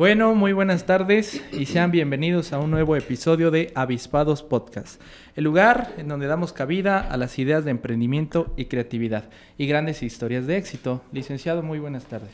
Bueno, 0.00 0.34
muy 0.34 0.54
buenas 0.54 0.86
tardes 0.86 1.42
y 1.52 1.66
sean 1.66 1.90
bienvenidos 1.90 2.54
a 2.54 2.58
un 2.58 2.70
nuevo 2.70 2.96
episodio 2.96 3.50
de 3.50 3.70
Avispados 3.74 4.42
Podcast, 4.42 4.98
el 5.36 5.44
lugar 5.44 5.92
en 5.98 6.08
donde 6.08 6.26
damos 6.26 6.54
cabida 6.54 7.00
a 7.00 7.18
las 7.18 7.38
ideas 7.38 7.66
de 7.66 7.70
emprendimiento 7.72 8.50
y 8.56 8.64
creatividad 8.64 9.28
y 9.58 9.66
grandes 9.66 10.02
historias 10.02 10.46
de 10.46 10.56
éxito. 10.56 11.02
Licenciado, 11.12 11.62
muy 11.62 11.80
buenas 11.80 12.06
tardes. 12.06 12.30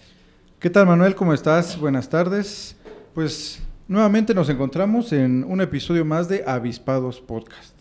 ¿Qué 0.61 0.71
tal 0.71 0.87
Manuel? 0.87 1.17
¿Cómo 1.17 1.35
estás? 1.35 1.77
Buenas 1.77 2.09
tardes. 2.09 2.77
Pues 3.15 3.61
nuevamente 3.89 4.33
nos 4.33 4.49
encontramos 4.49 5.13
en 5.13 5.43
un 5.43 5.61
episodio 5.61 6.05
más 6.05 6.29
de 6.29 6.45
Avispados 6.47 7.21
Podcast. 7.21 7.75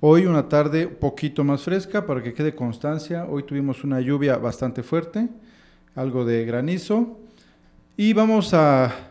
Hoy 0.00 0.26
una 0.26 0.48
tarde 0.48 0.86
un 0.86 0.96
poquito 0.96 1.44
más 1.44 1.62
fresca 1.62 2.04
para 2.04 2.24
que 2.24 2.34
quede 2.34 2.56
constancia. 2.56 3.24
Hoy 3.24 3.44
tuvimos 3.44 3.84
una 3.84 4.00
lluvia 4.00 4.36
bastante 4.36 4.82
fuerte, 4.82 5.28
algo 5.94 6.24
de 6.24 6.44
granizo. 6.44 7.20
Y 7.96 8.12
vamos 8.14 8.52
a 8.52 9.07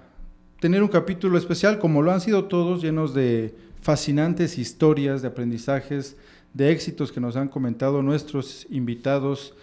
tener 0.60 0.82
un 0.84 0.90
capítulo 0.90 1.38
especial, 1.38 1.80
como 1.80 2.02
lo 2.02 2.12
han 2.12 2.22
sido 2.22 2.46
todos, 2.46 2.82
llenos 2.82 3.14
de 3.14 3.56
fascinantes 3.82 4.58
historias, 4.58 5.22
de 5.22 5.30
aprendizajes, 5.30 6.18
de 6.54 6.72
éxitos 6.72 7.12
que 7.12 7.20
nos 7.20 7.36
han 7.36 7.48
comentado 7.48 8.02
nuestros 8.02 8.66
invitados 8.70 9.54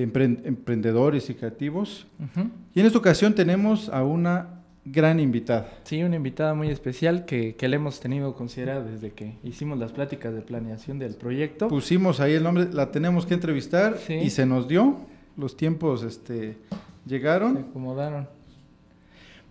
emprendedores 0.00 1.28
y 1.30 1.34
creativos. 1.34 2.06
Y 2.74 2.80
en 2.80 2.86
esta 2.86 2.98
ocasión 2.98 3.34
tenemos 3.34 3.88
a 3.90 4.04
una 4.04 4.60
gran 4.84 5.20
invitada. 5.20 5.68
Sí, 5.84 6.02
una 6.02 6.16
invitada 6.16 6.54
muy 6.54 6.70
especial 6.70 7.24
que, 7.24 7.54
que 7.54 7.68
le 7.68 7.76
hemos 7.76 8.00
tenido 8.00 8.34
considerada 8.34 8.82
desde 8.82 9.12
que 9.12 9.36
hicimos 9.44 9.78
las 9.78 9.92
pláticas 9.92 10.34
de 10.34 10.40
planeación 10.40 10.98
del 10.98 11.14
proyecto. 11.14 11.68
Pusimos 11.68 12.20
ahí 12.20 12.32
el 12.32 12.42
nombre, 12.42 12.68
la 12.72 12.90
tenemos 12.90 13.26
que 13.26 13.34
entrevistar 13.34 13.98
y 14.08 14.30
se 14.30 14.46
nos 14.46 14.66
dio. 14.66 14.96
Los 15.36 15.56
tiempos 15.56 16.02
este, 16.02 16.56
llegaron. 17.06 17.54
Se 17.54 17.60
acomodaron. 17.60 18.28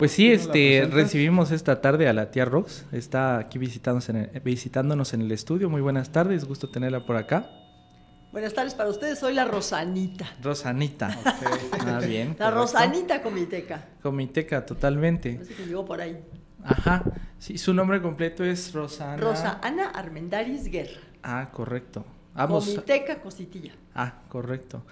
Pues 0.01 0.13
sí, 0.13 0.31
este, 0.31 0.89
recibimos 0.91 1.51
esta 1.51 1.79
tarde 1.79 2.09
a 2.09 2.13
la 2.13 2.31
tía 2.31 2.43
Rox. 2.43 2.85
Está 2.91 3.37
aquí 3.37 3.59
visitándonos 3.59 4.09
en, 4.09 4.15
el, 4.15 4.39
visitándonos 4.39 5.13
en 5.13 5.21
el 5.21 5.31
estudio. 5.31 5.69
Muy 5.69 5.79
buenas 5.79 6.11
tardes, 6.11 6.45
gusto 6.45 6.71
tenerla 6.71 7.05
por 7.05 7.17
acá. 7.17 7.51
Buenas 8.31 8.55
tardes 8.55 8.73
para 8.73 8.89
ustedes, 8.89 9.19
soy 9.19 9.35
la 9.35 9.45
Rosanita. 9.45 10.27
Rosanita. 10.41 11.15
Ah, 11.85 11.99
bien. 11.99 12.35
La 12.39 12.49
Rosanita 12.49 13.21
Comiteca. 13.21 13.89
Comiteca, 14.01 14.65
totalmente. 14.65 15.37
Así 15.39 15.53
que 15.53 15.67
llegó 15.67 15.85
por 15.85 16.01
ahí. 16.01 16.19
Ajá. 16.63 17.03
Sí, 17.37 17.59
su 17.59 17.71
nombre 17.71 18.01
completo 18.01 18.43
es 18.43 18.73
Rosana. 18.73 19.17
Rosa 19.17 19.59
Ana 19.61 19.89
Armendaris 19.89 20.65
Guerra. 20.65 20.99
Ah, 21.21 21.49
correcto. 21.53 22.07
Vamos. 22.33 22.65
Comiteca 22.65 23.21
Cositilla. 23.21 23.73
Ah, 23.93 24.23
correcto. 24.29 24.83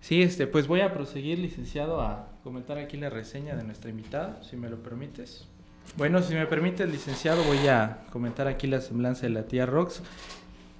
Sí, 0.00 0.22
este, 0.22 0.46
pues 0.46 0.66
voy 0.66 0.80
a 0.80 0.94
proseguir, 0.94 1.38
licenciado, 1.38 2.00
a 2.00 2.33
comentar 2.44 2.76
aquí 2.76 2.98
la 2.98 3.08
reseña 3.08 3.56
de 3.56 3.64
nuestra 3.64 3.88
invitada, 3.88 4.38
si 4.42 4.58
me 4.58 4.68
lo 4.68 4.76
permites. 4.82 5.48
Bueno, 5.96 6.22
si 6.22 6.34
me 6.34 6.46
permite, 6.46 6.86
licenciado, 6.86 7.42
voy 7.44 7.66
a 7.68 8.04
comentar 8.12 8.46
aquí 8.46 8.66
la 8.66 8.82
semblanza 8.82 9.22
de 9.22 9.30
la 9.30 9.44
tía 9.44 9.64
Rox. 9.64 10.02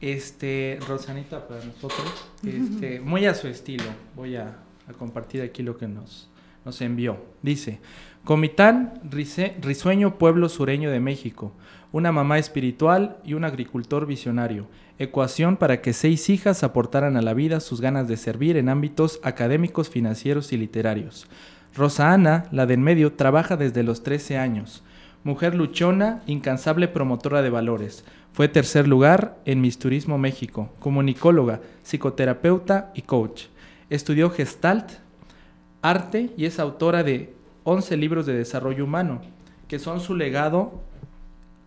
Este, 0.02 0.78
Rosanita 0.86 1.48
para 1.48 1.64
nosotros, 1.64 2.30
este, 2.46 3.00
muy 3.00 3.24
a 3.24 3.34
su 3.34 3.48
estilo, 3.48 3.84
voy 4.14 4.36
a, 4.36 4.58
compartir 4.98 5.40
aquí 5.40 5.62
lo 5.62 5.78
que 5.78 5.88
nos, 5.88 6.28
nos 6.66 6.82
envió. 6.82 7.24
Dice, 7.40 7.80
Comitán, 8.24 9.00
risueño 9.62 10.18
pueblo 10.18 10.50
sureño 10.50 10.90
de 10.90 11.00
México, 11.00 11.52
una 11.92 12.12
mamá 12.12 12.38
espiritual 12.38 13.16
y 13.24 13.32
un 13.32 13.44
agricultor 13.44 14.04
visionario 14.04 14.68
ecuación 14.98 15.56
para 15.56 15.80
que 15.80 15.92
seis 15.92 16.28
hijas 16.30 16.62
aportaran 16.62 17.16
a 17.16 17.22
la 17.22 17.34
vida 17.34 17.60
sus 17.60 17.80
ganas 17.80 18.06
de 18.08 18.16
servir 18.16 18.56
en 18.56 18.68
ámbitos 18.68 19.20
académicos, 19.22 19.90
financieros 19.90 20.52
y 20.52 20.56
literarios. 20.56 21.26
Rosa 21.74 22.12
Ana, 22.12 22.46
la 22.52 22.66
de 22.66 22.74
en 22.74 22.82
medio, 22.82 23.12
trabaja 23.14 23.56
desde 23.56 23.82
los 23.82 24.02
13 24.02 24.38
años. 24.38 24.82
Mujer 25.24 25.54
luchona, 25.54 26.22
incansable 26.26 26.86
promotora 26.86 27.42
de 27.42 27.50
valores. 27.50 28.04
Fue 28.32 28.48
tercer 28.48 28.86
lugar 28.86 29.38
en 29.44 29.60
Miss 29.60 29.78
Turismo 29.78 30.18
México, 30.18 30.70
comunicóloga, 30.78 31.60
psicoterapeuta 31.82 32.92
y 32.94 33.02
coach. 33.02 33.46
Estudió 33.90 34.30
Gestalt, 34.30 34.90
arte 35.82 36.30
y 36.36 36.44
es 36.44 36.58
autora 36.58 37.02
de 37.02 37.34
11 37.64 37.96
libros 37.96 38.26
de 38.26 38.34
desarrollo 38.34 38.84
humano, 38.84 39.20
que 39.66 39.78
son 39.78 40.00
su 40.00 40.14
legado 40.14 40.82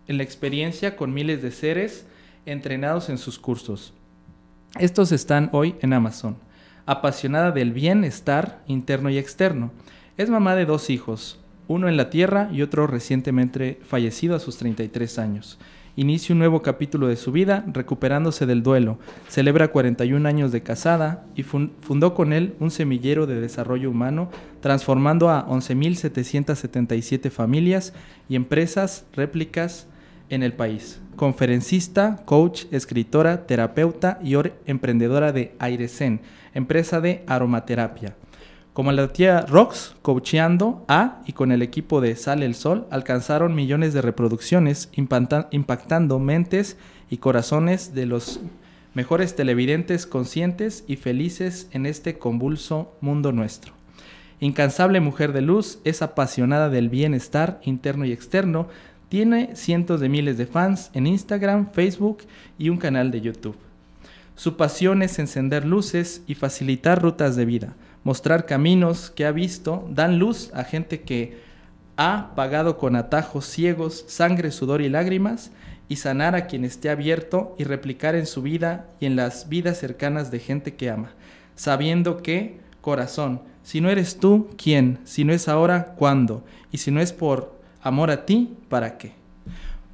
en 0.06 0.16
la 0.16 0.22
experiencia 0.22 0.96
con 0.96 1.12
miles 1.12 1.42
de 1.42 1.50
seres 1.50 2.06
entrenados 2.46 3.08
en 3.10 3.18
sus 3.18 3.38
cursos. 3.38 3.92
Estos 4.78 5.12
están 5.12 5.50
hoy 5.52 5.74
en 5.80 5.92
Amazon. 5.92 6.36
Apasionada 6.86 7.50
del 7.50 7.72
bienestar 7.72 8.62
interno 8.66 9.10
y 9.10 9.18
externo. 9.18 9.70
Es 10.18 10.28
mamá 10.28 10.56
de 10.56 10.66
dos 10.66 10.90
hijos, 10.90 11.38
uno 11.68 11.88
en 11.88 11.96
la 11.96 12.10
tierra 12.10 12.50
y 12.52 12.62
otro 12.62 12.88
recientemente 12.88 13.78
fallecido 13.84 14.34
a 14.34 14.40
sus 14.40 14.56
33 14.56 15.16
años. 15.20 15.60
Inicia 15.94 16.32
un 16.32 16.40
nuevo 16.40 16.60
capítulo 16.60 17.06
de 17.06 17.14
su 17.14 17.30
vida 17.30 17.64
recuperándose 17.68 18.44
del 18.44 18.64
duelo. 18.64 18.98
Celebra 19.28 19.68
41 19.68 20.28
años 20.28 20.50
de 20.50 20.64
casada 20.64 21.24
y 21.36 21.44
fundó 21.44 22.14
con 22.14 22.32
él 22.32 22.56
un 22.58 22.72
semillero 22.72 23.28
de 23.28 23.40
desarrollo 23.40 23.92
humano, 23.92 24.28
transformando 24.60 25.30
a 25.30 25.46
11.777 25.46 27.30
familias 27.30 27.92
y 28.28 28.34
empresas 28.34 29.06
réplicas 29.14 29.86
en 30.30 30.42
el 30.42 30.52
país. 30.52 31.00
Conferencista, 31.14 32.24
coach, 32.24 32.64
escritora, 32.72 33.46
terapeuta 33.46 34.18
y 34.20 34.34
emprendedora 34.66 35.30
de 35.30 35.54
Airesen, 35.60 36.22
empresa 36.54 37.00
de 37.00 37.22
aromaterapia. 37.28 38.16
Como 38.78 38.92
la 38.92 39.08
tía 39.08 39.40
Rox, 39.40 39.96
coacheando 40.02 40.84
a 40.86 41.20
y 41.26 41.32
con 41.32 41.50
el 41.50 41.62
equipo 41.62 42.00
de 42.00 42.14
Sale 42.14 42.46
el 42.46 42.54
Sol, 42.54 42.86
alcanzaron 42.92 43.56
millones 43.56 43.92
de 43.92 44.02
reproducciones, 44.02 44.88
impactando 44.92 46.20
mentes 46.20 46.76
y 47.10 47.16
corazones 47.16 47.92
de 47.92 48.06
los 48.06 48.38
mejores 48.94 49.34
televidentes 49.34 50.06
conscientes 50.06 50.84
y 50.86 50.94
felices 50.94 51.68
en 51.72 51.86
este 51.86 52.18
convulso 52.18 52.92
mundo 53.00 53.32
nuestro. 53.32 53.72
Incansable 54.38 55.00
mujer 55.00 55.32
de 55.32 55.40
luz, 55.40 55.80
es 55.82 56.00
apasionada 56.00 56.68
del 56.68 56.88
bienestar 56.88 57.60
interno 57.64 58.04
y 58.04 58.12
externo, 58.12 58.68
tiene 59.08 59.56
cientos 59.56 59.98
de 59.98 60.08
miles 60.08 60.38
de 60.38 60.46
fans 60.46 60.92
en 60.94 61.08
Instagram, 61.08 61.72
Facebook 61.72 62.18
y 62.60 62.68
un 62.68 62.76
canal 62.76 63.10
de 63.10 63.22
YouTube. 63.22 63.56
Su 64.36 64.56
pasión 64.56 65.02
es 65.02 65.18
encender 65.18 65.64
luces 65.64 66.22
y 66.28 66.36
facilitar 66.36 67.02
rutas 67.02 67.34
de 67.34 67.44
vida, 67.44 67.74
mostrar 68.04 68.46
caminos 68.46 69.10
que 69.10 69.26
ha 69.26 69.32
visto, 69.32 69.86
dan 69.90 70.18
luz 70.18 70.50
a 70.54 70.64
gente 70.64 71.02
que 71.02 71.38
ha 71.96 72.32
pagado 72.34 72.78
con 72.78 72.96
atajos 72.96 73.44
ciegos, 73.46 74.04
sangre, 74.08 74.50
sudor 74.50 74.82
y 74.82 74.88
lágrimas, 74.88 75.50
y 75.88 75.96
sanar 75.96 76.34
a 76.34 76.46
quien 76.46 76.64
esté 76.64 76.90
abierto 76.90 77.54
y 77.58 77.64
replicar 77.64 78.14
en 78.14 78.26
su 78.26 78.42
vida 78.42 78.88
y 79.00 79.06
en 79.06 79.16
las 79.16 79.48
vidas 79.48 79.78
cercanas 79.78 80.30
de 80.30 80.38
gente 80.38 80.74
que 80.74 80.90
ama, 80.90 81.12
sabiendo 81.56 82.22
que, 82.22 82.60
corazón, 82.82 83.42
si 83.62 83.80
no 83.80 83.90
eres 83.90 84.18
tú, 84.18 84.50
¿quién? 84.56 84.98
Si 85.04 85.24
no 85.24 85.32
es 85.32 85.48
ahora, 85.48 85.94
¿cuándo? 85.96 86.44
Y 86.70 86.78
si 86.78 86.90
no 86.90 87.00
es 87.00 87.12
por 87.12 87.58
Amor 87.80 88.10
a 88.10 88.26
ti, 88.26 88.56
¿para 88.68 88.98
qué? 88.98 89.12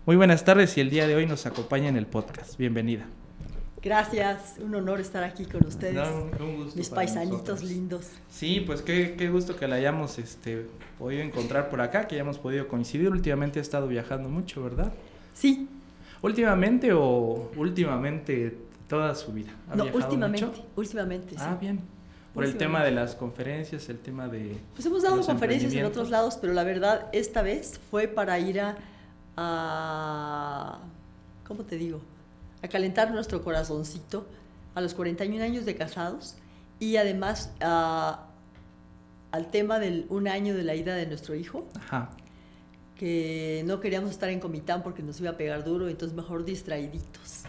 Muy 0.07 0.17
buenas 0.17 0.45
tardes 0.45 0.77
y 0.79 0.81
el 0.81 0.91
día 0.91 1.07
de 1.07 1.15
hoy 1.15 1.27
nos 1.27 1.45
acompaña 1.45 1.89
en 1.89 1.97
el 1.97 2.07
podcast. 2.07 2.57
Bienvenida. 2.57 3.07
Gracias, 3.85 4.55
un 4.61 4.75
honor 4.75 4.99
estar 4.99 5.23
aquí 5.23 5.45
con 5.45 5.67
ustedes. 5.67 6.09
Mis 6.75 6.89
paisanitos 6.89 7.63
lindos. 7.63 8.09
Sí, 8.31 8.63
pues 8.67 8.81
qué, 8.81 9.15
qué, 9.19 9.29
gusto 9.29 9.57
que 9.57 9.69
la 9.69 9.77
hayamos 9.77 10.19
este, 10.19 10.67
podido 10.99 11.23
encontrar 11.23 11.69
por 11.69 11.83
acá, 11.83 12.09
que 12.09 12.15
hayamos 12.15 12.39
podido 12.39 12.67
coincidir. 12.67 13.11
Últimamente 13.11 13.59
ha 13.59 13.63
estado 13.63 13.87
viajando 13.87 14.31
mucho, 14.31 14.65
¿verdad? 14.65 14.91
Sí. 15.35 15.69
¿Últimamente 16.23 16.95
o 16.95 17.51
últimamente 17.57 18.57
toda 18.89 19.15
su 19.15 19.35
vida? 19.35 19.51
no, 19.75 19.85
últimamente, 19.93 20.47
últimamente, 20.77 21.35
Ah, 21.39 21.59
bien. 21.61 21.81
Por 22.33 22.45
el 22.45 22.57
tema 22.57 22.83
de 22.83 22.91
las 22.91 23.15
conferencias, 23.15 23.91
el 23.91 23.99
tema 23.99 24.29
de... 24.29 24.57
Pues 24.75 24.87
hemos 24.87 25.03
dado 25.03 25.21
conferencias 25.21 25.75
en 25.75 25.85
otros 25.85 26.09
lados, 26.09 26.39
pero 26.41 26.55
la 26.55 26.65
verdad 26.65 27.09
esta 27.13 27.43
vez 27.43 27.79
fue 27.91 28.09
para 28.09 28.39
ir 28.39 28.63
a, 29.37 30.79
¿cómo 31.47 31.65
te 31.65 31.77
digo? 31.77 32.01
A 32.65 32.69
calentar 32.69 33.13
nuestro 33.13 33.45
corazoncito 33.45 34.27
a 34.75 34.81
los 34.81 34.95
41 34.95 35.45
años 35.45 35.67
de 35.67 35.77
casados 35.77 36.37
y 36.81 36.97
además 36.97 37.53
al 37.61 39.51
tema 39.51 39.79
del 39.79 40.07
un 40.09 40.29
año 40.29 40.57
de 40.57 40.63
la 40.63 40.75
ida 40.75 40.95
de 40.95 41.05
nuestro 41.07 41.35
hijo. 41.35 41.69
Ajá. 41.79 42.09
que 42.97 43.65
no 43.67 43.81
queríamos 43.81 44.13
estar 44.13 44.31
en 44.31 44.41
Comitán 44.41 44.83
porque 44.83 45.03
nos 45.03 45.21
iba 45.21 45.31
a 45.31 45.37
pegar 45.37 45.63
duro, 45.63 45.89
entonces 45.91 46.17
mejor 46.17 46.47
distraíditos. 46.47 47.43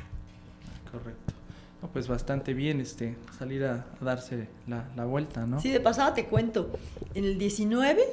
Correcto. 0.91 1.33
No, 1.81 1.87
pues 1.89 2.09
bastante 2.09 2.53
bien 2.53 2.81
este, 2.81 3.15
salir 3.37 3.63
a, 3.63 3.85
a 4.01 4.03
darse 4.03 4.49
la, 4.67 4.89
la, 4.97 5.05
vuelta, 5.05 5.45
¿no? 5.45 5.61
Sí, 5.61 5.69
de 5.69 5.79
pasada 5.79 6.13
te 6.13 6.25
cuento. 6.25 6.71
En 7.13 7.23
el 7.23 7.37
19 7.37 8.03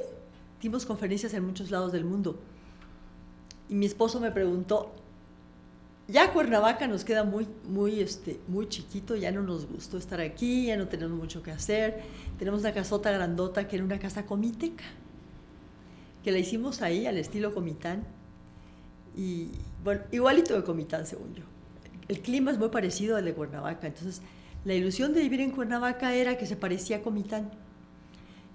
dimos 0.61 0.85
conferencias 0.85 1.33
en 1.33 1.43
muchos 1.45 1.69
lados 1.69 1.91
del 1.91 2.05
mundo. 2.05 2.39
Y 3.67 3.75
mi 3.75 3.87
esposo 3.87 4.21
me 4.21 4.31
preguntó, 4.31 4.95
ya 6.07 6.33
Cuernavaca 6.33 6.87
nos 6.87 7.05
queda 7.05 7.23
muy, 7.23 7.47
muy, 7.63 8.01
este, 8.01 8.39
muy 8.47 8.67
chiquito, 8.67 9.15
ya 9.15 9.31
no 9.31 9.41
nos 9.41 9.65
gustó 9.65 9.97
estar 9.97 10.19
aquí, 10.19 10.65
ya 10.67 10.77
no 10.77 10.87
tenemos 10.87 11.17
mucho 11.17 11.41
que 11.41 11.51
hacer. 11.51 12.01
Tenemos 12.37 12.59
una 12.59 12.73
casota 12.73 13.11
grandota 13.11 13.67
que 13.67 13.77
era 13.77 13.85
una 13.85 13.99
casa 13.99 14.25
comiteca, 14.25 14.83
que 16.23 16.31
la 16.31 16.39
hicimos 16.39 16.81
ahí 16.81 17.05
al 17.05 17.17
estilo 17.17 17.53
Comitán. 17.53 18.03
Y 19.15 19.51
bueno, 19.83 20.01
igualito 20.11 20.55
de 20.55 20.63
Comitán, 20.63 21.05
según 21.05 21.35
yo. 21.35 21.43
El 22.09 22.19
clima 22.19 22.51
es 22.51 22.57
muy 22.57 22.69
parecido 22.69 23.15
al 23.15 23.23
de 23.23 23.33
Cuernavaca, 23.33 23.87
entonces 23.87 24.21
la 24.65 24.73
ilusión 24.73 25.13
de 25.13 25.21
vivir 25.21 25.39
en 25.39 25.51
Cuernavaca 25.51 26.13
era 26.13 26.37
que 26.37 26.45
se 26.45 26.57
parecía 26.57 26.97
a 26.97 27.01
Comitán. 27.01 27.51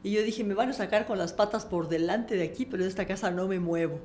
Y 0.02 0.12
yo 0.12 0.22
dije, 0.22 0.44
me 0.44 0.54
van 0.54 0.68
a 0.68 0.74
sacar 0.74 1.06
con 1.06 1.18
las 1.18 1.32
patas 1.32 1.64
por 1.64 1.88
delante 1.88 2.36
de 2.36 2.44
aquí, 2.44 2.66
pero 2.66 2.82
de 2.82 2.88
esta 2.88 3.06
casa 3.06 3.30
no 3.30 3.48
me 3.48 3.58
muevo. 3.58 4.00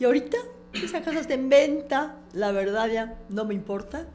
Y 0.00 0.04
ahorita 0.04 0.38
esa 0.72 1.02
casa 1.02 1.20
está 1.20 1.34
en 1.34 1.48
venta, 1.48 2.16
la 2.32 2.52
verdad 2.52 2.88
ya 2.88 3.18
no 3.28 3.44
me 3.44 3.54
importa, 3.54 4.06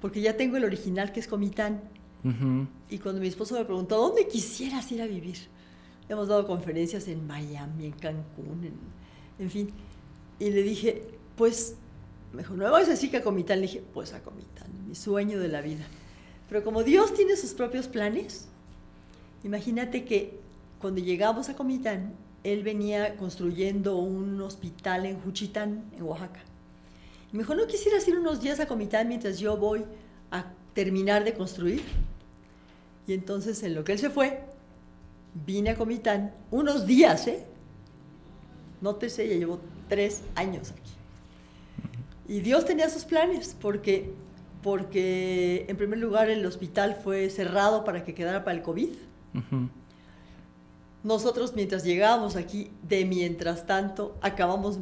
porque 0.00 0.20
ya 0.20 0.36
tengo 0.36 0.56
el 0.56 0.64
original 0.64 1.12
que 1.12 1.20
es 1.20 1.28
Comitán. 1.28 1.80
Uh 2.24 2.28
-huh. 2.28 2.66
Y 2.90 2.98
cuando 2.98 3.20
mi 3.20 3.28
esposo 3.28 3.54
me 3.54 3.64
preguntó, 3.64 3.96
¿dónde 3.96 4.26
quisieras 4.28 4.90
ir 4.92 5.02
a 5.02 5.06
vivir? 5.06 5.36
Hemos 6.08 6.28
dado 6.28 6.46
conferencias 6.46 7.08
en 7.08 7.26
Miami, 7.26 7.86
en 7.86 7.92
Cancún, 7.92 8.64
en, 8.64 8.74
en 9.38 9.50
fin. 9.50 9.70
Y 10.38 10.50
le 10.50 10.62
dije, 10.62 11.04
pues, 11.36 11.76
me 12.32 12.42
dijo, 12.42 12.54
¿no 12.54 12.64
me 12.64 12.70
vas 12.70 12.88
a 12.88 12.90
decir 12.90 13.10
que 13.10 13.18
a 13.18 13.22
Comitán? 13.22 13.60
Le 13.60 13.66
dije, 13.66 13.82
pues 13.92 14.12
a 14.12 14.22
Comitán, 14.22 14.68
mi 14.88 14.94
sueño 14.94 15.38
de 15.38 15.48
la 15.48 15.60
vida. 15.60 15.84
Pero 16.48 16.64
como 16.64 16.82
Dios 16.82 17.14
tiene 17.14 17.36
sus 17.36 17.54
propios 17.54 17.88
planes, 17.88 18.48
imagínate 19.44 20.04
que 20.04 20.40
cuando 20.80 21.00
llegamos 21.00 21.48
a 21.48 21.54
Comitán, 21.56 22.14
él 22.44 22.62
venía 22.62 23.16
construyendo 23.16 23.96
un 23.96 24.40
hospital 24.40 25.06
en 25.06 25.20
Juchitán, 25.20 25.84
en 25.96 26.02
Oaxaca. 26.02 26.40
Y 27.32 27.36
me 27.36 27.42
dijo, 27.42 27.54
¿no 27.54 27.66
quisieras 27.66 28.06
ir 28.08 28.18
unos 28.18 28.40
días 28.40 28.60
a 28.60 28.66
Comitán 28.66 29.08
mientras 29.08 29.38
yo 29.38 29.56
voy 29.56 29.84
a 30.30 30.46
terminar 30.74 31.24
de 31.24 31.34
construir? 31.34 31.82
Y 33.06 33.14
entonces, 33.14 33.62
en 33.62 33.74
lo 33.74 33.84
que 33.84 33.92
él 33.92 33.98
se 33.98 34.10
fue, 34.10 34.40
vine 35.46 35.70
a 35.70 35.76
Comitán 35.76 36.34
unos 36.50 36.86
días, 36.86 37.26
¿eh? 37.26 37.44
Nótese, 38.80 39.28
ya 39.28 39.36
llevo 39.36 39.60
tres 39.88 40.22
años 40.34 40.72
aquí. 40.72 40.90
Y 42.28 42.40
Dios 42.40 42.64
tenía 42.64 42.88
sus 42.88 43.04
planes, 43.04 43.56
porque, 43.60 44.12
porque 44.62 45.66
en 45.68 45.76
primer 45.76 45.98
lugar 45.98 46.30
el 46.30 46.44
hospital 46.44 46.96
fue 47.02 47.30
cerrado 47.30 47.84
para 47.84 48.04
que 48.04 48.14
quedara 48.14 48.44
para 48.44 48.56
el 48.56 48.62
COVID. 48.62 48.90
Uh. 49.34 49.81
Nosotros 51.04 51.54
mientras 51.54 51.84
llegábamos 51.84 52.36
aquí, 52.36 52.70
de 52.82 53.04
mientras 53.04 53.66
tanto, 53.66 54.16
acabamos 54.20 54.78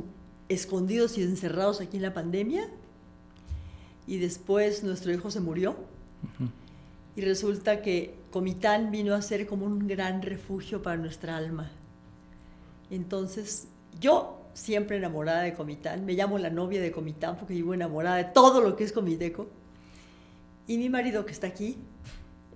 escondidos 0.48 1.16
y 1.16 1.22
encerrados 1.22 1.80
aquí 1.80 1.96
en 1.96 2.02
la 2.02 2.12
pandemia. 2.12 2.68
Y 4.06 4.18
después 4.18 4.82
nuestro 4.82 5.12
hijo 5.12 5.30
se 5.30 5.40
murió. 5.40 5.72
Uh 6.22 6.44
-huh. 6.44 6.50
Y 7.16 7.22
resulta 7.22 7.82
que 7.82 8.14
Comitán 8.30 8.90
vino 8.90 9.14
a 9.14 9.22
ser 9.22 9.46
como 9.46 9.66
un 9.66 9.86
gran 9.86 10.22
refugio 10.22 10.82
para 10.82 10.96
nuestra 10.96 11.36
alma. 11.36 11.70
Entonces, 12.90 13.68
yo 14.00 14.40
siempre 14.52 14.96
enamorada 14.96 15.42
de 15.42 15.54
Comitán, 15.54 16.04
me 16.04 16.14
llamo 16.14 16.38
la 16.38 16.50
novia 16.50 16.80
de 16.80 16.92
Comitán 16.92 17.36
porque 17.36 17.54
vivo 17.54 17.74
enamorada 17.74 18.16
de 18.16 18.24
todo 18.24 18.60
lo 18.60 18.76
que 18.76 18.84
es 18.84 18.92
Comiteco. 18.92 19.48
Y 20.66 20.78
mi 20.78 20.88
marido 20.88 21.24
que 21.24 21.32
está 21.32 21.46
aquí, 21.46 21.78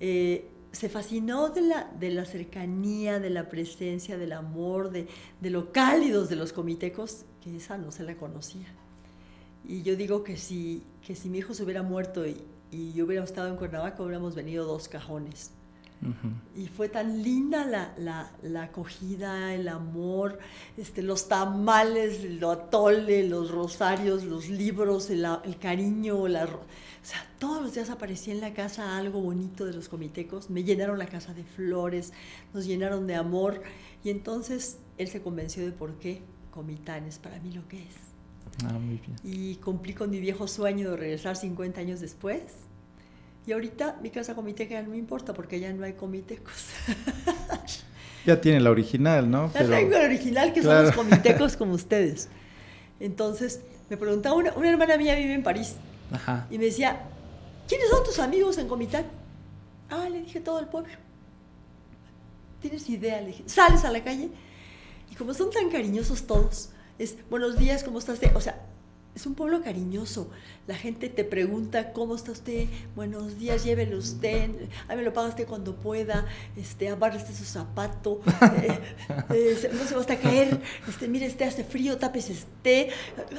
eh, 0.00 0.48
se 0.74 0.88
fascinó 0.88 1.50
de 1.50 1.62
la, 1.62 1.90
de 1.98 2.10
la 2.10 2.24
cercanía, 2.24 3.20
de 3.20 3.30
la 3.30 3.48
presencia, 3.48 4.18
del 4.18 4.32
amor, 4.32 4.90
de, 4.90 5.08
de 5.40 5.50
lo 5.50 5.72
cálidos 5.72 6.28
de 6.28 6.36
los 6.36 6.52
comitecos, 6.52 7.24
que 7.42 7.56
esa 7.56 7.78
no 7.78 7.92
se 7.92 8.02
la 8.02 8.16
conocía. 8.16 8.66
Y 9.66 9.82
yo 9.82 9.96
digo 9.96 10.24
que 10.24 10.36
si, 10.36 10.82
que 11.06 11.14
si 11.14 11.28
mi 11.28 11.38
hijo 11.38 11.54
se 11.54 11.62
hubiera 11.62 11.82
muerto 11.82 12.26
y, 12.26 12.42
y 12.70 12.92
yo 12.92 13.06
hubiera 13.06 13.24
estado 13.24 13.48
en 13.48 13.56
Cuernavaca, 13.56 14.02
hubiéramos 14.02 14.34
venido 14.34 14.66
dos 14.66 14.88
cajones. 14.88 15.52
Uh 16.04 16.08
-huh. 16.08 16.62
Y 16.62 16.66
fue 16.68 16.88
tan 16.88 17.22
linda 17.22 17.64
la, 17.64 17.94
la, 17.98 18.30
la, 18.42 18.64
acogida, 18.64 19.54
el 19.54 19.68
amor, 19.68 20.38
este, 20.76 21.02
los 21.02 21.28
tamales, 21.28 22.24
el 22.24 22.44
atole, 22.44 23.26
los 23.28 23.50
rosarios, 23.50 24.24
los 24.24 24.48
libros, 24.48 25.10
el, 25.10 25.26
el 25.44 25.58
cariño, 25.58 26.28
la, 26.28 26.44
o 26.44 27.06
sea, 27.06 27.26
todos 27.38 27.62
los 27.62 27.74
días 27.74 27.90
aparecía 27.90 28.32
en 28.32 28.40
la 28.40 28.54
casa 28.54 28.96
algo 28.96 29.20
bonito 29.20 29.66
de 29.66 29.72
los 29.72 29.88
comitecos, 29.88 30.50
me 30.50 30.64
llenaron 30.64 30.98
la 30.98 31.06
casa 31.06 31.34
de 31.34 31.44
flores, 31.44 32.12
nos 32.52 32.66
llenaron 32.66 33.06
de 33.06 33.14
amor 33.14 33.62
y 34.02 34.10
entonces 34.10 34.78
él 34.98 35.08
se 35.08 35.20
convenció 35.20 35.64
de 35.64 35.72
por 35.72 35.94
qué 35.98 36.22
Comitán 36.50 37.04
es 37.06 37.18
para 37.18 37.40
mí 37.40 37.52
lo 37.52 37.66
que 37.66 37.78
es. 37.78 37.94
Ah, 38.64 38.78
muy 38.78 38.98
bien. 38.98 39.16
Y 39.24 39.56
cumplí 39.56 39.92
con 39.92 40.08
mi 40.08 40.20
viejo 40.20 40.46
sueño 40.46 40.92
de 40.92 40.96
regresar 40.96 41.36
50 41.36 41.80
años 41.80 42.00
después. 42.00 42.42
Y 43.46 43.52
ahorita 43.52 43.98
mi 44.02 44.10
casa 44.10 44.34
comiteca 44.34 44.80
no 44.82 44.90
me 44.90 44.96
importa 44.96 45.34
porque 45.34 45.60
ya 45.60 45.72
no 45.72 45.84
hay 45.84 45.92
comitecos. 45.92 46.66
ya 48.26 48.40
tiene 48.40 48.60
la 48.60 48.70
original, 48.70 49.30
¿no? 49.30 49.48
Ya 49.48 49.60
Pero, 49.60 49.70
tengo 49.70 49.96
el 49.96 50.04
original 50.06 50.52
que 50.52 50.60
claro. 50.62 50.78
son 50.78 50.86
los 50.86 50.94
comitecos 50.94 51.56
como 51.58 51.74
ustedes. 51.74 52.28
Entonces 53.00 53.60
me 53.90 53.96
preguntaba, 53.96 54.34
una, 54.34 54.52
una 54.54 54.70
hermana 54.70 54.96
mía 54.96 55.14
vive 55.14 55.34
en 55.34 55.42
París 55.42 55.76
Ajá. 56.10 56.46
y 56.50 56.58
me 56.58 56.66
decía, 56.66 57.02
¿quiénes 57.68 57.90
son 57.90 58.02
tus 58.02 58.18
amigos 58.18 58.56
en 58.56 58.66
Comitán? 58.66 59.04
Ah, 59.90 60.08
le 60.08 60.22
dije 60.22 60.40
todo 60.40 60.58
el 60.58 60.66
pueblo. 60.66 60.92
¿Tienes 62.62 62.88
idea? 62.88 63.20
Le 63.20 63.28
dije, 63.28 63.44
sales 63.46 63.84
a 63.84 63.90
la 63.90 64.02
calle 64.02 64.30
y 65.10 65.14
como 65.16 65.34
son 65.34 65.50
tan 65.50 65.68
cariñosos 65.70 66.26
todos, 66.26 66.70
es 66.98 67.16
buenos 67.28 67.58
días, 67.58 67.84
¿cómo 67.84 67.98
estás? 67.98 68.18
O 68.34 68.40
sea, 68.40 68.58
es 69.14 69.26
un 69.26 69.34
pueblo 69.34 69.62
cariñoso. 69.62 70.28
La 70.66 70.74
gente 70.74 71.08
te 71.08 71.24
pregunta 71.24 71.92
cómo 71.92 72.16
está 72.16 72.32
usted, 72.32 72.66
buenos 72.96 73.38
días, 73.38 73.64
llévelo 73.64 73.98
usted, 73.98 74.50
ahí 74.88 74.96
me 74.96 75.02
lo 75.02 75.12
paga 75.12 75.28
usted 75.28 75.46
cuando 75.46 75.76
pueda, 75.76 76.26
este, 76.56 76.88
abárrese 76.88 77.34
su 77.34 77.44
zapato, 77.44 78.20
eh, 78.62 78.78
eh, 79.30 79.70
no 79.72 79.84
se 79.84 79.94
va 79.94 80.00
hasta 80.00 80.18
caer, 80.18 80.60
este, 80.88 81.06
mire, 81.08 81.26
este 81.26 81.44
hace 81.44 81.64
frío, 81.64 81.96
tapes 81.98 82.30
este. 82.30 82.90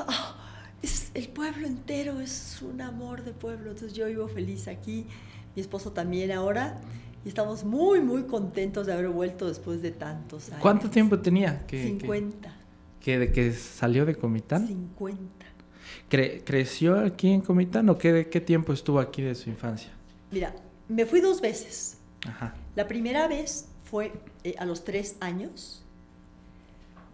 Oh, 0.08 0.36
es, 0.82 1.12
el 1.14 1.28
pueblo 1.30 1.68
entero 1.68 2.20
es 2.22 2.62
un 2.62 2.82
amor 2.82 3.24
de 3.24 3.32
pueblo. 3.32 3.72
Entonces 3.72 3.94
yo 3.94 4.06
vivo 4.06 4.28
feliz 4.28 4.68
aquí, 4.68 5.08
mi 5.56 5.62
esposo 5.62 5.92
también 5.92 6.32
ahora. 6.32 6.80
Y 7.24 7.30
estamos 7.30 7.64
muy, 7.64 8.02
muy 8.02 8.24
contentos 8.24 8.86
de 8.86 8.94
haber 8.94 9.10
vuelto 9.10 9.48
después 9.48 9.82
de 9.82 9.90
tantos 9.90 10.50
años. 10.50 10.62
¿Cuánto 10.62 10.92
tiempo 10.92 11.20
tenía? 11.20 11.66
Que, 11.66 11.84
50. 11.84 12.56
Que, 13.00 13.04
que, 13.04 13.20
de 13.20 13.32
que 13.32 13.52
salió 13.52 14.06
de 14.06 14.14
Comitán? 14.14 14.68
50. 14.68 15.35
Cre 16.16 16.42
¿Creció 16.46 16.98
aquí 16.98 17.30
en 17.30 17.42
Comitán 17.42 17.90
o 17.90 17.98
qué, 17.98 18.30
qué 18.30 18.40
tiempo 18.40 18.72
estuvo 18.72 19.00
aquí 19.00 19.22
de 19.22 19.36
su 19.36 19.50
infancia? 19.50 19.92
Mira, 20.32 20.56
me 20.88 21.06
fui 21.06 21.20
dos 21.20 21.42
veces. 21.42 21.98
Ajá. 22.26 22.56
La 22.74 22.88
primera 22.88 23.28
vez 23.28 23.68
fue 23.84 24.14
eh, 24.46 24.56
a 24.58 24.64
los 24.64 24.86
tres 24.86 25.18
años, 25.20 25.84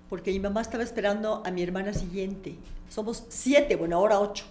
porque 0.08 0.31
mi 0.31 0.39
mamá 0.39 0.62
estaba 0.62 0.84
esperando 0.84 1.41
a 1.43 1.50
mi 1.50 1.63
hermana 1.63 1.93
siguiente. 1.96 2.58
Somos 2.89 3.25
siete, 3.29 3.75
bueno, 3.75 3.98
ahora 3.98 4.20
ocho. 4.20 4.46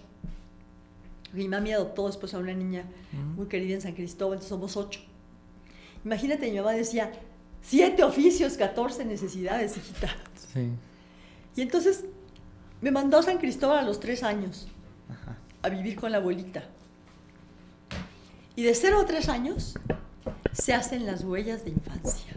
Mi 1.31 1.47
mami 1.47 1.71
adoptó 1.71 2.07
después 2.07 2.33
a 2.33 2.39
una 2.39 2.53
niña 2.53 2.83
uh 3.13 3.15
-huh. 3.15 3.35
muy 3.35 3.45
querida 3.45 3.75
en 3.75 3.81
San 3.81 3.93
Cristóbal, 3.93 4.33
entonces 4.33 4.49
somos 4.49 4.75
ocho. 4.75 4.99
Imagínate, 6.03 6.51
mi 6.51 6.57
mamá 6.57 6.73
decía, 6.73 7.09
siete 7.61 8.03
oficios, 8.03 8.57
14 8.57 9.05
necesidades, 9.05 9.77
hijita. 9.77 10.09
Sí. 10.53 10.67
Y 11.55 11.61
entonces 11.61 12.03
me 12.81 12.91
mandó 12.91 13.19
a 13.19 13.23
San 13.23 13.37
Cristóbal 13.37 13.79
a 13.79 13.83
los 13.83 13.99
tres 13.99 14.23
años 14.23 14.67
Ajá. 15.09 15.37
a 15.61 15.69
vivir 15.69 15.95
con 15.95 16.11
la 16.11 16.17
abuelita. 16.17 16.63
Y 18.55 18.63
de 18.63 18.73
cero 18.75 18.99
a 18.99 19.05
tres 19.05 19.29
años 19.29 19.75
se 20.51 20.73
hacen 20.73 21.05
las 21.05 21.23
huellas 21.23 21.63
de 21.63 21.71
infancia. 21.71 22.33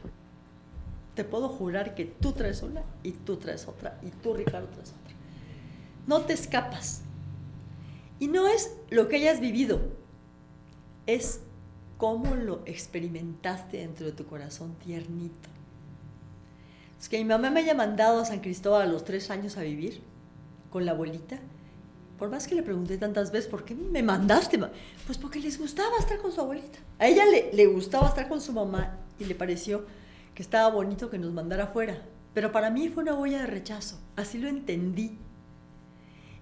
Te 1.14 1.24
puedo 1.24 1.48
jurar 1.48 1.94
que 1.94 2.04
tú 2.04 2.32
traes 2.32 2.62
una 2.62 2.82
y 3.02 3.12
tú 3.12 3.36
traes 3.36 3.66
otra 3.66 3.98
y 4.02 4.10
tú, 4.10 4.34
Ricardo, 4.34 4.68
traes 4.68 4.90
otra. 4.90 5.14
No 6.06 6.20
te 6.22 6.34
escapas. 6.34 7.02
Y 8.20 8.28
no 8.28 8.46
es 8.46 8.76
lo 8.90 9.08
que 9.08 9.16
hayas 9.16 9.40
vivido, 9.40 9.80
es 11.06 11.40
cómo 11.98 12.34
lo 12.34 12.62
experimentaste 12.66 13.78
dentro 13.78 14.06
de 14.06 14.12
tu 14.12 14.26
corazón 14.26 14.74
tiernito. 14.74 15.48
Es 17.00 17.08
que 17.08 17.18
mi 17.18 17.24
mamá 17.24 17.50
me 17.50 17.60
haya 17.60 17.74
mandado 17.74 18.20
a 18.20 18.24
San 18.24 18.40
Cristóbal 18.40 18.82
a 18.82 18.92
los 18.92 19.04
tres 19.04 19.30
años 19.30 19.56
a 19.56 19.62
vivir 19.62 20.02
con 20.74 20.84
la 20.84 20.90
abuelita, 20.90 21.38
por 22.18 22.30
más 22.30 22.48
que 22.48 22.56
le 22.56 22.64
pregunté 22.64 22.98
tantas 22.98 23.30
veces, 23.30 23.48
¿por 23.48 23.64
qué 23.64 23.76
me 23.76 24.02
mandaste? 24.02 24.58
Pues 25.06 25.18
porque 25.18 25.38
les 25.38 25.56
gustaba 25.56 25.96
estar 26.00 26.18
con 26.18 26.32
su 26.32 26.40
abuelita. 26.40 26.80
A 26.98 27.06
ella 27.06 27.24
le, 27.26 27.52
le 27.52 27.66
gustaba 27.66 28.08
estar 28.08 28.28
con 28.28 28.40
su 28.40 28.52
mamá 28.52 28.98
y 29.20 29.24
le 29.24 29.36
pareció 29.36 29.84
que 30.34 30.42
estaba 30.42 30.68
bonito 30.74 31.10
que 31.10 31.18
nos 31.20 31.32
mandara 31.32 31.64
afuera. 31.64 32.02
Pero 32.34 32.50
para 32.50 32.70
mí 32.70 32.88
fue 32.88 33.04
una 33.04 33.14
huella 33.14 33.42
de 33.42 33.46
rechazo, 33.46 34.00
así 34.16 34.36
lo 34.36 34.48
entendí. 34.48 35.16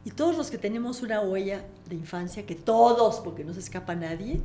Y 0.03 0.13
todos 0.13 0.35
los 0.35 0.51
que 0.51 0.57
tenemos 0.57 1.03
una 1.03 1.21
huella 1.21 1.67
de 1.91 1.97
infancia, 1.97 2.47
que 2.47 2.55
todos, 2.55 3.21
porque 3.21 3.45
no 3.45 3.53
se 3.53 3.61
escapa 3.61 3.95
nadie, 3.95 4.41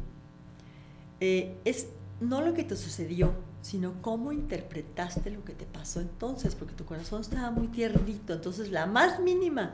eh, 1.21 1.55
es 1.63 1.87
no 2.19 2.41
lo 2.41 2.53
que 2.53 2.65
te 2.65 2.75
sucedió, 2.75 3.31
sino 3.67 4.01
cómo 4.01 4.31
interpretaste 4.31 5.29
lo 5.29 5.43
que 5.43 5.51
te 5.51 5.65
pasó 5.65 5.99
entonces, 5.99 6.55
porque 6.55 6.73
tu 6.73 6.85
corazón 6.85 7.19
estaba 7.19 7.51
muy 7.51 7.67
tiernito, 7.67 8.31
entonces 8.31 8.71
la 8.71 8.85
más 8.85 9.19
mínima 9.19 9.73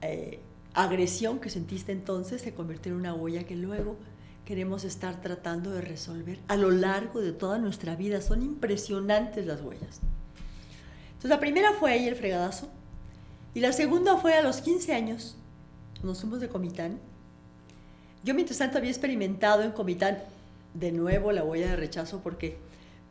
eh, 0.00 0.38
agresión 0.74 1.40
que 1.40 1.50
sentiste 1.50 1.90
entonces 1.90 2.40
se 2.40 2.54
convirtió 2.54 2.92
en 2.92 2.98
una 2.98 3.14
huella 3.14 3.42
que 3.42 3.56
luego 3.56 3.96
queremos 4.44 4.84
estar 4.84 5.20
tratando 5.20 5.72
de 5.72 5.80
resolver 5.80 6.38
a 6.46 6.54
lo 6.54 6.70
largo 6.70 7.20
de 7.20 7.32
toda 7.32 7.58
nuestra 7.58 7.96
vida. 7.96 8.20
Son 8.20 8.42
impresionantes 8.42 9.44
las 9.44 9.60
huellas. 9.60 9.98
Entonces 11.08 11.30
la 11.30 11.40
primera 11.40 11.72
fue 11.72 11.90
ahí 11.90 12.06
el 12.06 12.14
fregadazo 12.14 12.68
y 13.54 13.60
la 13.60 13.72
segunda 13.72 14.18
fue 14.18 14.34
a 14.34 14.40
los 14.42 14.60
15 14.60 14.94
años. 14.94 15.36
Nos 16.04 16.20
fuimos 16.20 16.38
de 16.38 16.48
Comitán. 16.48 17.00
Yo 18.22 18.34
mientras 18.34 18.58
tanto 18.58 18.78
había 18.78 18.90
experimentado 18.90 19.64
en 19.64 19.72
Comitán 19.72 20.18
de 20.74 20.92
nuevo 20.92 21.32
la 21.32 21.42
huella 21.42 21.70
de 21.70 21.76
rechazo 21.76 22.20
porque 22.22 22.67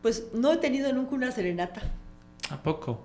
pues 0.08 0.24
no 0.32 0.54
he 0.54 0.58
tenido 0.58 0.94
nunca 0.94 1.16
una 1.16 1.34
serenata. 1.34 1.82
¿A 2.50 2.64
poco? 2.64 3.02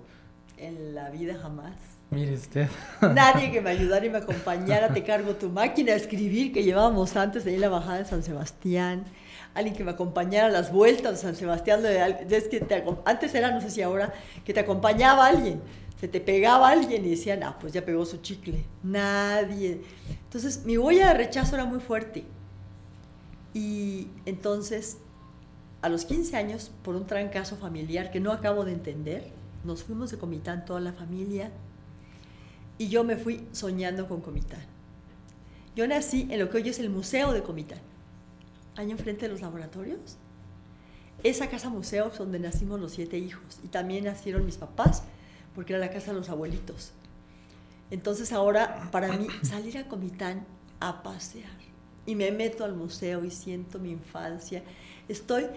En 0.55 0.95
la 0.95 1.09
vida 1.09 1.37
jamás. 1.37 1.75
Mire 2.11 2.33
usted. 2.33 2.69
Nadie 3.01 3.51
que 3.51 3.59
me 3.59 3.69
ayudara 3.71 4.05
y 4.05 4.09
me 4.09 4.19
acompañara, 4.19 4.93
te 4.93 5.03
cargo 5.03 5.35
tu 5.35 5.49
máquina 5.49 5.91
a 5.91 5.95
escribir 5.97 6.53
que 6.53 6.63
llevábamos 6.63 7.17
antes 7.17 7.43
de 7.43 7.51
ir 7.51 7.57
a 7.57 7.61
la 7.67 7.67
bajada 7.67 7.97
de 7.97 8.05
San 8.05 8.23
Sebastián. 8.23 9.03
Alguien 9.53 9.75
que 9.75 9.83
me 9.83 9.91
acompañara 9.91 10.47
a 10.47 10.49
las 10.49 10.71
vueltas 10.71 11.11
de 11.11 11.17
San 11.17 11.35
Sebastián. 11.35 11.85
Es 11.85 12.47
que 12.47 12.65
antes 13.03 13.35
era, 13.35 13.51
no 13.51 13.59
sé 13.59 13.69
si 13.69 13.81
ahora, 13.81 14.13
que 14.45 14.53
te 14.53 14.61
acompañaba 14.61 15.27
alguien. 15.27 15.61
Se 15.99 16.07
te 16.07 16.21
pegaba 16.21 16.69
alguien 16.69 17.05
y 17.05 17.09
decían, 17.09 17.43
ah, 17.43 17.57
pues 17.59 17.73
ya 17.73 17.83
pegó 17.83 18.05
su 18.05 18.21
chicle. 18.21 18.63
Nadie. 18.81 19.81
Entonces 20.23 20.63
mi 20.63 20.77
huella 20.77 21.09
de 21.09 21.15
rechazo 21.15 21.55
era 21.55 21.65
muy 21.65 21.81
fuerte. 21.81 22.23
Y 23.53 24.07
entonces, 24.25 24.99
a 25.83 25.89
los 25.89 26.05
15 26.05 26.37
años, 26.37 26.71
por 26.81 26.95
un 26.95 27.05
trancazo 27.05 27.57
familiar 27.57 28.09
que 28.09 28.21
no 28.21 28.31
acabo 28.31 28.63
de 28.63 28.71
entender, 28.71 29.29
nos 29.65 29.83
fuimos 29.83 30.11
de 30.11 30.17
Comitán 30.17 30.63
toda 30.63 30.79
la 30.79 30.93
familia 30.93 31.51
y 32.77 32.87
yo 32.87 33.03
me 33.03 33.17
fui 33.17 33.45
soñando 33.51 34.07
con 34.07 34.21
Comitán. 34.21 34.61
Yo 35.75 35.85
nací 35.85 36.25
en 36.31 36.39
lo 36.39 36.49
que 36.49 36.57
hoy 36.57 36.69
es 36.69 36.79
el 36.79 36.89
Museo 36.89 37.33
de 37.33 37.43
Comitán, 37.43 37.81
ahí 38.77 38.91
enfrente 38.91 39.27
de 39.27 39.33
los 39.33 39.41
laboratorios. 39.41 40.15
Esa 41.21 41.49
casa 41.49 41.69
museo 41.69 42.07
es 42.07 42.17
donde 42.17 42.39
nacimos 42.39 42.79
los 42.79 42.93
siete 42.93 43.17
hijos 43.17 43.59
y 43.61 43.67
también 43.67 44.05
nacieron 44.05 44.45
mis 44.45 44.55
papás, 44.55 45.03
porque 45.53 45.73
era 45.73 45.85
la 45.85 45.91
casa 45.91 46.13
de 46.13 46.17
los 46.17 46.29
abuelitos. 46.29 46.93
Entonces 47.91 48.31
ahora, 48.31 48.87
para 48.89 49.11
mí, 49.17 49.27
salir 49.41 49.77
a 49.77 49.89
Comitán 49.89 50.45
a 50.79 51.03
pasear 51.03 51.51
y 52.05 52.15
me 52.15 52.31
meto 52.31 52.63
al 52.63 52.73
museo 52.73 53.25
y 53.25 53.31
siento 53.31 53.79
mi 53.79 53.91
infancia, 53.91 54.63
estoy 55.09 55.47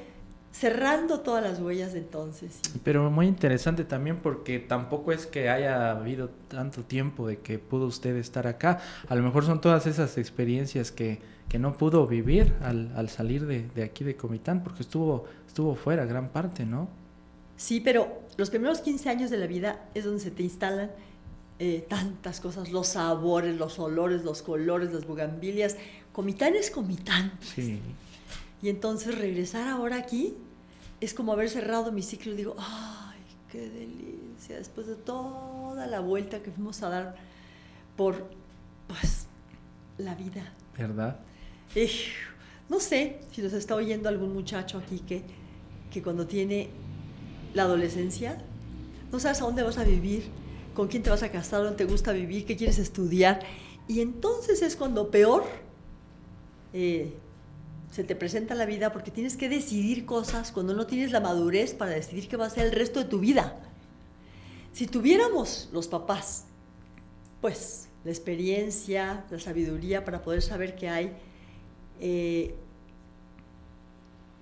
cerrando 0.58 1.20
todas 1.20 1.42
las 1.42 1.60
huellas 1.60 1.92
de 1.92 1.98
entonces. 1.98 2.60
Pero 2.82 3.10
muy 3.10 3.26
interesante 3.26 3.84
también 3.84 4.20
porque 4.22 4.58
tampoco 4.58 5.12
es 5.12 5.26
que 5.26 5.50
haya 5.50 5.90
habido 5.90 6.30
tanto 6.48 6.82
tiempo 6.82 7.28
de 7.28 7.40
que 7.40 7.58
pudo 7.58 7.86
usted 7.86 8.16
estar 8.16 8.46
acá. 8.46 8.80
A 9.08 9.14
lo 9.14 9.22
mejor 9.22 9.44
son 9.44 9.60
todas 9.60 9.86
esas 9.86 10.16
experiencias 10.16 10.92
que, 10.92 11.18
que 11.50 11.58
no 11.58 11.76
pudo 11.76 12.06
vivir 12.06 12.54
al, 12.62 12.90
al 12.96 13.10
salir 13.10 13.44
de, 13.46 13.68
de, 13.74 13.82
aquí 13.82 14.02
de 14.02 14.16
Comitán, 14.16 14.62
porque 14.64 14.82
estuvo, 14.82 15.26
estuvo 15.46 15.74
fuera 15.74 16.06
gran 16.06 16.30
parte, 16.30 16.64
¿no? 16.64 16.88
Sí, 17.58 17.80
pero 17.80 18.22
los 18.38 18.48
primeros 18.48 18.80
15 18.80 19.10
años 19.10 19.30
de 19.30 19.36
la 19.36 19.46
vida 19.46 19.84
es 19.94 20.04
donde 20.04 20.20
se 20.20 20.30
te 20.30 20.42
instalan 20.42 20.90
eh, 21.58 21.84
tantas 21.86 22.40
cosas, 22.40 22.70
los 22.70 22.88
sabores, 22.88 23.56
los 23.56 23.78
olores, 23.78 24.24
los 24.24 24.40
colores, 24.40 24.90
las 24.90 25.06
bugambilias. 25.06 25.76
Comitán 26.12 26.54
es 26.54 26.70
Comitán. 26.70 27.32
Sí. 27.42 27.78
Y 28.62 28.70
entonces 28.70 29.18
regresar 29.18 29.68
ahora 29.68 29.96
aquí 29.96 30.34
es 31.06 31.14
como 31.14 31.32
haber 31.32 31.48
cerrado 31.48 31.92
mi 31.92 32.02
ciclo 32.02 32.32
y 32.32 32.36
digo, 32.36 32.56
ay, 32.58 33.20
qué 33.50 33.68
delicia, 33.68 34.56
después 34.56 34.88
de 34.88 34.96
toda 34.96 35.86
la 35.86 36.00
vuelta 36.00 36.42
que 36.42 36.50
fuimos 36.50 36.82
a 36.82 36.88
dar 36.88 37.16
por, 37.96 38.28
pues, 38.88 39.26
la 39.98 40.16
vida. 40.16 40.52
¿Verdad? 40.76 41.20
Eh, 41.74 41.90
no 42.68 42.80
sé 42.80 43.20
si 43.30 43.40
nos 43.40 43.52
está 43.52 43.76
oyendo 43.76 44.08
algún 44.08 44.34
muchacho 44.34 44.78
aquí 44.78 44.98
que, 44.98 45.22
que 45.92 46.02
cuando 46.02 46.26
tiene 46.26 46.70
la 47.54 47.62
adolescencia, 47.62 48.38
no 49.12 49.20
sabes 49.20 49.40
a 49.40 49.44
dónde 49.44 49.62
vas 49.62 49.78
a 49.78 49.84
vivir, 49.84 50.24
con 50.74 50.88
quién 50.88 51.04
te 51.04 51.10
vas 51.10 51.22
a 51.22 51.30
casar, 51.30 51.62
dónde 51.62 51.76
te 51.76 51.84
gusta 51.84 52.12
vivir, 52.12 52.44
qué 52.44 52.56
quieres 52.56 52.78
estudiar. 52.78 53.40
Y 53.86 54.00
entonces 54.00 54.60
es 54.60 54.74
cuando 54.74 55.10
peor 55.12 55.44
eh, 56.72 57.14
se 57.96 58.04
te 58.04 58.14
presenta 58.14 58.54
la 58.54 58.66
vida 58.66 58.92
porque 58.92 59.10
tienes 59.10 59.38
que 59.38 59.48
decidir 59.48 60.04
cosas 60.04 60.52
cuando 60.52 60.74
no 60.74 60.86
tienes 60.86 61.12
la 61.12 61.20
madurez 61.20 61.72
para 61.72 61.92
decidir 61.92 62.28
qué 62.28 62.36
va 62.36 62.44
a 62.44 62.50
ser 62.50 62.66
el 62.66 62.72
resto 62.72 62.98
de 62.98 63.06
tu 63.06 63.20
vida. 63.20 63.58
Si 64.74 64.86
tuviéramos 64.86 65.70
los 65.72 65.88
papás, 65.88 66.44
pues 67.40 67.88
la 68.04 68.10
experiencia, 68.10 69.24
la 69.30 69.40
sabiduría 69.40 70.04
para 70.04 70.20
poder 70.20 70.42
saber 70.42 70.76
que 70.76 70.90
hay 70.90 71.16
eh, 71.98 72.54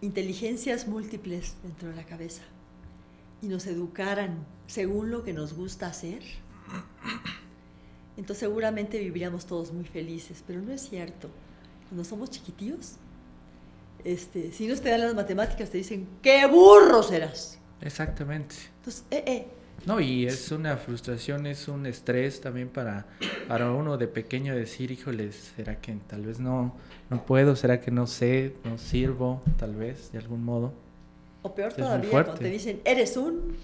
inteligencias 0.01 0.89
múltiples 0.89 1.55
dentro 1.63 1.91
de 1.91 1.95
la 1.95 2.05
cabeza 2.07 2.43
y 3.41 3.47
nos 3.47 3.69
educaran 3.69 4.45
según 4.67 5.13
lo 5.13 5.23
que 5.23 5.33
nos 5.33 5.55
gusta 5.55 5.87
hacer, 5.87 6.25
entonces 8.17 8.41
seguramente 8.41 8.99
viviríamos 8.99 9.47
todos 9.47 9.73
muy 9.73 9.85
felices, 9.85 10.43
pero 10.45 10.61
no 10.61 10.73
es 10.73 10.89
cierto. 10.89 11.31
Cuando 11.89 12.03
somos 12.03 12.31
chiquitillos, 12.31 12.97
este, 14.05 14.53
si 14.53 14.67
no 14.67 14.77
te 14.77 14.91
dan 14.91 15.01
las 15.01 15.15
matemáticas, 15.15 15.71
te 15.71 15.79
dicen, 15.79 16.07
¡qué 16.23 16.47
burro 16.47 17.03
serás! 17.03 17.59
Exactamente. 17.81 18.55
Entonces, 18.79 19.05
eh, 19.11 19.25
eh. 19.27 19.47
No, 19.87 20.01
y 20.01 20.27
es 20.27 20.51
una 20.51 20.77
frustración, 20.77 21.47
es 21.47 21.69
un 21.69 21.85
estrés 21.87 22.41
también 22.41 22.69
para, 22.69 23.07
para 23.49 23.71
uno 23.73 23.99
de 23.99 24.09
pequeño 24.09 24.55
decir, 24.55 24.91
híjoles, 24.91 25.53
¿será 25.57 25.81
que 25.81 25.95
tal 26.07 26.25
vez 26.25 26.41
no, 26.41 26.75
no 27.11 27.27
puedo? 27.27 27.55
¿Será 27.55 27.81
que 27.81 27.91
no 27.91 28.07
sé? 28.07 28.55
¿No 28.65 28.79
sirvo? 28.79 29.43
Tal 29.59 29.75
vez, 29.75 30.11
de 30.13 30.19
algún 30.19 30.45
modo. 30.45 30.73
O 31.43 31.55
peor 31.55 31.75
todavía, 31.75 32.11
cuando 32.11 32.35
te 32.35 32.49
dicen, 32.49 32.81
eres 32.85 33.17
un... 33.19 33.57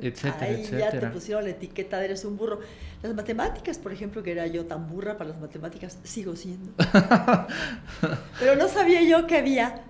Etcétera, 0.00 0.46
Ahí 0.46 0.60
etcétera. 0.60 0.92
ya 0.92 1.00
te 1.00 1.06
pusieron 1.08 1.44
la 1.44 1.50
etiqueta 1.50 1.98
de 1.98 2.06
eres 2.06 2.24
un 2.24 2.36
burro. 2.36 2.60
Las 3.02 3.14
matemáticas, 3.14 3.78
por 3.78 3.92
ejemplo, 3.92 4.22
que 4.22 4.32
era 4.32 4.46
yo 4.46 4.66
tan 4.66 4.88
burra 4.88 5.16
para 5.16 5.30
las 5.30 5.40
matemáticas, 5.40 5.98
sigo 6.04 6.36
siendo. 6.36 6.72
Pero 8.38 8.56
no 8.56 8.68
sabía 8.68 9.02
yo 9.02 9.26
que 9.26 9.36
había 9.36 9.84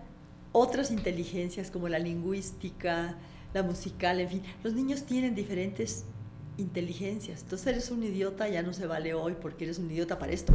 otras 0.53 0.91
inteligencias 0.91 1.71
como 1.71 1.89
la 1.89 1.99
lingüística, 1.99 3.17
la 3.53 3.63
musical, 3.63 4.21
en 4.21 4.29
fin. 4.29 4.43
Los 4.63 4.75
niños 4.75 5.05
tienen 5.05 5.35
diferentes 5.35 6.05
inteligencias. 6.57 7.43
Entonces 7.43 7.67
eres 7.67 7.91
un 7.91 8.03
idiota, 8.03 8.49
ya 8.49 8.63
no 8.63 8.73
se 8.73 8.87
vale 8.87 9.15
hoy 9.15 9.35
porque 9.41 9.65
eres 9.65 9.79
un 9.79 9.91
idiota 9.91 10.19
para 10.19 10.33
esto, 10.33 10.55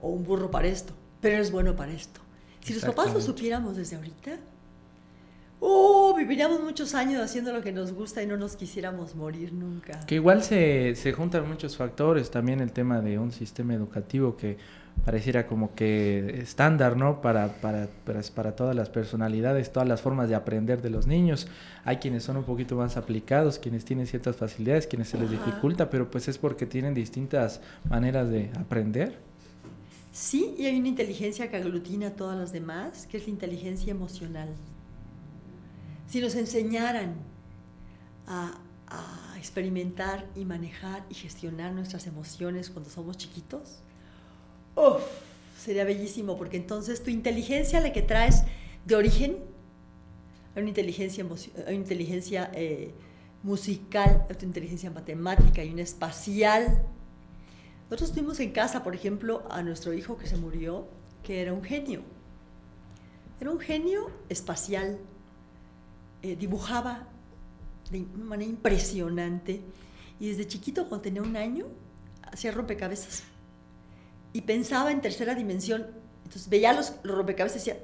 o 0.00 0.10
un 0.10 0.24
burro 0.24 0.50
para 0.50 0.68
esto, 0.68 0.92
pero 1.20 1.36
eres 1.36 1.50
bueno 1.50 1.74
para 1.76 1.92
esto. 1.92 2.20
Si 2.60 2.74
los 2.74 2.84
papás 2.84 3.14
lo 3.14 3.20
supiéramos 3.20 3.76
desde 3.76 3.96
ahorita, 3.96 4.38
¡Uh! 5.60 6.14
Viviríamos 6.16 6.62
muchos 6.62 6.94
años 6.94 7.22
haciendo 7.22 7.52
lo 7.52 7.62
que 7.62 7.72
nos 7.72 7.92
gusta 7.92 8.22
y 8.22 8.26
no 8.26 8.36
nos 8.36 8.56
quisiéramos 8.56 9.14
morir 9.14 9.52
nunca. 9.52 10.00
Que 10.06 10.16
igual 10.16 10.42
se, 10.42 10.94
se 10.94 11.12
juntan 11.12 11.48
muchos 11.48 11.76
factores, 11.76 12.30
también 12.30 12.60
el 12.60 12.72
tema 12.72 13.00
de 13.00 13.18
un 13.18 13.32
sistema 13.32 13.74
educativo 13.74 14.36
que 14.36 14.56
pareciera 15.04 15.46
como 15.46 15.74
que 15.74 16.40
estándar, 16.40 16.96
¿no? 16.96 17.20
Para, 17.20 17.60
para, 17.60 17.88
para, 18.04 18.22
para, 18.22 18.56
todas 18.56 18.74
las 18.74 18.88
personalidades, 18.88 19.72
todas 19.72 19.88
las 19.88 20.00
formas 20.00 20.28
de 20.28 20.34
aprender 20.34 20.82
de 20.82 20.90
los 20.90 21.06
niños. 21.06 21.46
Hay 21.84 21.98
quienes 21.98 22.24
son 22.24 22.36
un 22.36 22.44
poquito 22.44 22.76
más 22.76 22.96
aplicados, 22.96 23.58
quienes 23.58 23.84
tienen 23.84 24.06
ciertas 24.06 24.36
facilidades, 24.36 24.86
quienes 24.86 25.08
se 25.08 25.18
les 25.18 25.30
Ajá. 25.30 25.44
dificulta, 25.44 25.90
pero 25.90 26.10
pues 26.10 26.28
es 26.28 26.38
porque 26.38 26.66
tienen 26.66 26.94
distintas 26.94 27.60
maneras 27.88 28.30
de 28.30 28.50
aprender. 28.58 29.18
Sí, 30.12 30.54
y 30.58 30.64
hay 30.64 30.78
una 30.78 30.88
inteligencia 30.88 31.50
que 31.50 31.56
aglutina 31.56 32.08
a 32.08 32.10
todas 32.12 32.38
las 32.38 32.50
demás, 32.52 33.06
que 33.06 33.18
es 33.18 33.24
la 33.24 33.30
inteligencia 33.30 33.90
emocional. 33.90 34.48
Si 36.08 36.20
nos 36.20 36.34
enseñaran 36.34 37.16
a, 38.26 38.60
experimentar 39.36 40.26
y 40.34 40.44
manejar 40.44 41.04
y 41.08 41.14
gestionar 41.14 41.72
nuestras 41.72 42.06
emociones 42.06 42.70
cuando 42.70 42.90
somos 42.90 43.16
chiquitos, 43.16 43.78
¡uf! 44.74 45.02
sería 45.58 45.84
bellísimo, 45.84 46.36
porque 46.36 46.56
entonces 46.56 47.02
tu 47.02 47.10
inteligencia, 47.10 47.80
la 47.80 47.92
que 47.92 48.02
traes 48.02 48.44
de 48.84 48.96
origen, 48.96 49.36
hay 50.54 50.62
una 50.62 50.70
inteligencia, 50.70 51.22
emocio- 51.22 51.52
hay 51.66 51.76
una 51.76 52.50
eh, 52.54 52.92
musical, 53.42 54.26
hay 54.28 54.36
una 54.36 54.44
inteligencia 54.44 54.90
matemática 54.90 55.62
y 55.62 55.72
una 55.72 55.82
espacial. 55.82 56.82
Nosotros 57.90 58.12
tuvimos 58.12 58.40
en 58.40 58.52
casa, 58.52 58.82
por 58.82 58.94
ejemplo, 58.94 59.44
a 59.50 59.62
nuestro 59.62 59.92
hijo 59.92 60.16
que 60.16 60.26
se 60.26 60.36
murió, 60.36 60.88
que 61.22 61.42
era 61.42 61.52
un 61.52 61.62
genio. 61.62 62.02
Era 63.40 63.50
un 63.50 63.60
genio 63.60 64.10
espacial. 64.28 64.98
Eh, 66.22 66.36
dibujaba 66.36 67.06
de 67.90 68.02
una 68.14 68.24
manera 68.24 68.50
impresionante. 68.50 69.60
Y 70.18 70.28
desde 70.28 70.46
chiquito, 70.46 70.88
cuando 70.88 71.02
tenía 71.02 71.22
un 71.22 71.36
año, 71.36 71.66
hacía 72.22 72.50
rompecabezas. 72.52 73.24
Y 74.32 74.42
pensaba 74.42 74.90
en 74.90 75.00
tercera 75.00 75.34
dimensión. 75.34 75.86
Entonces 76.24 76.48
veía 76.48 76.72
los, 76.72 76.94
los 77.02 77.16
rompecabezas 77.16 77.66
y 77.66 77.70
decía... 77.70 77.82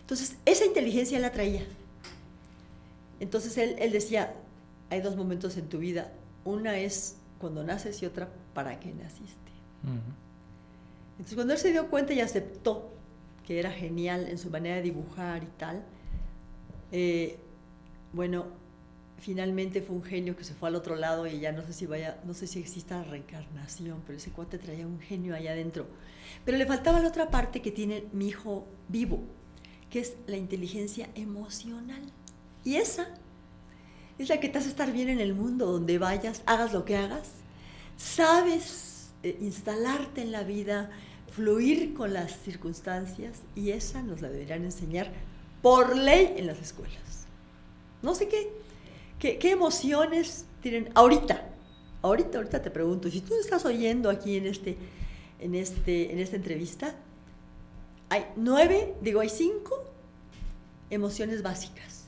Entonces, 0.00 0.36
esa 0.46 0.64
inteligencia 0.64 1.18
la 1.18 1.32
traía. 1.32 1.66
Entonces 3.20 3.58
él, 3.58 3.76
él 3.78 3.92
decía, 3.92 4.34
hay 4.90 5.00
dos 5.00 5.16
momentos 5.16 5.56
en 5.56 5.68
tu 5.68 5.78
vida. 5.78 6.12
Una 6.44 6.78
es 6.78 7.16
cuando 7.38 7.62
naces 7.62 8.02
y 8.02 8.06
otra 8.06 8.28
para 8.54 8.80
qué 8.80 8.92
naciste. 8.92 9.36
Entonces 11.12 11.34
cuando 11.34 11.52
él 11.54 11.58
se 11.58 11.72
dio 11.72 11.88
cuenta 11.88 12.12
y 12.12 12.20
aceptó 12.20 12.92
que 13.48 13.58
era 13.58 13.72
genial 13.72 14.28
en 14.28 14.36
su 14.36 14.50
manera 14.50 14.76
de 14.76 14.82
dibujar 14.82 15.42
y 15.42 15.46
tal, 15.56 15.82
eh, 16.92 17.38
bueno, 18.12 18.44
finalmente 19.16 19.80
fue 19.80 19.96
un 19.96 20.02
genio 20.02 20.36
que 20.36 20.44
se 20.44 20.52
fue 20.52 20.68
al 20.68 20.74
otro 20.74 20.96
lado 20.96 21.26
y 21.26 21.40
ya 21.40 21.50
no 21.50 21.62
sé 21.62 21.72
si 21.72 21.86
vaya, 21.86 22.20
no 22.26 22.34
sé 22.34 22.46
si 22.46 22.58
exista 22.58 23.02
reencarnación, 23.04 24.02
pero 24.06 24.18
ese 24.18 24.32
cuate 24.32 24.58
traía 24.58 24.86
un 24.86 25.00
genio 25.00 25.34
allá 25.34 25.52
adentro. 25.52 25.86
Pero 26.44 26.58
le 26.58 26.66
faltaba 26.66 27.00
la 27.00 27.08
otra 27.08 27.30
parte 27.30 27.62
que 27.62 27.70
tiene 27.70 28.04
mi 28.12 28.28
hijo 28.28 28.66
vivo, 28.90 29.20
que 29.88 30.00
es 30.00 30.16
la 30.26 30.36
inteligencia 30.36 31.08
emocional. 31.14 32.02
Y 32.66 32.74
esa 32.76 33.08
es 34.18 34.28
la 34.28 34.40
que 34.40 34.50
te 34.50 34.58
hace 34.58 34.68
estar 34.68 34.92
bien 34.92 35.08
en 35.08 35.20
el 35.20 35.32
mundo, 35.32 35.72
donde 35.72 35.96
vayas, 35.96 36.42
hagas 36.44 36.74
lo 36.74 36.84
que 36.84 36.98
hagas, 36.98 37.30
sabes 37.96 39.10
eh, 39.22 39.38
instalarte 39.40 40.20
en 40.20 40.32
la 40.32 40.42
vida, 40.42 40.90
fluir 41.38 41.94
con 41.94 42.12
las 42.12 42.36
circunstancias 42.40 43.42
y 43.54 43.70
esa 43.70 44.02
nos 44.02 44.20
la 44.20 44.28
deberían 44.28 44.64
enseñar 44.64 45.12
por 45.62 45.96
ley 45.96 46.34
en 46.36 46.48
las 46.48 46.58
escuelas. 46.58 47.26
No 48.02 48.16
sé 48.16 48.26
qué, 48.26 48.50
qué, 49.20 49.38
qué 49.38 49.52
emociones 49.52 50.46
tienen 50.60 50.90
ahorita. 50.96 51.48
Ahorita, 52.02 52.38
ahorita 52.38 52.60
te 52.60 52.72
pregunto, 52.72 53.08
si 53.08 53.20
tú 53.20 53.34
estás 53.38 53.64
oyendo 53.64 54.10
aquí 54.10 54.36
en, 54.36 54.46
este, 54.46 54.76
en, 55.38 55.54
este, 55.54 56.12
en 56.12 56.18
esta 56.18 56.34
entrevista, 56.34 56.96
hay 58.08 58.24
nueve, 58.34 58.96
digo, 59.00 59.20
hay 59.20 59.28
cinco 59.28 59.84
emociones 60.90 61.42
básicas, 61.42 62.06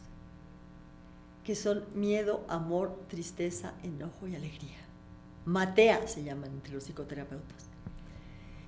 que 1.44 1.54
son 1.54 1.84
miedo, 1.94 2.44
amor, 2.48 2.98
tristeza, 3.08 3.74
enojo 3.84 4.26
y 4.26 4.34
alegría. 4.34 4.78
Matea 5.44 6.08
se 6.08 6.24
llaman 6.24 6.50
entre 6.50 6.74
los 6.74 6.82
psicoterapeutas. 6.82 7.70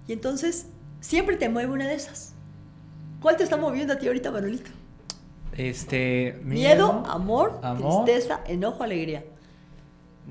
Y 0.06 0.12
entonces, 0.12 0.66
siempre 1.00 1.36
te 1.36 1.48
mueve 1.48 1.72
una 1.72 1.86
de 1.86 1.94
esas. 1.94 2.34
¿Cuál 3.20 3.36
te 3.36 3.44
está 3.44 3.56
moviendo 3.56 3.92
a 3.92 3.98
ti 3.98 4.06
ahorita, 4.06 4.30
Manuelito? 4.30 4.70
Este. 5.56 6.40
Miedo, 6.42 7.04
amor, 7.06 7.60
tristeza, 7.78 8.40
enojo, 8.46 8.82
alegría. 8.82 9.24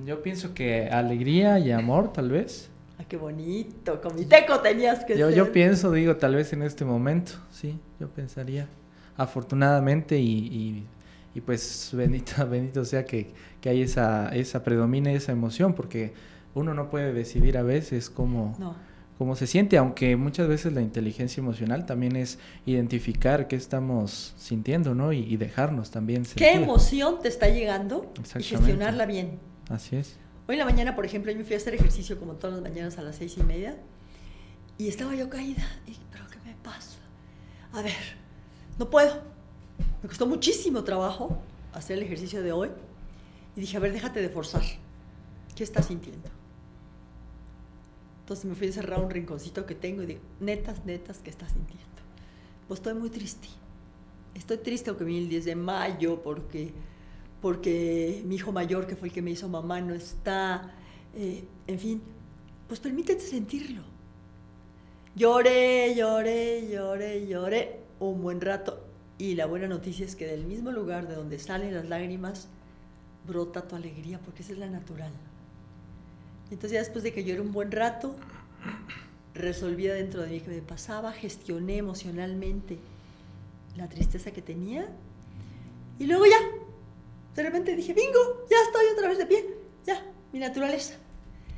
Yo 0.05 0.21
pienso 0.21 0.53
que 0.53 0.89
alegría 0.89 1.59
y 1.59 1.71
amor, 1.71 2.11
tal 2.11 2.29
vez. 2.29 2.69
Ah, 2.97 3.03
qué 3.07 3.17
bonito. 3.17 4.01
Con 4.01 4.15
mi 4.15 4.25
teco 4.25 4.59
tenías 4.59 5.05
que 5.05 5.17
yo, 5.17 5.27
ser. 5.27 5.37
Yo 5.37 5.51
pienso, 5.51 5.91
digo, 5.91 6.17
tal 6.17 6.35
vez 6.35 6.53
en 6.53 6.63
este 6.63 6.85
momento, 6.85 7.33
sí, 7.51 7.79
yo 7.99 8.09
pensaría. 8.09 8.67
Afortunadamente 9.17 10.17
y, 10.19 10.87
y, 11.35 11.41
pues 11.41 11.91
bendito, 11.93 12.47
bendito 12.47 12.85
sea 12.85 13.05
que, 13.05 13.31
que 13.59 13.69
hay 13.69 13.81
esa, 13.81 14.29
esa 14.29 14.63
predomina 14.63 15.11
esa 15.11 15.31
emoción, 15.31 15.73
porque 15.73 16.13
uno 16.55 16.73
no 16.73 16.89
puede 16.89 17.13
decidir 17.13 17.57
a 17.57 17.63
veces 17.63 18.09
cómo, 18.09 18.57
cómo 19.21 19.35
se 19.35 19.45
siente, 19.45 19.77
aunque 19.77 20.15
muchas 20.15 20.47
veces 20.47 20.73
la 20.73 20.81
inteligencia 20.81 21.41
emocional 21.41 21.85
también 21.85 22.15
es 22.15 22.39
identificar 22.65 23.47
qué 23.47 23.55
estamos 23.55 24.33
sintiendo, 24.35 24.95
¿no? 24.95 25.13
Y, 25.13 25.37
dejarnos 25.37 25.91
también 25.91 26.25
sentir. 26.25 26.47
¿Qué 26.47 26.53
emoción 26.55 27.21
te 27.21 27.27
está 27.27 27.47
llegando? 27.47 28.11
Y 28.17 28.41
gestionarla 28.41 29.05
bien. 29.05 29.37
Así 29.69 29.95
es. 29.95 30.17
Hoy 30.47 30.55
en 30.55 30.57
la 30.57 30.65
mañana, 30.65 30.95
por 30.95 31.05
ejemplo, 31.05 31.31
yo 31.31 31.37
me 31.37 31.43
fui 31.43 31.53
a 31.53 31.57
hacer 31.57 31.75
ejercicio 31.75 32.17
como 32.17 32.33
todas 32.33 32.55
las 32.55 32.63
mañanas 32.63 32.97
a 32.97 33.03
las 33.03 33.15
seis 33.15 33.37
y 33.37 33.43
media 33.43 33.77
y 34.79 34.87
estaba 34.87 35.13
yo 35.13 35.29
caída. 35.29 35.67
Y, 35.85 35.95
¿pero 36.11 36.25
qué 36.27 36.39
me 36.43 36.55
pasa? 36.55 36.97
A 37.73 37.83
ver, 37.83 37.93
no 38.79 38.89
puedo. 38.89 39.21
Me 40.01 40.09
costó 40.09 40.25
muchísimo 40.25 40.83
trabajo 40.83 41.37
hacer 41.73 41.99
el 41.99 42.05
ejercicio 42.05 42.41
de 42.41 42.53
hoy 42.53 42.69
y 43.55 43.59
dije, 43.59 43.77
a 43.77 43.81
ver, 43.81 43.93
déjate 43.93 44.19
de 44.19 44.29
forzar. 44.29 44.63
¿Qué 45.55 45.63
estás 45.63 45.85
sintiendo? 45.85 46.40
Entonces 48.31 48.49
me 48.49 48.55
fui 48.55 48.67
a 48.67 48.69
encerrar 48.69 49.03
un 49.03 49.09
rinconcito 49.09 49.65
que 49.65 49.75
tengo 49.75 50.03
y 50.03 50.05
digo, 50.05 50.21
netas, 50.39 50.85
netas, 50.85 51.17
¿qué 51.17 51.29
estás 51.29 51.51
sintiendo? 51.51 51.85
Pues 52.65 52.79
estoy 52.79 52.93
muy 52.93 53.09
triste. 53.09 53.49
Estoy 54.33 54.59
triste 54.59 54.89
el 54.89 55.27
10 55.27 55.43
de 55.43 55.55
mayo 55.57 56.23
porque, 56.23 56.71
porque 57.41 58.23
mi 58.25 58.35
hijo 58.35 58.53
mayor, 58.53 58.87
que 58.87 58.95
fue 58.95 59.09
el 59.09 59.13
que 59.13 59.21
me 59.21 59.31
hizo 59.31 59.49
mamá, 59.49 59.81
no 59.81 59.93
está. 59.93 60.71
Eh, 61.13 61.43
en 61.67 61.77
fin, 61.77 62.01
pues 62.69 62.79
permítete 62.79 63.19
sentirlo. 63.19 63.81
Lloré, 65.13 65.93
lloré, 65.93 66.69
lloré, 66.71 67.27
lloré 67.27 67.79
un 67.99 68.21
buen 68.21 68.39
rato. 68.39 68.81
Y 69.17 69.35
la 69.35 69.45
buena 69.45 69.67
noticia 69.67 70.05
es 70.05 70.15
que 70.15 70.25
del 70.25 70.45
mismo 70.45 70.71
lugar 70.71 71.09
de 71.09 71.15
donde 71.15 71.37
salen 71.37 71.73
las 71.73 71.89
lágrimas, 71.89 72.47
brota 73.27 73.67
tu 73.67 73.75
alegría, 73.75 74.21
porque 74.21 74.41
esa 74.41 74.53
es 74.53 74.57
la 74.57 74.69
natural. 74.69 75.11
Entonces 76.51 76.71
ya 76.71 76.79
después 76.79 77.03
de 77.03 77.13
que 77.13 77.23
lloré 77.23 77.41
un 77.41 77.51
buen 77.51 77.71
rato, 77.71 78.15
resolví 79.33 79.87
dentro 79.87 80.21
de 80.21 80.29
mí 80.29 80.39
qué 80.41 80.49
me 80.49 80.61
pasaba, 80.61 81.13
gestioné 81.13 81.77
emocionalmente 81.77 82.77
la 83.77 83.87
tristeza 83.87 84.31
que 84.31 84.41
tenía 84.41 84.87
y 85.97 86.07
luego 86.07 86.25
ya, 86.25 86.37
de 87.35 87.43
repente 87.43 87.75
dije, 87.75 87.93
bingo, 87.93 88.45
ya 88.49 88.57
estoy 88.65 88.85
otra 88.93 89.07
vez 89.07 89.17
de 89.19 89.25
pie, 89.27 89.45
ya, 89.85 90.03
mi 90.33 90.39
naturaleza. 90.39 90.95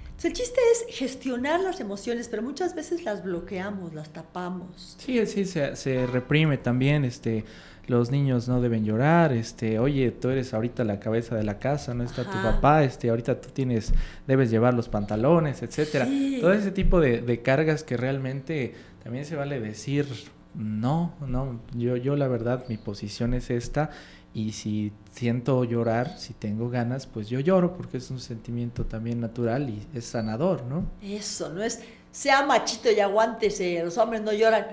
Entonces 0.04 0.26
el 0.26 0.34
chiste 0.34 0.60
es 0.74 0.96
gestionar 0.96 1.62
las 1.62 1.80
emociones, 1.80 2.28
pero 2.28 2.44
muchas 2.44 2.76
veces 2.76 3.04
las 3.04 3.24
bloqueamos, 3.24 3.94
las 3.94 4.12
tapamos. 4.12 4.96
Sí, 5.00 5.26
sí, 5.26 5.46
se, 5.46 5.76
se 5.76 6.06
reprime 6.06 6.58
también, 6.58 7.06
este 7.06 7.46
los 7.88 8.12
niños 8.12 8.48
no 8.48 8.62
deben 8.62 8.86
llorar, 8.86 9.34
este, 9.34 9.80
oye, 9.80 10.12
tú 10.12 10.30
eres 10.30 10.54
ahorita 10.54 10.84
la 10.84 11.00
cabeza 11.00 11.36
de 11.36 11.44
la 11.44 11.60
casa, 11.60 11.94
no 11.94 12.04
está 12.04 12.24
tu 12.24 12.42
papá, 12.42 12.84
este, 12.84 13.10
ahorita 13.10 13.42
tú 13.42 13.50
tienes, 13.50 13.94
debes 14.26 14.50
llevar 14.50 14.74
los 14.74 14.88
pantalones, 14.88 15.62
etcétera. 15.64 16.08
Todo 16.40 16.54
ese 16.54 16.72
tipo 16.72 17.00
de, 17.00 17.42
cargas 17.42 17.84
que 17.84 17.98
realmente 17.98 18.74
también 19.04 19.26
se 19.26 19.36
vale 19.36 19.60
decir, 19.60 20.08
no, 20.56 21.14
no, 21.28 21.60
yo, 21.76 21.98
yo 21.98 22.16
la 22.16 22.28
verdad, 22.28 22.66
mi 22.70 22.78
posición 22.78 23.34
es 23.34 23.50
esta, 23.50 23.90
y 24.34 24.54
si 24.54 24.94
siento 25.12 25.64
llorar, 25.64 26.18
si 26.18 26.34
tengo 26.34 26.70
ganas, 26.70 27.06
pues 27.06 27.28
yo 27.28 27.40
lloro, 27.40 27.76
porque 27.76 27.98
es 27.98 28.10
un 28.10 28.20
sentimiento 28.20 28.86
también 28.86 29.20
natural 29.20 29.70
y 29.70 29.86
es 29.94 30.06
sanador, 30.06 30.64
¿no? 30.64 30.86
Eso, 31.02 31.50
no 31.50 31.62
es, 31.62 31.82
sea 32.12 32.46
machito 32.46 32.90
y 32.90 33.00
aguántese, 33.00 33.84
los 33.84 33.98
hombres 33.98 34.22
no 34.22 34.32
lloran 34.32 34.68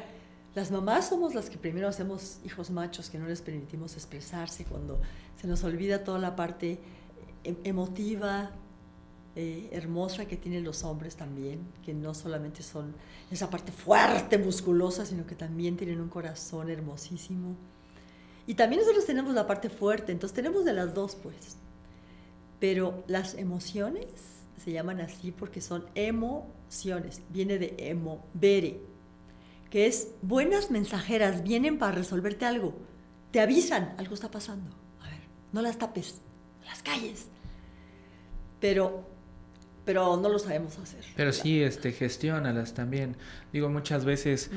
las 0.55 0.71
mamás 0.71 1.09
somos 1.09 1.35
las 1.35 1.49
que 1.49 1.59
primero 1.59 1.89
hacemos 1.89 2.39
hijos 2.45 2.71
machos, 2.71 3.09
que 3.09 3.19
no 3.19 3.27
les 3.27 3.41
permitimos 3.41 3.95
expresarse 3.95 4.65
cuando 4.65 5.01
se 5.41 5.47
nos 5.47 5.63
olvida 5.63 6.03
toda 6.03 6.19
la 6.19 6.35
parte 6.35 6.81
em, 7.45 7.57
emotiva, 7.63 8.51
eh, 9.37 9.69
hermosa 9.71 10.27
que 10.27 10.37
tienen 10.37 10.65
los 10.65 10.83
hombres 10.83 11.15
también, 11.15 11.61
que 11.85 11.95
no 11.95 12.15
solamente 12.15 12.65
son 12.65 12.95
esa 13.31 13.49
parte 13.49 13.71
fuerte, 13.71 14.39
musculosa, 14.39 15.07
sino 15.07 15.25
que 15.25 15.37
también 15.37 15.77
tienen 15.77 16.01
un 16.01 16.09
corazón 16.09 16.69
hermosísimo. 16.69 17.55
Y 18.49 18.55
también 18.55 18.81
nosotros 18.81 19.07
tenemos 19.07 19.33
la 19.35 19.47
parte 19.47 19.71
fuerte, 19.71 20.11
entonces 20.11 20.35
tenemos 20.35 20.65
de 20.65 20.73
las 20.73 20.95
dos, 20.95 21.15
pues. 21.15 21.57
Pero 22.59 23.05
las 23.07 23.35
emociones 23.35 24.09
se 24.63 24.73
llaman 24.73 25.01
así 25.01 25.31
porque 25.31 25.61
son 25.61 25.87
emociones, 25.95 27.23
viene 27.31 27.59
de 27.59 27.77
emo, 27.79 28.25
vere, 28.35 28.81
que 29.71 29.87
es 29.87 30.09
buenas 30.21 30.71
mensajeras, 30.71 31.43
vienen 31.43 31.79
para 31.79 31.93
resolverte 31.93 32.45
algo, 32.45 32.75
te 33.31 33.41
avisan, 33.41 33.95
algo 33.99 34.15
está 34.15 34.31
pasando. 34.31 34.75
A 35.01 35.09
ver, 35.09 35.21
no 35.53 35.63
las 35.63 35.79
tapes, 35.79 36.21
las 36.67 36.83
calles. 36.83 37.29
Pero 38.61 39.09
pero 39.85 40.17
no 40.17 40.29
lo 40.29 40.39
sabemos 40.39 40.79
hacer. 40.79 41.05
Pero 41.17 41.33
sí, 41.33 41.63
este, 41.63 41.91
gestiónalas 41.91 42.75
también. 42.75 43.17
Digo, 43.53 43.69
muchas 43.71 44.05
veces, 44.05 44.51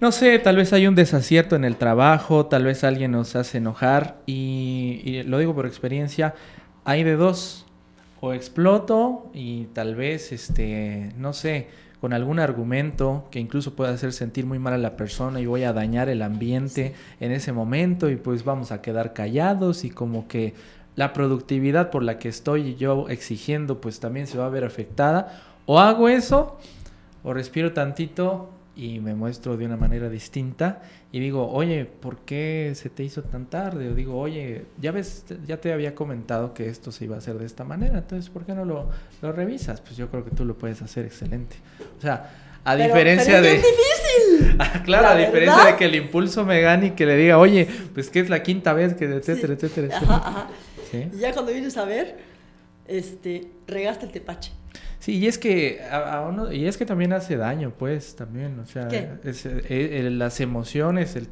no 0.00 0.12
sé, 0.12 0.38
tal 0.40 0.56
vez 0.56 0.72
hay 0.74 0.86
un 0.86 0.94
desacierto 0.94 1.56
en 1.56 1.64
el 1.64 1.76
trabajo, 1.76 2.46
tal 2.46 2.64
vez 2.64 2.84
alguien 2.84 3.12
nos 3.12 3.34
hace 3.34 3.58
enojar 3.58 4.20
y, 4.26 5.00
y, 5.04 5.22
lo 5.22 5.38
digo 5.38 5.54
por 5.54 5.64
experiencia, 5.64 6.34
hay 6.84 7.02
de 7.02 7.16
dos, 7.16 7.64
o 8.20 8.32
exploto 8.32 9.30
y 9.34 9.64
tal 9.72 9.96
vez, 9.96 10.32
este, 10.32 11.12
no 11.16 11.32
sé, 11.32 11.68
con 12.02 12.12
algún 12.12 12.40
argumento 12.40 13.28
que 13.30 13.38
incluso 13.38 13.76
pueda 13.76 13.92
hacer 13.92 14.12
sentir 14.12 14.44
muy 14.44 14.58
mal 14.58 14.72
a 14.72 14.78
la 14.78 14.96
persona 14.96 15.40
y 15.40 15.46
voy 15.46 15.62
a 15.62 15.72
dañar 15.72 16.08
el 16.08 16.22
ambiente 16.22 16.94
en 17.20 17.30
ese 17.30 17.52
momento 17.52 18.10
y 18.10 18.16
pues 18.16 18.42
vamos 18.42 18.72
a 18.72 18.82
quedar 18.82 19.12
callados 19.12 19.84
y 19.84 19.90
como 19.90 20.26
que 20.26 20.52
la 20.96 21.12
productividad 21.12 21.90
por 21.90 22.02
la 22.02 22.18
que 22.18 22.28
estoy 22.28 22.74
yo 22.74 23.08
exigiendo 23.08 23.80
pues 23.80 24.00
también 24.00 24.26
se 24.26 24.36
va 24.36 24.46
a 24.46 24.48
ver 24.48 24.64
afectada. 24.64 25.44
O 25.64 25.78
hago 25.78 26.08
eso 26.08 26.58
o 27.22 27.34
respiro 27.34 27.72
tantito 27.72 28.50
y 28.74 28.98
me 28.98 29.14
muestro 29.14 29.56
de 29.56 29.66
una 29.66 29.76
manera 29.76 30.08
distinta 30.08 30.82
y 31.12 31.20
digo, 31.20 31.50
oye, 31.52 31.84
¿por 31.84 32.18
qué 32.20 32.72
se 32.74 32.88
te 32.88 33.04
hizo 33.04 33.22
tan 33.22 33.46
tarde? 33.46 33.88
O 33.90 33.94
digo, 33.94 34.18
oye, 34.18 34.64
ya 34.80 34.92
ves, 34.92 35.24
ya 35.46 35.58
te 35.58 35.72
había 35.72 35.94
comentado 35.94 36.54
que 36.54 36.68
esto 36.68 36.90
se 36.90 37.04
iba 37.04 37.16
a 37.16 37.18
hacer 37.18 37.36
de 37.38 37.44
esta 37.46 37.64
manera, 37.64 37.98
entonces, 37.98 38.30
¿por 38.30 38.44
qué 38.46 38.54
no 38.54 38.64
lo, 38.64 38.88
lo 39.20 39.32
revisas? 39.32 39.80
Pues 39.82 39.96
yo 39.96 40.08
creo 40.08 40.24
que 40.24 40.30
tú 40.30 40.44
lo 40.46 40.56
puedes 40.56 40.80
hacer 40.82 41.04
excelente. 41.04 41.56
O 41.98 42.00
sea, 42.00 42.30
a 42.64 42.72
Pero- 42.76 42.84
diferencia 42.88 43.34
pero 43.34 43.42
de... 43.42 43.54
es 43.56 43.62
difícil. 43.62 44.56
Ah, 44.58 44.82
claro, 44.84 45.04
La 45.04 45.12
a 45.12 45.16
diferencia 45.16 45.56
verdad. 45.56 45.70
de 45.72 45.76
que 45.78 45.84
el 45.86 45.94
impulso 45.94 46.44
me 46.44 46.60
gane 46.60 46.88
y 46.88 46.90
que 46.90 47.06
le 47.06 47.16
diga, 47.16 47.38
oye, 47.38 47.66
pues 47.94 48.10
que 48.10 48.20
es 48.20 48.28
la 48.28 48.42
quinta 48.42 48.72
vez 48.74 48.94
que, 48.94 49.06
etcétera, 49.06 49.56
Sí. 49.58 49.66
etcétera, 49.66 49.88
Ajá, 49.88 49.96
etcétera. 49.98 50.16
ajá. 50.28 50.48
¿Sí? 50.90 51.08
Y 51.14 51.18
ya 51.20 51.32
cuando 51.32 51.52
vienes 51.52 51.76
a 51.78 51.84
ver, 51.86 52.18
este, 52.86 53.46
regaste 53.66 54.06
el 54.06 54.12
tepache. 54.12 54.52
Sí, 55.02 55.18
y 55.18 55.26
es 55.26 55.36
que 55.36 55.80
a, 55.90 56.18
a 56.18 56.28
uno, 56.28 56.52
y 56.52 56.68
es 56.68 56.76
que 56.76 56.86
también 56.86 57.12
hace 57.12 57.36
daño, 57.36 57.72
pues, 57.76 58.14
también, 58.14 58.60
o 58.60 58.66
sea, 58.66 58.86
¿Qué? 58.86 59.08
es, 59.24 59.44
eh, 59.46 59.60
eh, 59.68 60.08
las 60.12 60.40
emociones, 60.40 61.16
el, 61.16 61.26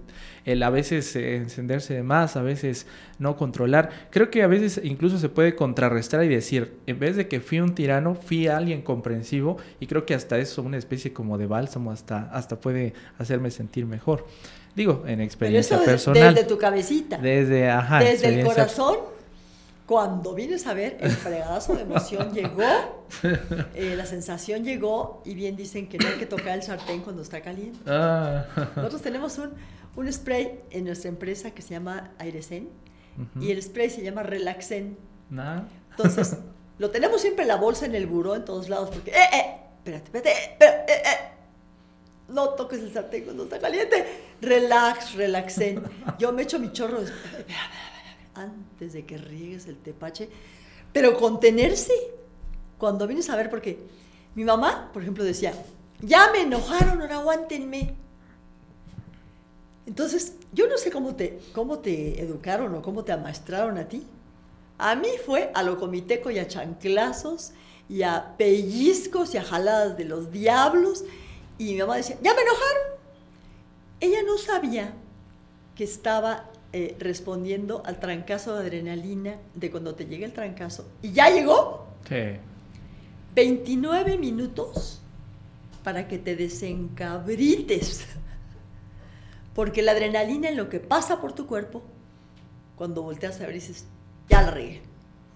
el 0.45 0.61
a 0.65 0.71
veces 0.71 1.15
eh, 1.15 1.37
encenderse 1.37 1.95
de 1.95 2.03
más, 2.03 2.35
a 2.35 2.43
veces 2.43 2.89
no 3.21 3.37
controlar. 3.37 3.91
Creo 4.11 4.29
que 4.29 4.43
a 4.43 4.49
veces 4.49 4.81
incluso 4.83 5.21
se 5.21 5.29
puede 5.29 5.55
contrarrestar 5.55 6.25
y 6.25 6.29
decir, 6.29 6.79
en 6.89 6.99
vez 6.99 7.15
de 7.15 7.29
que 7.29 7.39
fui 7.39 7.61
un 7.61 7.77
tirano, 7.77 8.17
fui 8.17 8.49
alguien 8.49 8.83
comprensivo, 8.83 9.59
y 9.79 9.87
creo 9.87 10.05
que 10.05 10.15
hasta 10.15 10.37
eso, 10.39 10.63
una 10.63 10.77
especie 10.77 11.13
como 11.13 11.39
de 11.39 11.47
bálsamo, 11.47 11.93
hasta, 11.93 12.23
hasta 12.33 12.61
puede 12.61 12.93
hacerme 13.19 13.53
sentir 13.53 13.87
mejor. 13.87 14.27
Digo, 14.75 15.05
en 15.07 15.15
Pero 15.15 15.23
experiencia 15.23 15.77
eso 15.77 15.85
personal. 15.85 16.35
desde 16.35 16.49
tu 16.49 16.59
cabecita. 16.59 17.19
Desde, 17.19 17.71
ajá, 17.71 18.01
desde 18.01 18.41
el 18.41 18.45
corazón, 18.45 18.97
cuando 19.91 20.35
vienes 20.37 20.69
a 20.69 20.73
ver, 20.73 20.99
el 21.01 21.11
fregadazo 21.11 21.75
de 21.75 21.83
emoción 21.83 22.33
llegó, 22.33 22.63
eh, 23.75 23.95
la 23.97 24.07
sensación 24.07 24.63
llegó, 24.63 25.21
y 25.25 25.35
bien 25.35 25.57
dicen 25.57 25.89
que 25.89 25.99
no 25.99 26.07
hay 26.07 26.15
que 26.15 26.27
tocar 26.27 26.51
el 26.55 26.63
sartén 26.63 27.01
cuando 27.01 27.23
está 27.23 27.41
caliente. 27.43 27.77
Ah, 27.89 28.45
Nosotros 28.77 29.03
tenemos 29.03 29.37
un, 29.39 29.51
un 29.97 30.13
spray 30.13 30.61
en 30.71 30.85
nuestra 30.85 31.09
empresa 31.09 31.51
que 31.51 31.61
se 31.61 31.71
llama 31.75 32.13
Airesen, 32.21 32.69
ujú. 33.19 33.45
y 33.45 33.51
el 33.51 33.61
spray 33.61 33.91
se 33.91 34.01
llama 34.05 34.23
Relaxen. 34.23 34.97
Nah. 35.29 35.63
Entonces, 35.91 36.37
lo 36.79 36.91
tenemos 36.91 37.21
siempre 37.21 37.43
en 37.43 37.49
la 37.49 37.57
bolsa, 37.57 37.85
en 37.85 37.97
el 37.97 38.07
buró, 38.07 38.37
en 38.37 38.45
todos 38.45 38.69
lados, 38.69 38.91
porque, 38.91 39.11
¡eh, 39.11 39.15
eh! 39.35 39.57
Espérate, 39.79 40.05
espérate, 40.05 40.31
eh, 40.31 40.51
espera, 40.53 40.85
eh, 40.87 41.03
eh. 41.05 41.29
No 42.29 42.51
toques 42.51 42.79
el 42.79 42.93
sartén 42.93 43.25
cuando 43.25 43.43
está 43.43 43.59
caliente. 43.59 44.07
Relax, 44.41 45.15
relaxen. 45.17 45.83
Yo 46.17 46.33
me 46.33 46.43
echo 46.43 46.61
mi 46.61 46.71
chorro 46.71 47.01
de- 47.01 47.11
antes 48.43 48.93
de 48.93 49.05
que 49.05 49.19
riegues 49.19 49.67
el 49.67 49.77
tepache. 49.77 50.29
Pero 50.93 51.17
contenerse. 51.17 51.93
Cuando 52.79 53.07
vienes 53.07 53.29
a 53.31 53.37
ver, 53.37 53.51
porque 53.51 53.79
mi 54.35 54.45
mamá, 54.45 54.91
por 54.93 55.03
ejemplo, 55.03 55.23
decía, 55.23 55.53
ya 56.01 56.31
me 56.33 56.43
enojaron, 56.43 57.03
ahora 57.03 57.17
aguántenme. 57.17 57.95
Entonces, 59.87 60.35
yo 60.53 60.69
no 60.69 60.79
sé 60.79 60.91
cómo 60.91 61.15
te, 61.15 61.41
cómo 61.53 61.81
te 61.81 62.21
educaron 62.23 62.75
o 62.75 62.83
cómo 62.83 63.05
te 63.05 63.13
amaestraron 63.13 63.77
a 63.79 63.89
ti. 63.89 64.07
A 64.79 64.95
mí 64.95 65.09
fue 65.25 65.51
a 65.55 65.63
lo 65.63 65.79
comiteco 65.79 66.31
y 66.31 66.39
a 66.39 66.49
chanclazos 66.49 67.53
y 67.89 68.03
a 68.03 68.35
pellizcos 68.39 69.35
y 69.35 69.39
a 69.39 69.45
jaladas 69.45 69.97
de 69.97 70.05
los 70.05 70.31
diablos. 70.31 71.05
Y 71.59 71.73
mi 71.73 71.79
mamá 71.79 71.97
decía, 71.97 72.17
ya 72.23 72.35
me 72.35 72.43
enojaron. 72.43 72.83
Ella 74.01 74.23
no 74.23 74.39
sabía 74.39 74.95
que 75.75 75.85
estaba 75.85 76.50
eh, 76.73 76.97
respondiendo 76.99 77.83
al 77.85 77.99
trancazo 78.01 78.55
de 78.55 78.61
adrenalina 78.61 79.37
de 79.55 79.71
cuando 79.71 79.95
te 79.95 80.07
llega 80.07 80.25
el 80.27 80.33
trancazo. 80.33 80.87
Y 81.03 81.13
ya 81.13 81.31
llegó 81.31 81.87
Sí. 82.09 82.17
29 83.35 84.17
minutos 84.19 85.01
para 85.85 86.09
que 86.09 86.19
te 86.19 86.37
desencabrites. 86.37 88.07
Porque 89.55 89.83
la 89.83 89.93
adrenalina 89.93 90.49
en 90.49 90.57
lo 90.57 90.69
que 90.69 90.81
pasa 90.81 91.21
por 91.21 91.33
tu 91.33 91.47
cuerpo, 91.47 91.83
cuando 92.77 93.03
volteas 93.03 93.41
a 93.41 93.47
ver 93.47 93.55
dices, 93.55 93.87
ya 94.29 94.43
la 94.43 94.51
regué. 94.53 94.83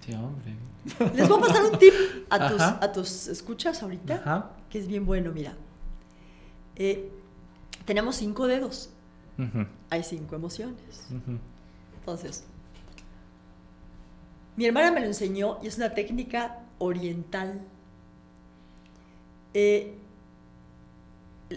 Sí, 0.06 0.12
hombre. 0.14 0.54
Les 1.14 1.28
voy 1.28 1.38
a 1.38 1.46
pasar 1.46 1.64
un 1.64 1.78
tip 1.78 1.92
a 2.30 2.48
tus, 2.48 2.60
Ajá. 2.60 2.78
a 2.82 2.92
tus 2.92 3.26
escuchas 3.26 3.82
ahorita, 3.82 4.14
Ajá. 4.16 4.50
que 4.70 4.78
es 4.78 4.86
bien 4.86 5.04
bueno, 5.06 5.32
mira. 5.32 5.54
Eh, 6.76 7.10
tenemos 7.84 8.16
cinco 8.16 8.46
dedos, 8.46 8.90
Hay 9.90 10.02
cinco 10.02 10.36
emociones. 10.36 11.08
Entonces, 11.98 12.44
mi 14.56 14.66
hermana 14.66 14.90
me 14.90 15.00
lo 15.00 15.06
enseñó 15.06 15.58
y 15.62 15.66
es 15.66 15.76
una 15.76 15.94
técnica 15.94 16.64
oriental. 16.78 17.60
Eh, 19.52 19.96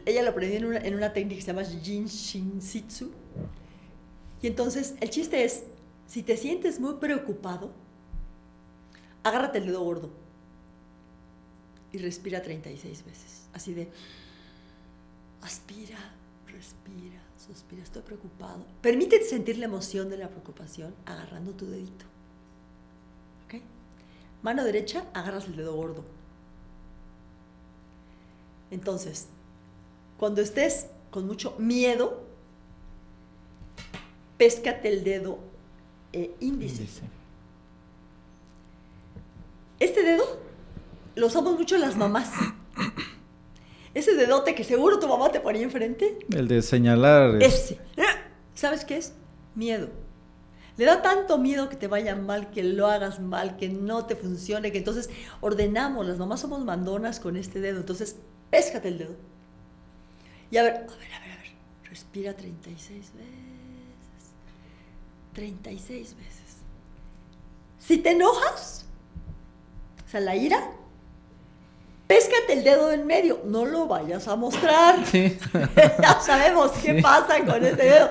ella 0.06 0.24
lo 0.24 0.32
aprendió 0.32 0.58
en 0.58 0.66
una, 0.66 0.78
en 0.80 0.96
una 0.96 1.14
técnica 1.14 1.36
que 1.36 1.42
se 1.42 1.48
llama 1.48 1.64
Jin 1.64 2.06
Shin 2.06 2.62
Sitsu. 2.62 3.12
Y 4.42 4.48
entonces, 4.48 4.96
el 5.00 5.10
chiste 5.10 5.44
es, 5.44 5.64
si 6.08 6.24
te 6.24 6.38
sientes 6.38 6.80
muy 6.80 6.96
preocupado, 6.96 7.72
agárrate 9.24 9.60
el 9.60 9.68
dedo 9.68 9.84
gordo 9.84 10.10
y 11.92 11.98
respira 11.98 12.42
36 12.42 13.06
veces. 13.06 13.48
Así 13.54 13.74
de, 13.74 13.90
aspira, 15.42 15.98
respira, 16.48 17.22
suspira, 17.38 17.84
estoy 17.84 18.02
preocupado. 18.02 18.66
Permítete 18.82 19.26
sentir 19.26 19.58
la 19.58 19.66
emoción 19.66 20.10
de 20.10 20.18
la 20.18 20.30
preocupación 20.30 20.94
agarrando 21.06 21.52
tu 21.52 21.66
dedito. 21.66 22.06
¿Ok? 23.46 23.62
Mano 24.42 24.64
derecha, 24.64 25.06
agarras 25.14 25.46
el 25.46 25.56
dedo 25.56 25.76
gordo. 25.76 26.04
Entonces, 28.72 29.28
cuando 30.18 30.42
estés 30.42 30.88
con 31.12 31.26
mucho 31.26 31.56
miedo, 31.58 32.24
péscate 34.38 34.90
el 34.90 35.04
dedo 35.04 35.40
eh, 36.14 36.36
índice. 36.40 36.82
Índice. 36.82 37.02
Este 39.80 40.04
dedo 40.04 40.26
lo 41.16 41.28
usamos 41.28 41.58
mucho 41.58 41.78
las 41.78 41.96
mamás. 41.96 42.32
Ese 43.98 44.14
dedote 44.14 44.54
que 44.54 44.64
seguro 44.64 45.00
tu 45.00 45.08
mamá 45.08 45.32
te 45.32 45.40
ponía 45.40 45.64
enfrente, 45.64 46.20
El 46.36 46.48
de 46.48 46.62
señalar. 46.62 47.42
es- 47.42 47.72
ese. 47.72 47.80
¿Sabes 48.54 48.86
qué 48.86 48.98
es? 48.98 49.14
Miedo. 49.56 49.90
Le 50.78 50.86
da 50.86 51.02
tanto 51.02 51.40
miedo 51.40 51.68
que 51.70 51.76
te 51.78 51.88
vaya 51.88 52.16
mal, 52.16 52.52
que 52.52 52.62
lo 52.64 52.86
hagas 52.86 53.20
mal, 53.20 53.58
que 53.58 53.70
no 53.70 54.06
te 54.06 54.16
funcione, 54.16 54.72
que 54.72 54.78
entonces 54.78 55.10
ordenamos, 55.42 56.06
las 56.06 56.20
mamás 56.20 56.42
somos 56.42 56.64
mandonas 56.64 57.20
con 57.20 57.38
este 57.38 57.60
dedo, 57.60 57.80
entonces 57.80 58.18
péscate 58.52 58.90
el 58.90 59.00
dedo. 59.00 59.16
Y 60.52 60.58
a 60.58 60.64
ver, 60.64 60.74
a 60.74 60.80
ver, 60.82 60.90
a 60.92 61.20
ver, 61.20 61.32
a 61.32 61.38
ver, 61.42 61.52
respira 61.90 62.36
36 62.36 63.12
veces. 63.16 63.34
36 65.34 66.16
veces. 66.16 66.58
Si 67.80 67.98
te 67.98 68.12
enojas, 68.12 68.86
o 70.06 70.10
sea, 70.12 70.20
la 70.20 70.36
ira, 70.36 70.72
péscate 72.08 72.54
el 72.54 72.64
dedo 72.64 72.92
en 72.92 73.06
medio, 73.06 73.42
no 73.46 73.66
lo 73.66 73.88
vayas 73.88 74.28
a 74.28 74.36
mostrar. 74.36 75.06
Sí. 75.12 75.38
ya 76.02 76.20
sabemos 76.22 76.72
qué 76.84 76.96
Sí. 76.96 77.02
pasa 77.02 77.44
con 77.46 77.64
ese 77.66 77.76
dedo. 77.76 78.10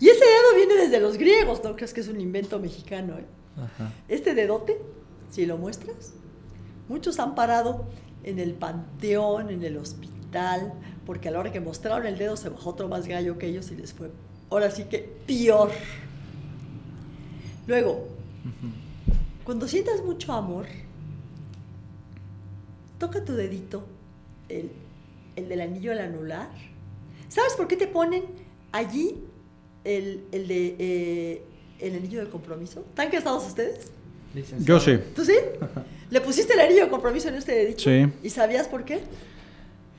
Y 0.00 0.08
ese 0.08 0.24
dedo 0.24 0.54
viene 0.56 0.74
desde 0.74 1.00
los 1.00 1.16
griegos, 1.18 1.62
no 1.64 1.74
crees 1.76 1.92
que 1.94 2.00
es 2.00 2.08
un 2.08 2.20
invento 2.20 2.58
mexicano. 2.58 3.18
¿eh? 3.18 3.24
Ajá. 3.56 3.92
Este 4.08 4.34
dedote, 4.34 4.80
si 5.30 5.46
lo 5.46 5.56
muestras, 5.56 6.12
muchos 6.88 7.18
han 7.18 7.34
parado 7.34 7.84
en 8.24 8.38
el 8.38 8.52
panteón, 8.54 9.50
en 9.50 9.62
el 9.64 9.76
hospital, 9.76 10.72
porque 11.06 11.28
a 11.28 11.32
la 11.32 11.38
hora 11.40 11.52
que 11.52 11.60
mostraron 11.60 12.06
el 12.06 12.18
dedo 12.18 12.36
se 12.36 12.48
bajó 12.48 12.70
otro 12.70 12.88
más 12.88 13.06
gallo 13.06 13.38
que 13.38 13.46
ellos 13.46 13.70
y 13.70 13.76
les 13.76 13.92
fue, 13.92 14.10
ahora 14.50 14.70
sí 14.70 14.84
que 14.84 14.98
peor. 15.26 15.70
Luego, 17.66 18.08
cuando 19.44 19.68
sientas 19.68 20.02
mucho 20.02 20.32
amor, 20.32 20.66
toca 23.04 23.24
tu 23.24 23.34
dedito, 23.34 23.84
el, 24.48 24.70
el 25.36 25.48
del 25.48 25.60
anillo 25.60 25.92
al 25.92 25.98
anular. 25.98 26.48
¿Sabes 27.28 27.54
por 27.54 27.68
qué 27.68 27.76
te 27.76 27.86
ponen 27.86 28.24
allí 28.72 29.16
el, 29.84 30.24
el 30.32 30.48
de 30.48 30.76
eh, 30.78 31.42
el 31.80 31.96
anillo 31.96 32.24
de 32.24 32.30
compromiso? 32.30 32.80
¿Están 32.88 33.10
casados 33.10 33.46
ustedes? 33.46 33.90
Licenciado. 34.34 34.64
Yo 34.64 34.80
sí. 34.80 34.98
¿Tú 35.14 35.24
sí? 35.24 35.34
¿Le 36.10 36.20
pusiste 36.20 36.54
el 36.54 36.60
anillo 36.60 36.84
de 36.84 36.90
compromiso 36.90 37.28
en 37.28 37.34
este 37.34 37.52
dedito? 37.52 37.80
Sí. 37.82 38.06
¿Y 38.22 38.30
sabías 38.30 38.68
por 38.68 38.84
qué? 38.84 39.00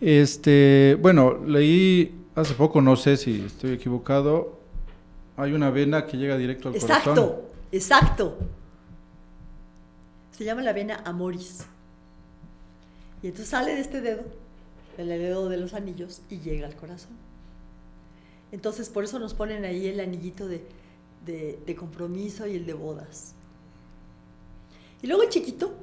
Este, 0.01 0.97
bueno, 1.01 1.43
leí 1.45 2.15
hace 2.35 2.53
poco, 2.53 2.81
no 2.81 2.95
sé 2.95 3.17
si 3.17 3.43
estoy 3.45 3.73
equivocado. 3.73 4.59
Hay 5.37 5.53
una 5.53 5.69
vena 5.69 6.05
que 6.05 6.17
llega 6.17 6.37
directo 6.37 6.69
al 6.69 6.75
Exacto, 6.75 7.13
corazón. 7.13 7.35
exacto. 7.71 8.37
Se 10.31 10.43
llama 10.43 10.61
la 10.63 10.73
vena 10.73 11.01
amoris. 11.05 11.65
Y 13.25 13.29
entonces 13.29 13.49
sale 13.49 13.73
de 13.73 13.81
este 13.81 14.01
dedo, 14.01 14.21
del 14.97 15.07
dedo 15.07 15.49
de 15.49 15.57
los 15.57 15.73
anillos, 15.73 16.21
y 16.29 16.41
llega 16.41 16.67
al 16.67 16.75
corazón. 16.75 17.09
Entonces 18.51 18.87
por 18.87 19.03
eso 19.03 19.17
nos 19.17 19.33
ponen 19.33 19.65
ahí 19.65 19.87
el 19.87 19.99
anillito 19.99 20.47
de, 20.47 20.63
de- 21.25 21.57
de 21.65 21.75
compromiso 21.75 22.45
y 22.45 22.55
el 22.55 22.67
de 22.67 22.75
bodas. 22.75 23.33
Y 25.01 25.07
luego 25.07 25.23
el 25.23 25.29
chiquito. 25.29 25.73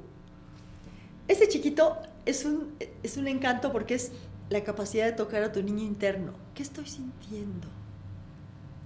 Ese 1.27 1.49
chiquito 1.49 1.97
es 2.25 2.45
un, 2.45 2.75
es 3.03 3.17
un 3.17 3.27
encanto 3.27 3.73
porque 3.73 3.95
es 3.95 4.13
la 4.49 4.63
capacidad 4.63 5.05
de 5.05 5.11
tocar 5.11 5.43
a 5.43 5.51
tu 5.51 5.61
niño 5.61 5.83
interno. 5.83 6.31
¿Qué 6.55 6.63
estoy 6.63 6.85
sintiendo? 6.85 7.67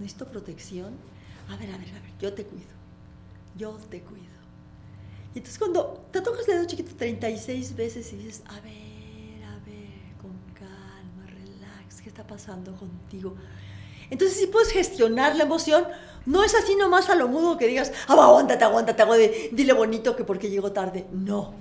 ¿Necesito 0.00 0.26
protección? 0.26 0.94
A 1.48 1.56
ver, 1.56 1.70
a 1.70 1.78
ver, 1.78 1.90
a 1.90 2.00
ver, 2.00 2.10
yo 2.20 2.32
te 2.34 2.42
cuido. 2.44 2.66
Yo 3.56 3.70
te 3.88 4.00
cuido. 4.00 4.27
Y 5.34 5.38
entonces 5.38 5.58
cuando 5.58 6.06
te 6.10 6.20
tocas 6.20 6.48
el 6.48 6.54
dedo 6.54 6.66
chiquito 6.66 6.94
36 6.96 7.76
veces 7.76 8.12
y 8.12 8.16
dices, 8.16 8.42
a 8.46 8.60
ver, 8.60 9.44
a 9.44 9.54
ver, 9.64 10.16
con 10.20 10.32
calma, 10.54 11.26
relax, 11.26 12.00
¿qué 12.00 12.08
está 12.08 12.26
pasando 12.26 12.74
contigo? 12.76 13.34
Entonces 14.10 14.38
si 14.38 14.46
puedes 14.46 14.70
gestionar 14.70 15.36
la 15.36 15.44
emoción, 15.44 15.84
no 16.24 16.44
es 16.44 16.54
así 16.54 16.76
nomás 16.76 17.08
a 17.10 17.14
lo 17.14 17.28
mudo 17.28 17.58
que 17.58 17.66
digas, 17.66 17.92
ah, 18.06 18.14
aguántate, 18.14 18.64
aguántate, 18.64 19.02
aguántate, 19.02 19.50
dile 19.52 19.72
bonito 19.72 20.16
que 20.16 20.24
porque 20.24 20.50
llego 20.50 20.72
tarde. 20.72 21.06
No. 21.12 21.54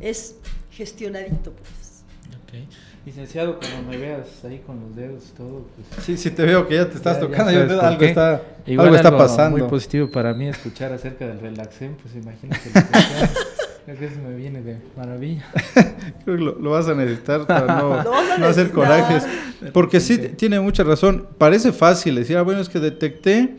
Es 0.00 0.36
gestionadito, 0.70 1.52
pues. 1.52 2.04
Ok. 2.42 2.68
Licenciado, 3.12 3.58
como 3.58 3.90
me 3.90 3.96
veas 3.96 4.44
ahí 4.44 4.60
con 4.66 4.78
los 4.80 4.94
dedos 4.94 5.30
y 5.32 5.36
todo, 5.38 5.64
pues... 5.74 6.04
Sí, 6.04 6.18
sí 6.18 6.30
te 6.30 6.42
veo 6.44 6.68
que 6.68 6.74
ya 6.74 6.90
te 6.90 6.96
estás 6.98 7.16
Ya- 7.16 7.22
ya 7.22 7.26
tocando, 7.26 7.52
sabes 7.52 7.70
algo 7.82 8.04
está, 8.04 8.42
Igual 8.66 8.86
algo 8.88 8.96
está 8.96 9.16
pasando. 9.16 9.56
muy 9.58 9.66
positivo 9.66 10.10
para 10.10 10.34
mí 10.34 10.46
escuchar 10.48 10.92
acerca 10.92 11.26
del 11.26 11.40
relaxen, 11.40 11.96
pues 12.02 12.14
imagínate. 12.14 12.70
Creo 13.86 13.98
que 13.98 14.04
eso 14.04 14.16
me 14.20 14.36
viene 14.36 14.60
de 14.60 14.76
maravilla. 14.94 15.42
Creo 16.24 16.36
que 16.36 16.42
lo, 16.44 16.58
lo 16.58 16.70
vas 16.72 16.86
a 16.88 16.94
necesitar 16.94 17.46
para 17.46 17.80
no, 17.80 18.04
no 18.38 18.44
hacer 18.46 18.70
corajes. 18.72 19.24
Porque 19.72 20.00
sí, 20.00 20.18
tiene 20.36 20.60
mucha 20.60 20.84
razón. 20.84 21.28
Parece 21.38 21.72
fácil 21.72 22.14
decir, 22.16 22.36
ah, 22.36 22.42
bueno, 22.42 22.60
es 22.60 22.68
que 22.68 22.78
detecté 22.78 23.56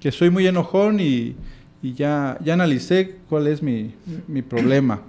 que 0.00 0.10
soy 0.10 0.30
muy 0.30 0.44
enojón 0.48 0.98
y, 0.98 1.36
y 1.84 1.94
ya, 1.94 2.36
ya 2.42 2.54
analicé 2.54 3.14
cuál 3.28 3.46
es 3.46 3.62
mi, 3.62 3.94
mi 4.26 4.42
problema. 4.42 5.02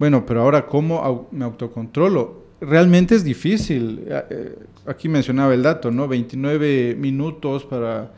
Bueno, 0.00 0.26
pero 0.26 0.40
ahora, 0.42 0.66
¿cómo 0.66 1.00
au- 1.04 1.28
me 1.30 1.44
autocontrolo? 1.44 2.42
Realmente 2.66 3.14
es 3.14 3.24
difícil. 3.24 4.04
Eh, 4.06 4.24
eh, 4.30 4.58
Aquí 4.86 5.08
mencionaba 5.08 5.54
el 5.54 5.62
dato, 5.62 5.90
¿no? 5.90 6.06
29 6.08 6.94
minutos 6.98 7.64
para 7.64 8.10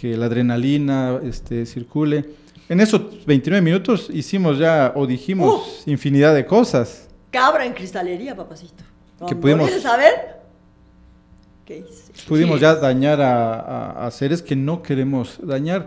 que 0.00 0.16
la 0.16 0.26
adrenalina 0.26 1.18
este, 1.24 1.66
circule. 1.66 2.24
En 2.68 2.80
esos 2.80 3.26
29 3.26 3.60
minutos 3.62 4.08
hicimos 4.12 4.58
ya 4.58 4.92
o 4.94 5.06
dijimos 5.06 5.82
infinidad 5.86 6.34
de 6.34 6.46
cosas. 6.46 7.08
Cabra 7.30 7.66
en 7.66 7.72
cristalería, 7.72 8.36
papacito. 8.36 8.84
Que 9.28 9.34
pudimos- 9.34 9.68
ver, 9.98 10.40
¿qué 11.64 11.78
hice? 11.78 12.12
Pudimos 12.28 12.56
Sí. 12.56 12.62
ya 12.62 12.74
dañar 12.76 13.20
a, 13.20 13.54
a- 13.60 14.06
a 14.06 14.10
seres 14.10 14.40
que 14.42 14.54
no 14.56 14.82
queremos 14.82 15.38
dañar. 15.42 15.86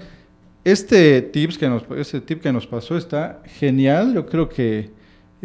Este, 0.64 1.22
tips 1.22 1.58
que 1.58 1.70
nos, 1.70 1.84
este 1.96 2.20
tip 2.20 2.42
que 2.42 2.52
nos 2.52 2.68
pasó 2.68 2.98
está 2.98 3.42
genial. 3.46 4.14
Yo 4.14 4.26
creo 4.26 4.50
que 4.50 4.90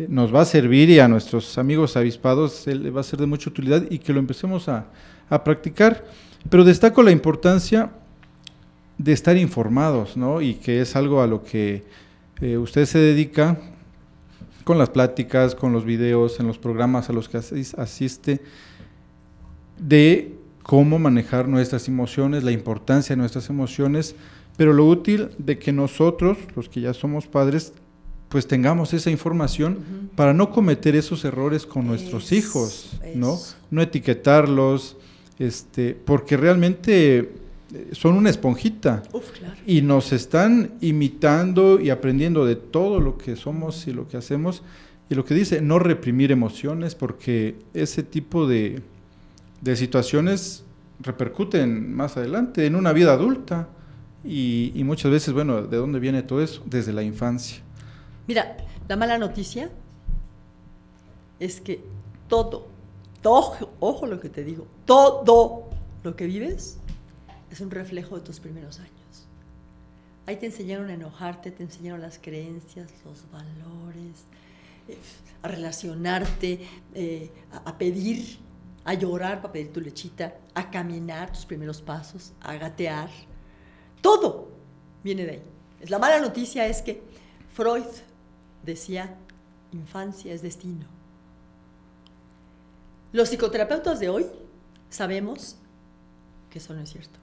nos 0.09 0.35
va 0.35 0.43
a 0.43 0.45
servir 0.45 0.91
y 0.91 0.99
a 0.99 1.09
nuestros 1.09 1.59
amigos 1.59 1.97
avispados 1.97 2.67
eh, 2.69 2.75
le 2.75 2.91
va 2.91 3.01
a 3.01 3.05
ser 3.05 3.21
de 3.21 3.27
mucha 3.27 3.51
utilidad 3.51 3.85
y 3.91 3.99
que 3.99 4.13
lo 4.13 4.19
empecemos 4.19 4.69
a, 4.69 4.87
a 5.29 5.45
practicar. 5.45 6.05
Pero 6.49 6.65
destaco 6.65 7.03
la 7.03 7.11
importancia 7.11 7.91
de 8.99 9.13
estar 9.13 9.37
informados, 9.37 10.17
¿no? 10.17 10.41
Y 10.41 10.55
que 10.55 10.81
es 10.81 10.97
algo 10.97 11.23
a 11.23 11.27
lo 11.27 11.43
que 11.43 11.85
eh, 12.41 12.57
usted 12.59 12.85
se 12.87 12.99
dedica 12.99 13.59
con 14.65 14.79
las 14.79 14.91
pláticas, 14.91 15.55
con 15.55 15.73
los 15.73 15.85
videos, 15.85 16.39
en 16.39 16.47
los 16.47 16.59
programas 16.59 17.11
a 17.11 17.13
los 17.13 17.29
que 17.29 17.39
asis- 17.39 17.77
asiste 17.79 18.41
de 19.79 20.37
cómo 20.63 20.99
manejar 20.99 21.49
nuestras 21.49 21.89
emociones, 21.89 22.45
la 22.45 22.53
importancia 22.53 23.17
de 23.17 23.21
nuestras 23.21 23.51
emociones, 23.51 24.15
pero 24.57 24.73
lo 24.73 24.87
útil 24.87 25.31
de 25.39 25.59
que 25.59 25.73
nosotros, 25.73 26.39
los 26.55 26.69
que 26.69 26.81
ya 26.81 26.95
somos 26.95 27.27
padres, 27.27 27.73
pues 28.33 28.47
tengamos 28.47 28.95
esa 28.95 29.11
información 29.11 30.09
para 30.17 30.33
no 30.33 30.51
cometer 30.51 30.97
esos 30.97 31.23
errores 31.27 31.67
con 31.67 31.87
nuestros 31.87 32.33
hijos, 32.33 32.99
¿no? 33.15 33.39
No 33.71 33.83
etiquetarlos, 33.83 34.97
este, 35.39 35.95
porque 35.95 36.39
realmente 36.39 37.19
eh, 37.19 37.89
son 37.93 38.15
una 38.15 38.31
esponjita 38.31 39.03
Uf, 39.13 39.33
claro. 39.33 39.55
y 39.67 39.83
nos 39.83 40.15
están 40.15 40.73
imitando 40.81 41.79
y 41.79 41.91
aprendiendo 41.91 42.47
de 42.47 42.57
todo 42.57 43.01
lo 43.01 43.19
que 43.19 43.37
somos 43.37 43.87
y 43.87 43.93
lo 43.93 44.09
que 44.09 44.17
hacemos. 44.17 44.63
Y 45.11 45.15
lo 45.15 45.27
que 45.27 45.35
dice, 45.35 45.61
no 45.61 45.79
reprimir 45.79 46.33
emociones, 46.33 46.95
porque 46.95 47.57
ese 47.75 48.03
tipo 48.03 48.49
de, 48.49 48.81
de 49.61 49.77
situaciones 49.77 50.65
repercuten 51.01 51.95
más 51.95 52.17
adelante 52.17 52.65
en 52.65 52.77
una 52.77 52.95
vida 52.95 53.13
adulta. 53.13 53.69
Y, 54.25 54.73
y 54.75 54.85
muchas 54.85 55.11
veces, 55.11 55.35
bueno, 55.35 55.61
¿de 55.61 55.77
dónde 55.77 55.99
viene 55.99 56.23
todo 56.23 56.41
eso? 56.41 56.63
Desde 56.65 56.95
la 56.95 57.03
infancia. 57.03 57.63
Mira, 58.33 58.57
la 58.89 58.97
mala 58.97 59.19
noticia 59.19 59.69
es 61.39 61.61
que 61.61 61.85
todo, 62.31 62.67
ojo 63.79 64.07
lo 64.07 64.21
que 64.21 64.31
te 64.31 64.43
digo, 64.43 64.67
todo 64.87 65.69
lo 66.03 66.17
que 66.17 66.25
vives 66.25 66.79
es 67.51 67.61
un 67.61 67.71
reflejo 67.71 68.17
de 68.17 68.23
tus 68.23 68.41
primeros 68.41 68.79
años. 68.79 69.27
Ahí 70.25 70.37
te 70.37 70.47
enseñaron 70.47 70.89
a 70.89 70.95
enojarte, 70.95 71.51
te 71.51 71.63
enseñaron 71.63 72.01
las 72.01 72.19
creencias, 72.19 72.91
los 73.05 73.31
valores, 73.31 74.25
eh, 74.89 74.97
a 75.43 75.49
relacionarte, 75.49 76.67
eh, 76.95 77.31
a, 77.53 77.69
a 77.69 77.77
pedir, 77.77 78.39
a 78.87 78.95
llorar 78.95 79.43
para 79.43 79.53
pedir 79.53 79.75
tu 79.75 79.83
lechita, 79.83 80.39
a 80.55 80.71
caminar 80.71 81.31
tus 81.33 81.45
primeros 81.45 81.83
pasos, 81.83 82.33
a 82.41 82.55
gatear. 82.55 83.11
Todo 84.01 84.49
viene 85.05 85.27
de 85.27 85.33
ahí. 85.33 85.43
La 85.91 85.99
mala 85.99 86.19
noticia 86.19 86.67
es 86.67 86.81
que 86.81 87.03
Freud 87.53 87.85
decía, 88.65 89.17
infancia 89.73 90.33
es 90.33 90.43
destino. 90.43 90.87
Los 93.13 93.29
psicoterapeutas 93.29 94.01
de 94.01 94.09
hoy 94.09 94.27
sabemos 94.89 95.57
que 96.51 96.59
eso 96.59 96.75
no 96.75 96.81
es 96.81 96.91
cierto. 96.91 97.19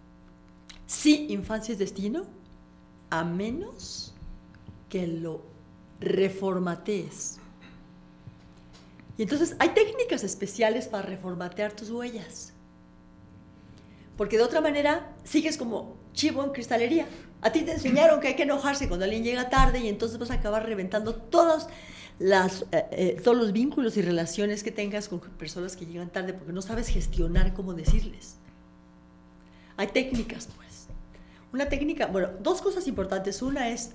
Sí, 0.86 1.28
infancia 1.30 1.72
es 1.72 1.80
destino, 1.80 2.26
a 3.10 3.24
menos 3.24 4.14
que 4.90 5.08
lo 5.08 5.42
reformatees. 6.00 7.38
Y 9.18 9.24
entonces 9.24 9.56
hay 9.60 9.70
técnicas 9.70 10.24
especiales 10.24 10.88
para 10.88 11.04
reformatear 11.04 11.74
tus 11.74 11.90
huellas. 11.90 12.54
Porque 14.18 14.38
de 14.38 14.44
otra 14.44 14.62
manera 14.62 15.16
sigues 15.24 15.58
como 15.58 15.96
chivo 16.14 16.44
en 16.44 16.52
cristalería. 16.52 17.08
A 17.42 17.52
ti 17.52 17.62
te 17.62 17.72
enseñaron 17.72 18.20
que 18.20 18.28
hay 18.30 18.36
que 18.36 18.44
enojarse 18.44 18.88
cuando 18.88 19.06
alguien 19.06 19.24
llega 19.24 19.50
tarde 19.50 19.80
y 19.80 19.88
entonces 19.88 20.18
vas 20.20 20.32
a 20.32 20.36
acabar 20.36 20.66
reventando 20.66 21.16
todas 21.16 21.68
las, 22.20 22.64
eh, 22.72 22.86
eh, 22.92 23.22
todos 23.24 23.38
los 23.38 23.54
vínculos 23.54 23.96
y 23.96 24.02
relaciones 24.02 24.62
que 24.62 24.72
tengas 24.72 25.08
con 25.08 25.20
personas 25.20 25.78
que 25.78 25.86
llegan 25.86 26.10
tarde 26.10 26.34
porque 26.34 26.52
no 26.52 26.62
sabes 26.62 26.90
gestionar 26.90 27.54
cómo 27.54 27.74
decirles. 27.74 28.36
Hay 29.78 29.88
técnicas, 29.88 30.50
pues. 30.58 30.88
Una 31.54 31.70
técnica, 31.70 32.08
bueno, 32.08 32.30
dos 32.42 32.62
cosas 32.62 32.88
importantes. 32.88 33.42
Una 33.42 33.70
es, 33.70 33.92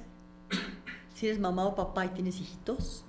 si 1.14 1.26
eres 1.26 1.38
mamá 1.38 1.66
o 1.66 1.74
papá 1.74 2.06
y 2.06 2.08
tienes 2.08 2.40
hijitos, 2.40 3.04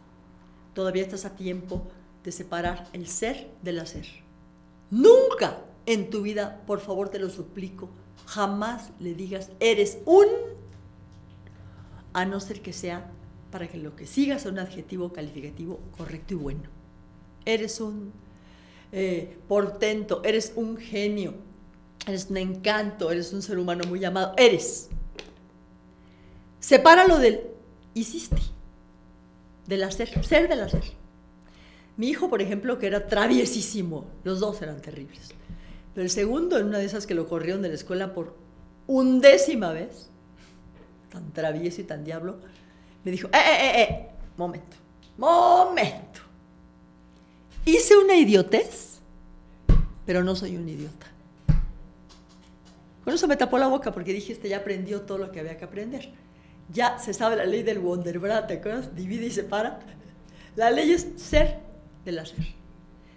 todavía 0.73 1.03
estás 1.03 1.23
a 1.23 1.37
tiempo 1.37 1.87
de 2.25 2.33
separar 2.33 2.89
el 2.91 3.07
ser 3.07 3.49
del 3.61 3.79
hacer. 3.79 4.05
Nunca 4.91 5.61
en 5.85 6.09
tu 6.09 6.21
vida, 6.21 6.61
por 6.67 6.81
favor 6.81 7.07
te 7.07 7.19
lo 7.19 7.29
suplico, 7.29 7.89
jamás 8.25 8.89
le 8.99 9.13
digas 9.13 9.51
eres 9.59 9.99
un, 10.05 10.25
a 12.13 12.25
no 12.25 12.39
ser 12.39 12.61
que 12.61 12.73
sea 12.73 13.11
para 13.51 13.67
que 13.67 13.77
lo 13.77 13.95
que 13.95 14.07
siga 14.07 14.39
sea 14.39 14.51
un 14.51 14.59
adjetivo 14.59 15.13
calificativo 15.13 15.79
correcto 15.97 16.33
y 16.33 16.37
bueno. 16.37 16.63
Eres 17.45 17.79
un 17.79 18.11
eh, 18.91 19.37
portento, 19.47 20.21
eres 20.23 20.53
un 20.55 20.77
genio, 20.77 21.35
eres 22.07 22.27
un 22.29 22.37
encanto, 22.37 23.11
eres 23.11 23.33
un 23.33 23.41
ser 23.41 23.59
humano 23.59 23.83
muy 23.87 24.03
amado, 24.03 24.33
eres. 24.37 24.89
Sepáralo 26.59 27.19
del 27.19 27.41
hiciste, 27.93 28.41
del 29.67 29.83
hacer, 29.83 30.25
ser 30.25 30.49
del 30.49 30.61
hacer. 30.61 30.83
Mi 31.97 32.09
hijo, 32.09 32.29
por 32.29 32.41
ejemplo, 32.41 32.79
que 32.79 32.87
era 32.87 33.05
traviesísimo, 33.05 34.05
los 34.23 34.39
dos 34.39 34.61
eran 34.61 34.81
terribles. 34.81 35.34
Pero 35.95 36.03
el 36.03 36.11
segundo, 36.11 36.57
en 36.59 36.67
una 36.67 36.77
de 36.77 36.85
esas 36.85 37.07
que 37.07 37.15
lo 37.15 37.25
corrieron 37.27 37.61
de 37.61 37.69
la 37.69 37.75
escuela 37.75 38.13
por 38.13 38.35
undécima 38.85 39.71
vez, 39.71 40.09
tan 41.09 41.31
travieso 41.31 41.79
y 41.79 41.85
tan 41.85 42.03
diablo, 42.03 42.35
me 43.05 43.11
dijo, 43.11 43.29
eh, 43.29 43.37
eh, 43.37 43.57
eh, 43.61 43.81
eh, 43.81 44.09
momento, 44.35 44.75
momento. 45.17 46.19
Hice 47.63 47.95
una 47.95 48.15
idiotez, 48.15 48.99
pero 50.05 50.21
no 50.21 50.35
soy 50.35 50.57
un 50.57 50.67
idiota. 50.67 51.07
Con 53.05 53.13
eso 53.13 53.27
me 53.27 53.37
tapó 53.37 53.57
la 53.57 53.67
boca 53.67 53.93
porque 53.93 54.11
dije, 54.11 54.33
este 54.33 54.49
ya 54.49 54.57
aprendió 54.57 55.01
todo 55.01 55.17
lo 55.17 55.31
que 55.31 55.39
había 55.39 55.57
que 55.57 55.63
aprender. 55.63 56.11
Ya 56.73 56.99
se 56.99 57.13
sabe 57.13 57.37
la 57.37 57.45
ley 57.45 57.63
del 57.63 57.79
Wonderbra, 57.79 58.47
¿te 58.47 58.55
acuerdas? 58.55 58.95
Divide 58.95 59.27
y 59.27 59.31
separa. 59.31 59.79
La 60.57 60.71
ley 60.71 60.91
es 60.91 61.07
ser 61.15 61.59
del 62.03 62.19
hacer. 62.19 62.45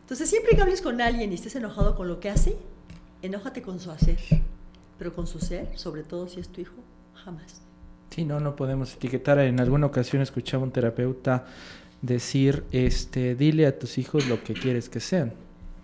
Entonces, 0.02 0.30
siempre 0.30 0.54
que 0.54 0.62
hables 0.62 0.80
con 0.80 1.00
alguien 1.00 1.32
y 1.32 1.34
estés 1.34 1.56
enojado 1.56 1.96
con 1.96 2.08
lo 2.08 2.20
que 2.20 2.30
hace, 2.30 2.56
enójate 3.22 3.62
con 3.62 3.80
su 3.80 3.90
hacer. 3.90 4.18
Pero 4.98 5.14
con 5.14 5.26
su 5.26 5.38
ser, 5.38 5.78
sobre 5.78 6.02
todo 6.02 6.26
si 6.26 6.40
es 6.40 6.48
tu 6.48 6.60
hijo, 6.60 6.74
jamás. 7.14 7.62
Sí, 8.10 8.24
no, 8.24 8.40
no 8.40 8.56
podemos 8.56 8.94
etiquetar. 8.94 9.38
En 9.38 9.60
alguna 9.60 9.86
ocasión 9.86 10.22
escuchaba 10.22 10.64
un 10.64 10.72
terapeuta 10.72 11.46
decir, 12.02 12.64
este, 12.72 13.34
dile 13.34 13.66
a 13.66 13.78
tus 13.78 13.98
hijos 13.98 14.26
lo 14.28 14.42
que 14.42 14.54
quieres 14.54 14.88
que 14.88 15.00
sean. 15.00 15.32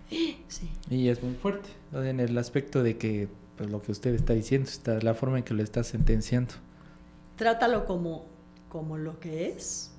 Sí. 0.09 0.69
Y 0.89 1.07
es 1.07 1.23
muy 1.23 1.33
fuerte, 1.35 1.69
¿no? 1.91 2.03
en 2.03 2.19
el 2.19 2.37
aspecto 2.37 2.83
de 2.83 2.97
que 2.97 3.27
pues, 3.57 3.69
lo 3.69 3.81
que 3.81 3.91
usted 3.91 4.13
está 4.13 4.33
diciendo, 4.33 4.69
está, 4.69 4.99
la 5.01 5.13
forma 5.13 5.37
en 5.37 5.43
que 5.43 5.53
lo 5.53 5.63
está 5.63 5.83
sentenciando. 5.83 6.53
Trátalo 7.37 7.85
como, 7.85 8.25
como 8.69 8.97
lo 8.97 9.19
que 9.19 9.49
es 9.49 9.91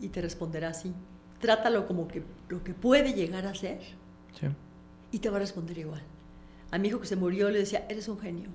y 0.00 0.08
te 0.08 0.20
responderá 0.20 0.68
así. 0.70 0.92
Trátalo 1.40 1.86
como 1.86 2.08
que, 2.08 2.22
lo 2.48 2.62
que 2.62 2.74
puede 2.74 3.12
llegar 3.14 3.46
a 3.46 3.54
ser 3.54 3.80
Sí. 4.38 4.48
y 5.12 5.18
te 5.18 5.30
va 5.30 5.36
a 5.36 5.40
responder 5.40 5.78
igual. 5.78 6.02
A 6.70 6.78
mi 6.78 6.88
hijo 6.88 7.00
que 7.00 7.06
se 7.06 7.16
murió 7.16 7.50
le 7.50 7.60
decía, 7.60 7.86
eres 7.88 8.08
un 8.08 8.18
genio. 8.18 8.48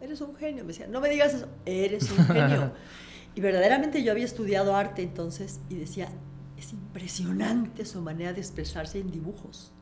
Eres 0.00 0.20
un 0.20 0.34
genio. 0.36 0.64
Me 0.64 0.68
decía, 0.68 0.86
no 0.86 1.00
me 1.00 1.08
digas 1.08 1.34
eso, 1.34 1.48
eres 1.64 2.10
un 2.10 2.24
genio. 2.26 2.72
y 3.34 3.40
verdaderamente 3.40 4.02
yo 4.02 4.12
había 4.12 4.24
estudiado 4.24 4.76
arte 4.76 5.02
entonces 5.02 5.60
y 5.68 5.76
decía, 5.76 6.08
es 6.56 6.72
impresionante 6.72 7.84
su 7.84 8.00
manera 8.02 8.32
de 8.32 8.40
expresarse 8.40 9.00
en 9.00 9.10
dibujos. 9.10 9.72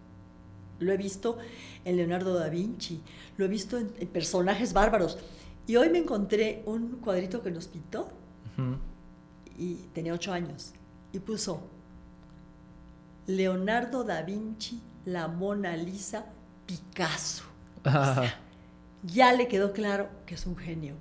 Lo 0.78 0.92
he 0.92 0.96
visto 0.96 1.38
en 1.84 1.96
Leonardo 1.96 2.34
da 2.34 2.48
Vinci, 2.48 3.02
lo 3.36 3.44
he 3.44 3.48
visto 3.48 3.78
en, 3.78 3.92
en 3.98 4.08
personajes 4.08 4.72
bárbaros. 4.72 5.18
Y 5.66 5.76
hoy 5.76 5.90
me 5.90 5.98
encontré 5.98 6.62
un 6.66 7.00
cuadrito 7.00 7.42
que 7.42 7.50
nos 7.50 7.66
pintó 7.66 8.08
y 9.56 9.74
tenía 9.92 10.14
ocho 10.14 10.32
años 10.32 10.72
y 11.12 11.18
puso 11.18 11.62
Leonardo 13.26 14.02
da 14.04 14.22
Vinci, 14.22 14.80
la 15.04 15.28
Mona 15.28 15.76
Lisa, 15.76 16.24
Picasso. 16.64 17.44
Ya 19.02 19.32
le 19.32 19.48
quedó 19.48 19.72
claro 19.72 20.08
que 20.26 20.34
es 20.34 20.46
un 20.46 20.56
genio 20.56 20.94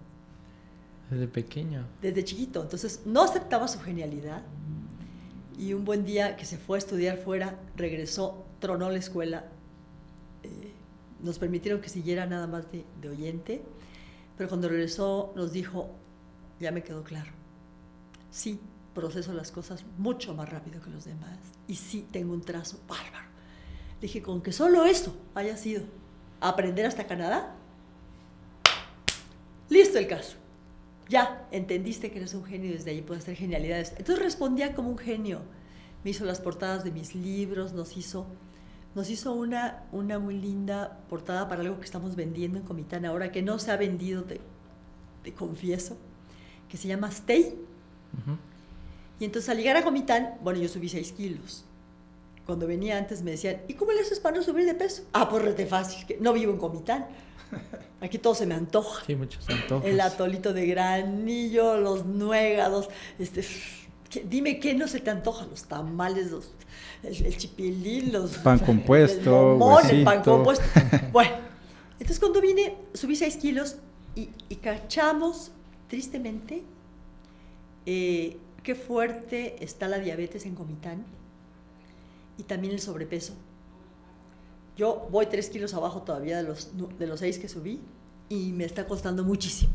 desde 1.10 1.28
pequeño. 1.28 1.86
desde 2.02 2.24
chiquito. 2.24 2.62
Entonces 2.62 3.02
no 3.06 3.24
aceptaba 3.24 3.68
su 3.68 3.80
genialidad 3.80 4.44
y 5.58 5.74
un 5.74 5.86
buen 5.86 6.06
día 6.06 6.36
que 6.36 6.46
se 6.46 6.58
fue 6.58 6.78
a 6.78 6.80
estudiar 6.80 7.18
fuera, 7.18 7.60
regresó, 7.76 8.46
tronó 8.60 8.90
la 8.90 9.00
escuela. 9.00 9.46
eh, 10.44 10.74
nos 11.20 11.40
permitieron 11.40 11.82
que 11.82 11.90
siguiera 11.90 12.28
nada 12.28 12.46
más 12.46 12.72
de, 12.72 12.86
de 13.02 13.10
oyente, 13.10 13.64
pero 14.38 14.50
cuando 14.50 14.70
regresó 14.70 15.34
nos 15.36 15.52
dijo, 15.52 15.90
ya 16.60 16.72
me 16.72 16.84
quedó 16.84 17.04
claro, 17.04 17.32
sí, 18.30 18.60
proceso 18.94 19.34
las 19.34 19.50
cosas 19.52 19.84
mucho 19.98 20.36
más 20.36 20.48
rápido 20.50 20.80
que 20.80 20.92
los 20.92 21.06
demás 21.06 21.40
y 21.68 21.74
sí 21.76 22.08
tengo 22.12 22.34
un 22.34 22.42
trazo 22.42 22.80
bárbaro. 22.88 23.26
Le 23.96 24.02
dije, 24.02 24.22
con 24.22 24.42
que 24.42 24.52
solo 24.52 24.86
esto 24.86 25.12
haya 25.34 25.58
sido 25.58 25.84
aprender 26.42 26.86
hasta 26.86 27.08
Canadá, 27.08 27.56
listo 29.70 29.98
el 29.98 30.08
caso. 30.08 30.38
Ya 31.10 31.48
entendiste 31.52 32.12
que 32.12 32.18
eres 32.18 32.34
un 32.34 32.44
genio 32.44 32.70
y 32.70 32.74
desde 32.74 32.92
ahí 32.92 33.02
puedes 33.02 33.24
hacer 33.24 33.36
genialidades. 33.36 33.94
Entonces 33.98 34.20
respondía 34.20 34.76
como 34.76 34.90
un 34.90 34.98
genio. 34.98 35.42
Me 36.04 36.12
hizo 36.12 36.26
las 36.26 36.42
portadas 36.42 36.84
de 36.84 36.92
mis 36.92 37.16
libros, 37.16 37.74
nos 37.74 37.96
hizo, 37.96 38.28
nos 38.94 39.10
hizo 39.10 39.34
una, 39.34 39.84
una 39.92 40.20
muy 40.20 40.38
linda 40.38 41.00
portada 41.10 41.48
para 41.48 41.62
algo 41.62 41.80
que 41.80 41.86
estamos 41.86 42.16
vendiendo 42.16 42.58
en 42.58 42.66
Comitán 42.66 43.06
ahora, 43.06 43.32
que 43.32 43.42
no 43.42 43.58
se 43.58 43.72
ha 43.72 43.78
vendido, 43.78 44.24
te, 44.24 44.42
te 45.24 45.34
confieso, 45.34 45.98
que 46.70 46.78
se 46.78 46.88
llama 46.88 47.10
Stay. 47.10 47.56
Y 49.20 49.26
entonces 49.26 49.50
al 49.50 49.58
llegar 49.58 49.78
a 49.78 49.84
Comitán, 49.84 50.36
bueno, 50.42 50.60
yo 50.60 50.68
subí 50.68 50.90
6 50.90 51.12
kilos. 51.14 51.66
Cuando 52.48 52.66
venía 52.66 52.98
antes 52.98 53.22
me 53.22 53.32
decían, 53.32 53.58
¿y 53.68 53.74
cómo 53.76 53.92
le 53.92 54.00
haces 54.02 54.20
para 54.20 54.38
no 54.38 54.42
subir 54.42 54.66
de 54.66 54.74
peso? 54.74 55.04
Ah, 55.14 55.30
pues 55.30 55.44
rete 55.44 55.66
fácil, 55.68 56.06
que 56.08 56.18
no 56.20 56.34
vivo 56.34 56.52
en 56.54 56.58
Comitán. 56.58 57.06
Aquí 58.02 58.18
todo 58.18 58.34
se 58.36 58.46
me 58.46 58.56
antoja. 58.56 59.04
Sí, 59.06 59.16
muchos 59.16 59.48
antojos. 59.50 59.86
El 59.86 60.00
atolito 60.02 60.54
de 60.54 60.66
granillo, 60.66 61.78
los 61.78 62.06
nuegados, 62.06 62.90
este, 63.20 63.46
¿qué- 64.10 64.24
dime 64.28 64.60
qué 64.60 64.74
no 64.74 64.88
se 64.88 65.00
te 65.02 65.10
antoja, 65.10 65.46
los 65.46 65.66
tamales, 65.66 66.32
los, 66.32 66.52
el, 67.04 67.26
el 67.26 67.38
chipilín, 67.38 68.12
los 68.14 68.38
Pan 68.38 68.60
compuesto, 68.60 69.52
el 69.54 69.58
momón, 69.60 69.90
el 69.90 70.04
pan 70.04 70.24
compuesto. 70.24 70.64
Bueno, 71.12 71.32
entonces 71.94 72.20
cuando 72.20 72.40
vine 72.42 72.76
subí 72.94 73.16
6 73.16 73.38
kilos 73.38 73.76
y, 74.16 74.30
y 74.50 74.56
cachamos 74.56 75.52
tristemente 75.90 76.64
eh, 77.86 78.38
qué 78.64 78.76
fuerte 78.76 79.64
está 79.64 79.88
la 79.88 80.00
diabetes 80.00 80.46
en 80.46 80.56
Comitán 80.56 81.06
y 82.38 82.44
también 82.44 82.74
el 82.74 82.80
sobrepeso. 82.80 83.34
Yo 84.76 85.08
voy 85.12 85.26
3 85.26 85.50
kilos 85.50 85.74
abajo 85.74 86.04
todavía 86.04 86.38
de 86.38 86.44
los, 86.44 86.70
de 87.00 87.08
los 87.08 87.20
6 87.20 87.40
que 87.40 87.50
subí 87.50 87.80
y 88.30 88.52
me 88.52 88.64
está 88.66 88.86
costando 88.86 89.24
muchísimo. 89.24 89.72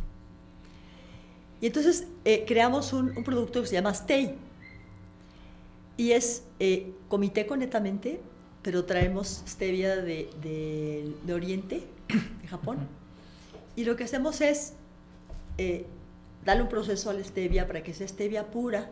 Y 1.60 1.66
entonces 1.66 2.06
eh, 2.24 2.44
creamos 2.46 2.92
un, 2.92 3.12
producto 3.24 3.60
que 3.62 3.66
se 3.68 3.74
llama 3.74 3.90
Stay. 3.90 4.36
Y 5.96 6.12
es 6.12 6.44
eh, 6.58 6.92
comité 7.08 7.46
con 7.46 7.60
netamente, 7.60 8.20
pero 8.62 8.84
traemos 8.84 9.42
stevia 9.46 9.96
de, 9.96 10.28
de- 10.42 11.14
de 11.24 11.34
Oriente, 11.34 11.86
de 12.42 12.48
Japón. 12.48 12.78
Y 13.76 13.84
lo 13.84 13.96
que 13.96 14.04
hacemos 14.04 14.40
es 14.40 14.74
eh, 15.58 15.86
darle 16.44 16.62
un 16.62 16.68
proceso 16.68 17.10
a 17.10 17.14
la 17.14 17.22
stevia 17.24 17.66
para 17.66 17.82
que 17.82 17.92
sea 17.94 18.06
stevia 18.08 18.50
pura 18.50 18.90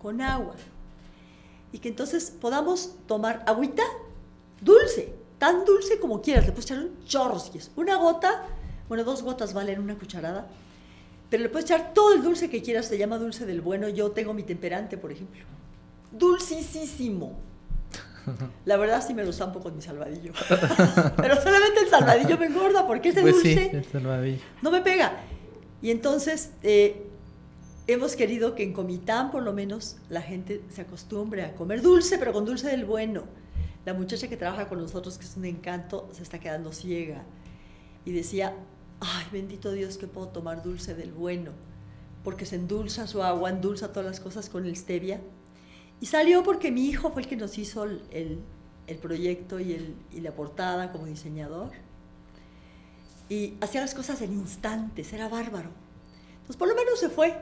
con 0.00 0.20
agua. 0.20 0.54
Y 1.72 1.78
que 1.78 1.88
entonces 1.88 2.30
podamos 2.40 2.94
tomar 3.06 3.42
agüita 3.46 3.82
dulce, 4.60 5.14
tan 5.38 5.64
dulce 5.64 5.98
como 5.98 6.20
quieras. 6.22 6.44
Le 6.46 6.52
puedes 6.52 6.66
echar 6.66 6.78
un 6.84 7.04
chorro 7.04 7.38
si 7.38 7.50
quieres. 7.50 7.70
Una 7.76 7.96
gota, 7.96 8.44
bueno, 8.88 9.04
dos 9.04 9.22
gotas 9.22 9.54
valen 9.54 9.80
una 9.80 9.96
cucharada. 9.96 10.46
Pero 11.30 11.42
le 11.44 11.48
puedes 11.48 11.64
echar 11.70 11.94
todo 11.94 12.12
el 12.14 12.22
dulce 12.22 12.50
que 12.50 12.60
quieras, 12.62 12.86
se 12.86 12.98
llama 12.98 13.16
dulce 13.18 13.46
del 13.46 13.62
bueno. 13.62 13.88
Yo 13.88 14.10
tengo 14.10 14.34
mi 14.34 14.42
temperante, 14.42 14.98
por 14.98 15.10
ejemplo. 15.12 15.42
Dulcisísimo. 16.10 17.38
La 18.66 18.76
verdad 18.76 19.04
sí 19.04 19.14
me 19.14 19.24
lo 19.24 19.32
zampo 19.32 19.60
con 19.60 19.74
mi 19.74 19.82
salvadillo. 19.82 20.32
Pero 21.16 21.36
solamente 21.42 21.80
el 21.80 21.88
salvadillo 21.88 22.38
me 22.38 22.46
engorda 22.46 22.86
porque 22.86 23.08
ese 23.08 23.22
Pues 23.22 23.40
sí, 23.40 23.54
dulce 23.54 23.76
el 23.76 23.84
salvadillo. 23.86 24.42
no 24.60 24.70
me 24.70 24.80
pega. 24.82 25.12
Y 25.80 25.90
entonces 25.90 26.50
eh, 26.62 27.06
hemos 27.86 28.16
querido 28.16 28.54
que 28.54 28.62
en 28.62 28.72
Comitán 28.72 29.30
por 29.30 29.42
lo 29.42 29.52
menos 29.52 29.96
la 30.08 30.22
gente 30.22 30.62
se 30.70 30.82
acostumbre 30.82 31.44
a 31.44 31.54
comer 31.54 31.82
dulce, 31.82 32.18
pero 32.18 32.32
con 32.32 32.44
dulce 32.44 32.68
del 32.68 32.84
bueno. 32.84 33.24
La 33.84 33.94
muchacha 33.94 34.28
que 34.28 34.36
trabaja 34.36 34.68
con 34.68 34.78
nosotros, 34.80 35.18
que 35.18 35.24
es 35.24 35.36
un 35.36 35.44
encanto, 35.44 36.08
se 36.12 36.22
está 36.22 36.38
quedando 36.38 36.72
ciega. 36.72 37.24
Y 38.04 38.12
decía, 38.12 38.54
ay, 39.00 39.26
bendito 39.32 39.72
Dios 39.72 39.98
que 39.98 40.06
puedo 40.06 40.28
tomar 40.28 40.62
dulce 40.62 40.94
del 40.94 41.12
bueno, 41.12 41.50
porque 42.22 42.46
se 42.46 42.56
endulza 42.56 43.06
su 43.08 43.22
agua, 43.22 43.50
endulza 43.50 43.88
todas 43.92 44.06
las 44.06 44.20
cosas 44.20 44.48
con 44.48 44.64
el 44.66 44.76
stevia. 44.76 45.20
Y 46.00 46.06
salió 46.06 46.42
porque 46.44 46.70
mi 46.70 46.86
hijo 46.86 47.10
fue 47.10 47.22
el 47.22 47.28
que 47.28 47.36
nos 47.36 47.58
hizo 47.58 47.84
el, 47.84 48.00
el- 48.86 48.98
proyecto 48.98 49.58
y, 49.58 49.72
el- 49.72 49.94
y 50.12 50.20
la 50.20 50.32
portada 50.32 50.92
como 50.92 51.06
diseñador 51.06 51.70
y 53.28 53.54
hacía 53.62 53.80
las 53.80 53.94
cosas 53.94 54.20
en 54.20 54.32
instantes, 54.32 55.12
era 55.12 55.28
bárbaro. 55.28 55.70
Entonces, 56.32 56.56
por 56.56 56.68
lo 56.68 56.74
menos 56.74 56.98
se 57.00 57.08
fue, 57.08 57.34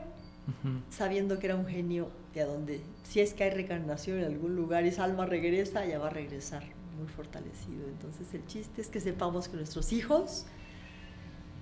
Sabiendo 0.89 1.39
que 1.39 1.47
era 1.47 1.55
un 1.55 1.65
genio 1.65 2.09
de 2.33 2.41
a 2.41 2.45
donde, 2.45 2.81
si 3.03 3.21
es 3.21 3.33
que 3.33 3.43
hay 3.43 3.51
reencarnación 3.51 4.19
en 4.19 4.25
algún 4.25 4.55
lugar 4.55 4.85
y 4.85 4.89
esa 4.89 5.03
alma 5.03 5.25
regresa, 5.25 5.85
ya 5.85 5.99
va 5.99 6.07
a 6.07 6.09
regresar 6.09 6.63
muy 6.97 7.07
fortalecido. 7.07 7.87
Entonces, 7.87 8.33
el 8.33 8.45
chiste 8.47 8.81
es 8.81 8.87
que 8.87 8.99
sepamos 8.99 9.47
que 9.47 9.57
nuestros 9.57 9.93
hijos 9.93 10.45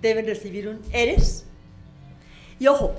deben 0.02 0.26
recibir 0.26 0.68
un 0.68 0.80
eres. 0.92 1.44
Y 2.58 2.66
ojo, 2.66 2.94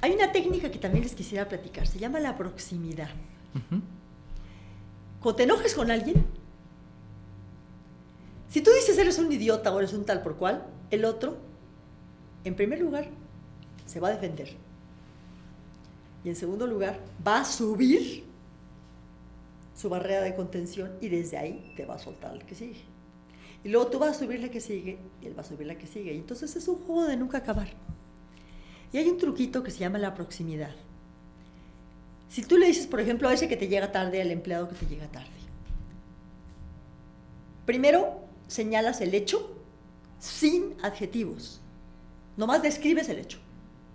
hay 0.00 0.12
una 0.12 0.32
técnica 0.32 0.70
que 0.70 0.78
también 0.78 1.04
les 1.04 1.14
quisiera 1.14 1.48
platicar, 1.48 1.86
se 1.86 1.98
llama 1.98 2.20
la 2.20 2.36
proximidad. 2.36 3.10
Cuando 5.20 5.36
te 5.36 5.42
enojes 5.42 5.74
con 5.74 5.90
alguien, 5.90 6.24
si 8.48 8.60
tú 8.60 8.70
dices 8.70 8.96
eres 8.98 9.18
un 9.18 9.30
idiota 9.30 9.72
o 9.72 9.78
eres 9.78 9.92
un 9.92 10.04
tal 10.04 10.22
por 10.22 10.36
cual, 10.36 10.66
el 10.90 11.04
otro, 11.04 11.36
en 12.44 12.54
primer 12.54 12.80
lugar, 12.80 13.08
se 13.86 14.00
va 14.00 14.08
a 14.08 14.12
defender. 14.12 14.56
Y 16.26 16.28
en 16.28 16.34
segundo 16.34 16.66
lugar, 16.66 16.98
va 17.24 17.42
a 17.42 17.44
subir 17.44 18.24
su 19.76 19.88
barrera 19.88 20.22
de 20.22 20.34
contención 20.34 20.90
y 21.00 21.08
desde 21.08 21.38
ahí 21.38 21.72
te 21.76 21.86
va 21.86 21.94
a 21.94 21.98
soltar 22.00 22.32
al 22.32 22.44
que 22.44 22.56
sigue. 22.56 22.80
Y 23.62 23.68
luego 23.68 23.86
tú 23.86 24.00
vas 24.00 24.16
a 24.16 24.18
subir 24.18 24.40
la 24.40 24.48
que 24.48 24.60
sigue 24.60 24.98
y 25.22 25.26
él 25.26 25.38
va 25.38 25.42
a 25.42 25.44
subir 25.44 25.68
la 25.68 25.78
que 25.78 25.86
sigue. 25.86 26.12
Y 26.12 26.16
entonces 26.16 26.56
es 26.56 26.66
un 26.66 26.78
juego 26.78 27.04
de 27.04 27.16
nunca 27.16 27.38
acabar. 27.38 27.68
Y 28.92 28.98
hay 28.98 29.08
un 29.08 29.18
truquito 29.18 29.62
que 29.62 29.70
se 29.70 29.78
llama 29.78 29.98
la 29.98 30.14
proximidad. 30.14 30.74
Si 32.28 32.42
tú 32.42 32.58
le 32.58 32.66
dices, 32.66 32.88
por 32.88 32.98
ejemplo, 32.98 33.28
a 33.28 33.32
ese 33.32 33.46
que 33.46 33.56
te 33.56 33.68
llega 33.68 33.92
tarde, 33.92 34.20
al 34.20 34.32
empleado 34.32 34.68
que 34.68 34.74
te 34.74 34.86
llega 34.86 35.06
tarde, 35.06 35.30
primero 37.66 38.18
señalas 38.48 39.00
el 39.00 39.14
hecho 39.14 39.56
sin 40.18 40.74
adjetivos. 40.82 41.60
Nomás 42.36 42.62
describes 42.62 43.08
el 43.10 43.20
hecho. 43.20 43.38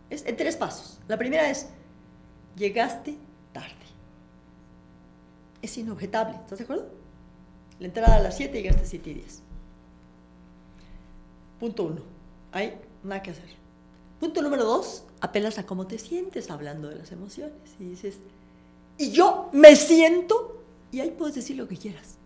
Es 0.09 0.25
en 0.25 0.37
tres 0.37 0.55
pasos. 0.55 1.01
La 1.09 1.17
primera 1.17 1.49
es, 1.49 1.67
llegaste 2.55 3.17
tarde. 3.53 3.75
Es 5.61 5.77
inobjetable, 5.77 6.37
¿estás 6.37 6.57
de 6.57 6.63
acuerdo? 6.63 6.87
La 7.79 7.87
entrada 7.87 8.15
a 8.15 8.19
las 8.19 8.37
7 8.37 8.61
llegaste 8.61 8.83
a 8.83 8.85
7 8.85 9.09
y 9.09 9.13
10. 9.15 9.41
Punto 11.59 11.83
uno. 11.83 12.01
Hay 12.51 12.77
nada 13.03 13.21
que 13.21 13.31
hacer. 13.31 13.49
Punto 14.19 14.41
número 14.41 14.63
dos, 14.63 15.03
apelas 15.19 15.57
a 15.57 15.65
cómo 15.65 15.87
te 15.87 15.97
sientes 15.97 16.51
hablando 16.51 16.89
de 16.89 16.95
las 16.95 17.11
emociones. 17.11 17.55
Y 17.79 17.85
dices, 17.85 18.17
y 18.97 19.11
yo 19.11 19.49
me 19.51 19.75
siento 19.75 20.61
y 20.91 20.99
ahí 20.99 21.11
puedes 21.11 21.35
decir 21.35 21.57
lo 21.57 21.67
que 21.67 21.77
quieras. 21.77 22.17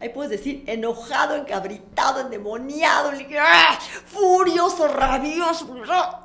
Ahí 0.00 0.08
puedes 0.08 0.30
decir 0.30 0.64
enojado, 0.66 1.36
encabritado, 1.36 2.20
endemoniado, 2.20 3.12
¡ah! 3.38 3.78
furioso, 4.06 4.88
rabioso. 4.88 5.66
Y 5.66 6.21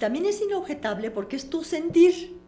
también 0.00 0.24
es 0.24 0.40
inobjetable 0.40 1.12
porque 1.12 1.36
es 1.36 1.48
tu 1.48 1.62
sentir. 1.62 2.40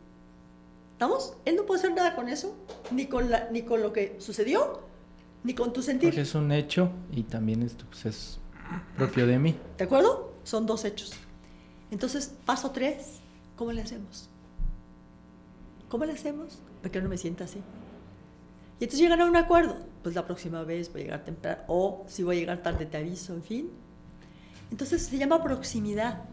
¿Estamos? 0.94 1.36
Él 1.44 1.54
no 1.54 1.66
puede 1.66 1.80
hacer 1.80 1.94
nada 1.94 2.16
con 2.16 2.28
eso, 2.28 2.56
ni 2.90 3.06
con, 3.06 3.30
la, 3.30 3.48
ni 3.50 3.62
con 3.62 3.82
lo 3.82 3.92
que 3.92 4.16
sucedió, 4.18 4.80
ni 5.44 5.54
con 5.54 5.72
tu 5.72 5.82
sentir. 5.82 6.10
Porque 6.10 6.22
es 6.22 6.34
un 6.34 6.50
hecho 6.50 6.90
y 7.12 7.24
también 7.24 7.62
esto 7.62 7.84
pues, 7.88 8.06
es 8.06 8.40
propio 8.96 9.26
de 9.26 9.38
mí. 9.38 9.54
¿De 9.76 9.84
acuerdo? 9.84 10.32
Son 10.44 10.66
dos 10.66 10.84
hechos. 10.84 11.12
Entonces, 11.90 12.34
paso 12.46 12.70
tres, 12.70 13.20
¿cómo 13.54 13.70
le 13.72 13.82
hacemos? 13.82 14.30
¿Cómo 15.90 16.06
le 16.06 16.12
hacemos? 16.12 16.58
Porque 16.80 17.02
no 17.02 17.08
me 17.08 17.18
sienta 17.18 17.44
así. 17.44 17.58
Y 18.80 18.84
entonces 18.84 19.00
llegan 19.00 19.20
a 19.20 19.26
un 19.26 19.36
acuerdo. 19.36 19.76
Pues 20.02 20.14
la 20.14 20.24
próxima 20.24 20.64
vez 20.64 20.90
voy 20.90 21.02
a 21.02 21.04
llegar 21.04 21.24
temprano, 21.24 21.62
o 21.66 22.04
si 22.08 22.22
voy 22.22 22.36
a 22.36 22.40
llegar 22.40 22.62
tarde 22.62 22.86
te 22.86 22.96
aviso, 22.96 23.34
en 23.34 23.42
fin. 23.42 23.70
Entonces 24.70 25.02
se 25.02 25.18
llama 25.18 25.42
proximidad. 25.42 26.24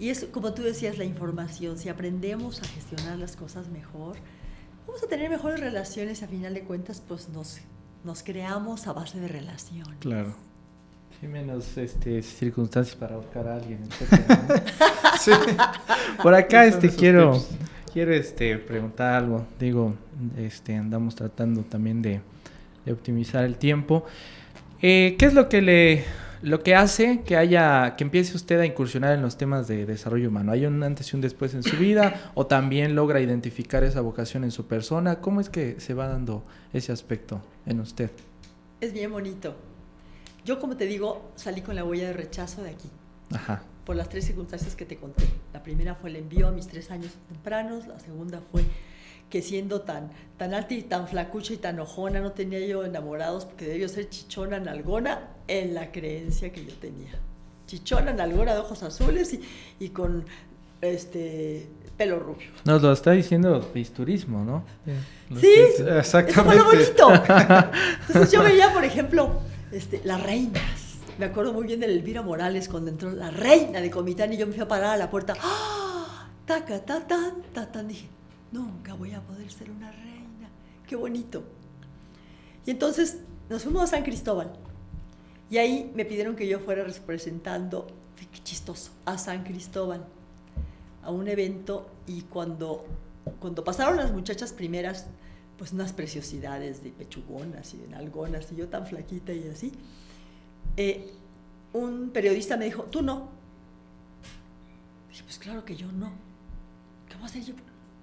Y 0.00 0.08
es, 0.08 0.24
como 0.24 0.54
tú 0.54 0.62
decías, 0.62 0.96
la 0.96 1.04
información. 1.04 1.78
Si 1.78 1.90
aprendemos 1.90 2.62
a 2.62 2.64
gestionar 2.64 3.18
las 3.18 3.36
cosas 3.36 3.68
mejor, 3.68 4.16
vamos 4.86 5.02
a 5.02 5.06
tener 5.06 5.28
mejores 5.28 5.60
relaciones. 5.60 6.22
A 6.22 6.26
final 6.26 6.54
de 6.54 6.62
cuentas, 6.62 7.02
pues 7.06 7.28
nos, 7.28 7.58
nos 8.02 8.22
creamos 8.22 8.86
a 8.86 8.94
base 8.94 9.20
de 9.20 9.28
relación. 9.28 9.84
Claro. 9.98 10.34
Sí, 11.20 11.28
menos 11.28 11.76
este, 11.76 12.22
circunstancias 12.22 12.96
para 12.96 13.16
buscar 13.16 13.46
a 13.46 13.56
alguien. 13.56 13.80
Sí. 15.20 15.32
Por 16.22 16.34
acá 16.34 16.64
este 16.64 16.88
quiero 16.88 17.32
tips. 17.32 17.48
quiero 17.92 18.14
este 18.14 18.56
preguntar 18.56 19.12
algo. 19.12 19.46
Digo, 19.58 19.94
este 20.38 20.76
andamos 20.76 21.14
tratando 21.14 21.60
también 21.60 22.00
de, 22.00 22.22
de 22.86 22.92
optimizar 22.92 23.44
el 23.44 23.56
tiempo. 23.58 24.06
Eh, 24.80 25.16
¿Qué 25.18 25.26
es 25.26 25.34
lo 25.34 25.50
que 25.50 25.60
le 25.60 26.04
lo 26.42 26.62
que 26.62 26.74
hace 26.74 27.22
que 27.22 27.36
haya 27.36 27.96
que 27.96 28.04
empiece 28.04 28.36
usted 28.36 28.58
a 28.60 28.66
incursionar 28.66 29.12
en 29.12 29.22
los 29.22 29.36
temas 29.36 29.68
de 29.68 29.86
desarrollo 29.86 30.28
humano? 30.28 30.52
¿Hay 30.52 30.66
un 30.66 30.82
antes 30.82 31.12
y 31.12 31.16
un 31.16 31.22
después 31.22 31.54
en 31.54 31.62
su 31.62 31.76
vida 31.76 32.30
o 32.34 32.46
también 32.46 32.94
logra 32.94 33.20
identificar 33.20 33.84
esa 33.84 34.00
vocación 34.00 34.44
en 34.44 34.50
su 34.50 34.66
persona? 34.66 35.20
¿Cómo 35.20 35.40
es 35.40 35.48
que 35.48 35.80
se 35.80 35.94
va 35.94 36.08
dando 36.08 36.42
ese 36.72 36.92
aspecto 36.92 37.42
en 37.66 37.80
usted? 37.80 38.10
Es 38.80 38.92
bien 38.92 39.12
bonito. 39.12 39.54
Yo, 40.44 40.58
como 40.58 40.76
te 40.76 40.86
digo, 40.86 41.30
salí 41.36 41.60
con 41.60 41.76
la 41.76 41.84
huella 41.84 42.06
de 42.06 42.12
rechazo 42.14 42.62
de 42.62 42.70
aquí. 42.70 42.90
Ajá. 43.32 43.62
por 43.84 43.94
las 43.96 44.08
tres 44.08 44.24
circunstancias 44.24 44.74
que 44.74 44.84
te 44.84 44.96
conté. 44.96 45.24
La 45.52 45.62
primera 45.62 45.94
fue 45.94 46.10
el 46.10 46.16
envío 46.16 46.48
a 46.48 46.50
mis 46.50 46.66
tres 46.66 46.90
años 46.90 47.12
tempranos, 47.28 47.86
la 47.86 47.98
segunda 47.98 48.40
fue 48.50 48.64
que 49.30 49.40
siendo 49.42 49.82
tan, 49.82 50.10
tan 50.36 50.52
alta 50.52 50.74
y 50.74 50.82
tan 50.82 51.08
flacucha 51.08 51.54
y 51.54 51.56
tan 51.56 51.78
ojona, 51.80 52.20
no 52.20 52.32
tenía 52.32 52.60
yo 52.66 52.84
enamorados 52.84 53.46
porque 53.46 53.66
debió 53.66 53.88
ser 53.88 54.10
chichona 54.10 54.58
nalgona 54.60 55.28
en 55.48 55.72
la 55.74 55.92
creencia 55.92 56.52
que 56.52 56.64
yo 56.64 56.74
tenía. 56.74 57.12
Chichona 57.66 58.12
nalgona 58.12 58.54
de 58.54 58.58
ojos 58.58 58.82
azules 58.82 59.32
y, 59.32 59.40
y 59.78 59.90
con 59.90 60.24
este 60.80 61.68
pelo 61.96 62.18
rubio. 62.18 62.48
Nos 62.64 62.82
lo 62.82 62.92
está 62.92 63.12
diciendo 63.12 63.70
bisturismo, 63.72 64.44
¿no? 64.44 64.64
Sí, 65.38 65.46
Eso 65.54 65.84
fue 65.84 65.98
Exactamente. 65.98 66.56
lo 66.56 66.64
bonito. 66.64 67.12
Entonces 68.08 68.32
yo 68.32 68.42
veía, 68.42 68.72
por 68.72 68.84
ejemplo, 68.84 69.40
este, 69.70 70.00
las 70.04 70.22
reinas. 70.22 70.96
Me 71.18 71.26
acuerdo 71.26 71.52
muy 71.52 71.66
bien 71.66 71.80
de 71.80 71.86
Elvira 71.86 72.22
Morales 72.22 72.68
cuando 72.68 72.90
entró 72.90 73.10
la 73.10 73.30
reina 73.30 73.80
de 73.80 73.90
Comitán 73.90 74.32
y 74.32 74.38
yo 74.38 74.46
me 74.46 74.54
fui 74.54 74.62
a 74.62 74.68
parar 74.68 74.94
a 74.94 74.96
la 74.96 75.10
puerta. 75.10 75.34
¡Ah! 75.42 76.28
Taca, 76.46 76.80
ta, 76.80 77.06
tan, 77.06 77.42
ta, 77.52 77.70
tan. 77.70 77.86
Dije, 77.86 78.08
nunca 78.52 78.94
voy 78.94 79.12
a 79.12 79.20
poder 79.20 79.50
ser 79.50 79.70
una 79.70 79.90
reina. 79.90 80.48
Qué 80.86 80.96
bonito. 80.96 81.44
Y 82.66 82.70
entonces 82.70 83.18
nos 83.48 83.62
fuimos 83.62 83.82
a 83.82 83.86
San 83.86 84.02
Cristóbal. 84.02 84.52
Y 85.50 85.58
ahí 85.58 85.90
me 85.94 86.04
pidieron 86.04 86.36
que 86.36 86.46
yo 86.46 86.60
fuera 86.60 86.84
representando, 86.84 87.86
qué 88.16 88.42
chistoso, 88.42 88.92
a 89.04 89.18
San 89.18 89.42
Cristóbal, 89.42 90.04
a 91.02 91.10
un 91.10 91.26
evento. 91.28 91.90
Y 92.06 92.22
cuando, 92.22 92.84
cuando 93.40 93.64
pasaron 93.64 93.96
las 93.96 94.12
muchachas 94.12 94.52
primeras, 94.52 95.06
pues 95.58 95.72
unas 95.72 95.92
preciosidades 95.92 96.82
de 96.82 96.90
pechugonas 96.90 97.74
y 97.74 97.78
de 97.78 97.88
nalgonas, 97.88 98.50
y 98.52 98.56
yo 98.56 98.68
tan 98.68 98.86
flaquita 98.86 99.32
y 99.32 99.48
así, 99.48 99.72
eh, 100.76 101.10
un 101.72 102.10
periodista 102.10 102.56
me 102.56 102.66
dijo, 102.66 102.84
tú 102.84 103.02
no. 103.02 103.28
Dije, 105.08 105.22
pues 105.24 105.38
claro 105.38 105.64
que 105.64 105.76
yo 105.76 105.90
no. 105.90 106.12
¿Qué 107.08 107.14
voy 107.16 107.24
a 107.24 107.26
hacer 107.26 107.44
yo 107.44 107.54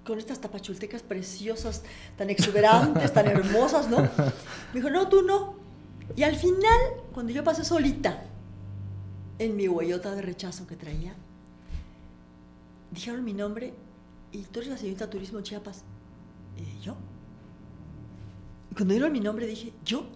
con 0.08 0.18
estas 0.18 0.40
tapachultecas 0.40 1.02
preciosas, 1.02 1.82
tan 2.16 2.30
exuberantes, 2.30 3.12
tan 3.12 3.26
hermosas, 3.26 3.90
no? 3.90 4.00
Me 4.72 4.80
dijo, 4.80 4.88
no, 4.88 5.06
tú 5.06 5.20
no. 5.20 5.56
Y 6.16 6.22
al 6.22 6.34
final, 6.34 6.80
cuando 7.12 7.30
yo 7.30 7.44
pasé 7.44 7.62
solita 7.62 8.24
en 9.38 9.54
mi 9.54 9.68
huellota 9.68 10.14
de 10.14 10.22
rechazo 10.22 10.66
que 10.66 10.76
traía, 10.76 11.14
dijeron 12.90 13.22
mi 13.22 13.34
nombre 13.34 13.74
y 14.32 14.44
tú 14.44 14.60
eres 14.60 14.70
la 14.70 14.78
señorita 14.78 15.10
Turismo 15.10 15.42
Chiapas. 15.42 15.84
Eh, 16.56 16.78
¿Yo? 16.82 16.96
Y 18.70 18.74
cuando 18.76 18.94
dieron 18.94 19.12
mi 19.12 19.20
nombre 19.20 19.46
dije, 19.46 19.74
¿yo? 19.84 20.06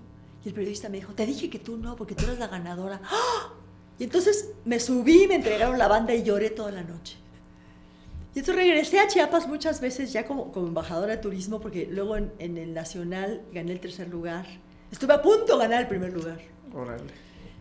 Y 0.42 0.48
el 0.48 0.54
periodista 0.54 0.88
me 0.88 0.96
dijo, 0.96 1.12
te 1.12 1.26
dije 1.26 1.50
que 1.50 1.58
tú 1.58 1.76
no, 1.76 1.96
porque 1.96 2.14
tú 2.14 2.24
eres 2.24 2.38
la 2.38 2.48
ganadora. 2.48 3.02
¡Ah! 3.04 3.52
Y 3.98 4.04
entonces 4.04 4.52
me 4.64 4.80
subí, 4.80 5.26
me 5.28 5.34
entregaron 5.34 5.78
la 5.78 5.86
banda 5.86 6.14
y 6.14 6.22
lloré 6.22 6.48
toda 6.48 6.72
la 6.72 6.82
noche. 6.82 7.21
Y 8.34 8.38
entonces 8.38 8.56
regresé 8.64 8.98
a 8.98 9.08
Chiapas 9.08 9.46
muchas 9.46 9.80
veces 9.80 10.12
ya 10.12 10.24
como, 10.24 10.52
como 10.52 10.66
embajadora 10.68 11.12
de 11.16 11.18
turismo, 11.18 11.60
porque 11.60 11.86
luego 11.90 12.16
en, 12.16 12.32
en 12.38 12.56
el 12.56 12.72
Nacional 12.72 13.42
gané 13.52 13.72
el 13.72 13.80
tercer 13.80 14.08
lugar. 14.08 14.46
Estuve 14.90 15.12
a 15.14 15.20
punto 15.22 15.56
de 15.56 15.64
ganar 15.64 15.82
el 15.82 15.88
primer 15.88 16.12
lugar. 16.12 16.38
Órale. 16.74 17.04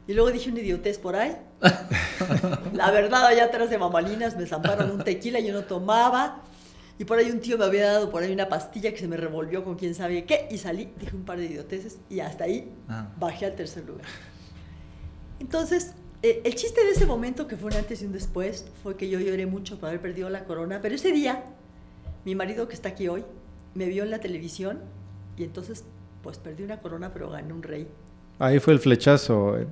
Y 0.07 0.13
luego 0.13 0.31
dije 0.31 0.49
una 0.49 0.59
idiotez 0.61 0.97
por 0.97 1.15
ahí. 1.15 1.35
La 2.73 2.89
verdad, 2.91 3.25
allá 3.25 3.45
atrás 3.45 3.69
de 3.69 3.77
mamalinas 3.77 4.35
me 4.37 4.45
zamparon 4.47 4.91
un 4.91 5.03
tequila, 5.03 5.39
yo 5.39 5.53
no 5.53 5.63
tomaba. 5.63 6.41
Y 6.97 7.05
por 7.05 7.17
ahí 7.17 7.31
un 7.31 7.39
tío 7.39 7.57
me 7.57 7.65
había 7.65 7.85
dado 7.91 8.09
por 8.11 8.21
ahí 8.23 8.31
una 8.31 8.47
pastilla 8.47 8.91
que 8.91 8.97
se 8.99 9.07
me 9.07 9.17
revolvió 9.17 9.63
con 9.63 9.75
quién 9.75 9.93
sabe 9.95 10.25
qué. 10.25 10.47
Y 10.51 10.57
salí, 10.57 10.91
dije 10.99 11.15
un 11.15 11.23
par 11.25 11.37
de 11.37 11.45
idioteces 11.45 11.97
y 12.09 12.19
hasta 12.19 12.45
ahí 12.45 12.71
Ah. 12.87 13.07
bajé 13.19 13.45
al 13.47 13.55
tercer 13.55 13.85
lugar. 13.85 14.05
Entonces, 15.39 15.93
el 16.21 16.55
chiste 16.55 16.83
de 16.83 16.91
ese 16.91 17.05
momento, 17.05 17.47
que 17.47 17.57
fue 17.57 17.71
un 17.71 17.77
antes 17.77 18.01
y 18.01 18.05
un 18.05 18.11
después, 18.11 18.65
fue 18.83 18.95
que 18.95 19.09
yo 19.09 19.19
lloré 19.19 19.45
mucho 19.45 19.79
por 19.79 19.89
haber 19.89 20.01
perdido 20.01 20.29
la 20.29 20.45
corona. 20.45 20.79
Pero 20.81 20.95
ese 20.95 21.11
día, 21.11 21.43
mi 22.25 22.35
marido 22.35 22.67
que 22.67 22.75
está 22.75 22.89
aquí 22.89 23.07
hoy, 23.07 23.23
me 23.73 23.85
vio 23.85 24.03
en 24.03 24.11
la 24.11 24.19
televisión 24.19 24.79
y 25.37 25.43
entonces, 25.43 25.83
pues 26.21 26.37
perdí 26.37 26.63
una 26.63 26.79
corona, 26.79 27.11
pero 27.13 27.29
gané 27.29 27.53
un 27.53 27.63
rey. 27.63 27.87
Ahí 28.39 28.59
fue 28.59 28.73
el 28.73 28.79
flechazo 28.79 29.57
en, 29.57 29.67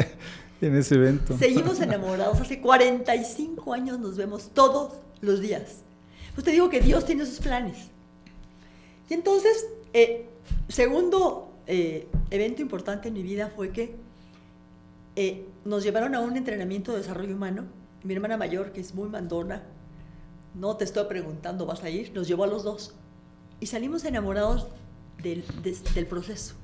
en 0.60 0.76
ese 0.76 0.94
evento. 0.96 1.36
Seguimos 1.38 1.80
enamorados. 1.80 2.40
Hace 2.40 2.60
45 2.60 3.72
años 3.72 3.98
nos 3.98 4.16
vemos 4.16 4.50
todos 4.52 4.92
los 5.20 5.40
días. 5.40 5.82
Pues 6.34 6.44
te 6.44 6.52
digo 6.52 6.68
que 6.70 6.80
Dios 6.80 7.04
tiene 7.04 7.26
sus 7.26 7.40
planes. 7.40 7.76
Y 9.08 9.14
entonces, 9.14 9.66
eh, 9.92 10.26
segundo 10.68 11.52
eh, 11.66 12.06
evento 12.30 12.62
importante 12.62 13.08
en 13.08 13.14
mi 13.14 13.22
vida 13.22 13.52
fue 13.54 13.70
que 13.70 13.96
eh, 15.20 15.46
nos 15.66 15.82
llevaron 15.82 16.14
a 16.14 16.20
un 16.20 16.36
entrenamiento 16.38 16.92
de 16.92 16.98
desarrollo 16.98 17.34
humano. 17.36 17.64
Mi 18.04 18.14
hermana 18.14 18.38
mayor, 18.38 18.72
que 18.72 18.80
es 18.80 18.94
muy 18.94 19.08
mandona, 19.10 19.62
no 20.54 20.76
te 20.78 20.84
estoy 20.84 21.04
preguntando, 21.04 21.66
¿vas 21.66 21.84
a 21.84 21.90
ir? 21.90 22.10
Nos 22.14 22.26
llevó 22.26 22.44
a 22.44 22.46
los 22.46 22.64
dos. 22.64 22.94
Y 23.60 23.66
salimos 23.66 24.02
enamorados 24.06 24.68
del, 25.22 25.44
des- 25.62 25.84
del 25.94 26.06
proceso. 26.06 26.54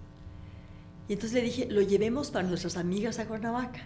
Y 1.06 1.12
entonces 1.12 1.34
le 1.34 1.42
dije, 1.42 1.66
lo 1.70 1.82
llevemos 1.82 2.30
para 2.30 2.48
nuestras 2.48 2.78
amigas 2.78 3.18
a 3.18 3.26
Cuernavaca. 3.26 3.80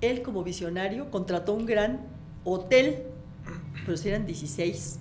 Él 0.00 0.22
como 0.22 0.42
visionario 0.42 1.10
contrató 1.12 1.54
un 1.54 1.64
gran 1.64 2.00
hotel, 2.42 3.04
pero 3.86 3.96
si 3.96 4.08
eran 4.08 4.26
16. 4.26 4.98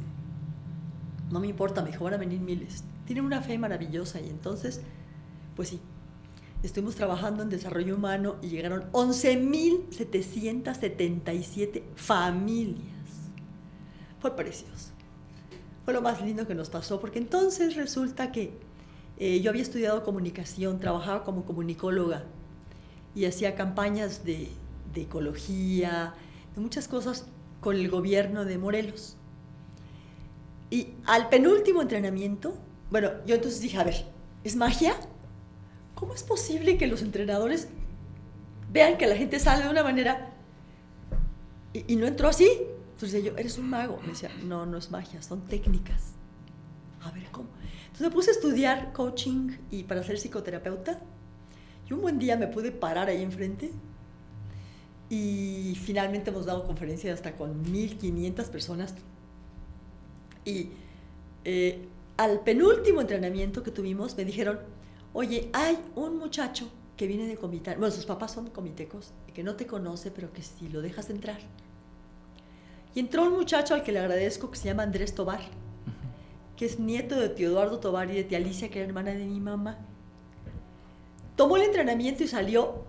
No 1.31 1.39
me 1.39 1.47
importa, 1.47 1.81
me 1.81 1.89
dijo, 1.89 2.03
van 2.03 2.13
a 2.13 2.17
venir 2.17 2.39
miles. 2.39 2.83
Tienen 3.07 3.25
una 3.25 3.41
fe 3.41 3.57
maravillosa 3.57 4.21
y 4.21 4.29
entonces, 4.29 4.81
pues 5.55 5.69
sí, 5.69 5.81
estuvimos 6.63 6.95
trabajando 6.95 7.43
en 7.43 7.49
desarrollo 7.49 7.95
humano 7.95 8.37
y 8.41 8.47
llegaron 8.47 8.89
11.777 8.93 11.83
familias. 11.95 12.79
Fue 14.19 14.35
precioso. 14.35 14.89
Fue 15.83 15.93
lo 15.93 16.01
más 16.01 16.21
lindo 16.21 16.47
que 16.47 16.55
nos 16.55 16.69
pasó, 16.69 17.01
porque 17.01 17.19
entonces 17.19 17.75
resulta 17.75 18.31
que 18.31 18.53
eh, 19.17 19.41
yo 19.41 19.49
había 19.49 19.61
estudiado 19.61 20.03
comunicación, 20.03 20.79
trabajaba 20.79 21.25
como 21.25 21.43
comunicóloga 21.43 22.23
y 23.13 23.25
hacía 23.25 23.55
campañas 23.55 24.23
de, 24.23 24.47
de 24.93 25.01
ecología, 25.01 26.13
de 26.55 26.61
muchas 26.61 26.87
cosas 26.87 27.25
con 27.59 27.75
el 27.75 27.89
gobierno 27.89 28.45
de 28.45 28.57
Morelos. 28.57 29.17
Y 30.69 30.93
al 31.05 31.27
penúltimo 31.27 31.81
entrenamiento, 31.81 32.55
bueno, 32.89 33.09
yo 33.25 33.35
entonces 33.35 33.59
dije, 33.59 33.77
a 33.77 33.83
ver, 33.83 34.05
¿es 34.45 34.55
magia? 34.55 34.95
¿Cómo 36.03 36.15
es 36.15 36.23
posible 36.23 36.77
que 36.77 36.85
los 36.85 37.01
entrenadores 37.01 37.69
vean 38.73 38.97
que 38.97 39.07
la 39.07 39.15
gente 39.15 39.39
sale 39.39 39.63
de 39.63 39.69
una 39.69 39.83
manera 39.83 40.33
y, 41.71 41.93
y 41.93 41.95
no 41.95 42.05
entró 42.05 42.27
así? 42.27 42.45
Entonces 42.91 43.23
yo, 43.23 43.31
eres 43.37 43.57
un 43.57 43.69
mago. 43.69 44.01
Me 44.01 44.09
decía, 44.09 44.29
no, 44.43 44.65
no 44.65 44.77
es 44.77 44.91
magia, 44.91 45.21
son 45.21 45.45
técnicas. 45.45 46.11
A 47.03 47.11
ver, 47.11 47.23
¿cómo? 47.31 47.47
Entonces 47.83 48.01
me 48.01 48.11
puse 48.11 48.31
a 48.31 48.33
estudiar 48.33 48.91
coaching 48.91 49.51
y 49.71 49.83
para 49.83 50.03
ser 50.03 50.19
psicoterapeuta. 50.19 50.99
Y 51.89 51.93
un 51.93 52.01
buen 52.01 52.19
día 52.19 52.35
me 52.35 52.47
pude 52.47 52.73
parar 52.73 53.07
ahí 53.07 53.23
enfrente 53.23 53.71
y 55.09 55.79
finalmente 55.85 56.31
hemos 56.31 56.45
dado 56.45 56.65
conferencias 56.65 57.13
hasta 57.13 57.37
con 57.37 57.61
1500 57.71 58.49
personas. 58.49 58.93
Y 60.43 60.71
eh, 61.45 61.87
al 62.17 62.41
penúltimo 62.41 62.99
entrenamiento 62.99 63.63
que 63.63 63.71
tuvimos 63.71 64.17
me 64.17 64.25
dijeron, 64.25 64.59
oye, 65.13 65.49
hay 65.53 65.77
un 65.95 66.17
muchacho 66.17 66.69
que 66.97 67.07
viene 67.07 67.27
de 67.27 67.37
Comitán, 67.37 67.79
bueno, 67.79 67.93
sus 67.93 68.05
papás 68.05 68.31
son 68.31 68.49
comitecos, 68.49 69.11
que 69.33 69.43
no 69.43 69.55
te 69.55 69.65
conoce, 69.65 70.11
pero 70.11 70.31
que 70.31 70.43
si 70.43 70.67
lo 70.69 70.81
dejas 70.81 71.09
entrar. 71.09 71.39
Y 72.95 72.99
entró 72.99 73.23
un 73.23 73.33
muchacho 73.33 73.73
al 73.73 73.83
que 73.83 73.91
le 73.91 73.99
agradezco 73.99 74.51
que 74.51 74.57
se 74.57 74.65
llama 74.65 74.83
Andrés 74.83 75.15
Tobar, 75.15 75.41
que 76.55 76.65
es 76.65 76.79
nieto 76.79 77.19
de 77.19 77.29
tío 77.29 77.49
Eduardo 77.49 77.79
Tobar 77.79 78.11
y 78.11 78.15
de 78.15 78.23
tía 78.23 78.37
Alicia, 78.37 78.69
que 78.69 78.79
era 78.79 78.87
hermana 78.87 79.11
de 79.11 79.25
mi 79.25 79.39
mamá. 79.39 79.77
Tomó 81.35 81.57
el 81.57 81.63
entrenamiento 81.63 82.23
y 82.23 82.27
salió 82.27 82.83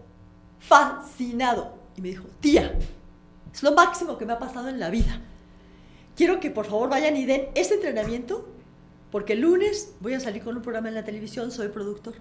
fascinado. 0.59 1.75
Y 1.97 2.03
me 2.03 2.09
dijo, 2.09 2.27
tía, 2.41 2.79
es 3.53 3.63
lo 3.63 3.73
máximo 3.73 4.19
que 4.19 4.27
me 4.27 4.35
ha 4.35 4.39
pasado 4.39 4.69
en 4.69 4.79
la 4.79 4.91
vida. 4.91 5.21
Quiero 6.17 6.41
que 6.41 6.51
por 6.51 6.67
favor 6.67 6.91
vayan 6.91 7.17
y 7.17 7.25
den 7.25 7.49
ese 7.55 7.75
entrenamiento, 7.75 8.47
porque 9.15 9.35
el 9.35 9.43
lunes 9.43 9.93
voy 10.01 10.15
a 10.15 10.19
salir 10.19 10.43
con 10.43 10.57
un 10.57 10.63
programa 10.63 10.89
en 10.89 10.95
la 10.97 11.05
televisión, 11.05 11.53
soy 11.53 11.69
productor. 11.69 12.15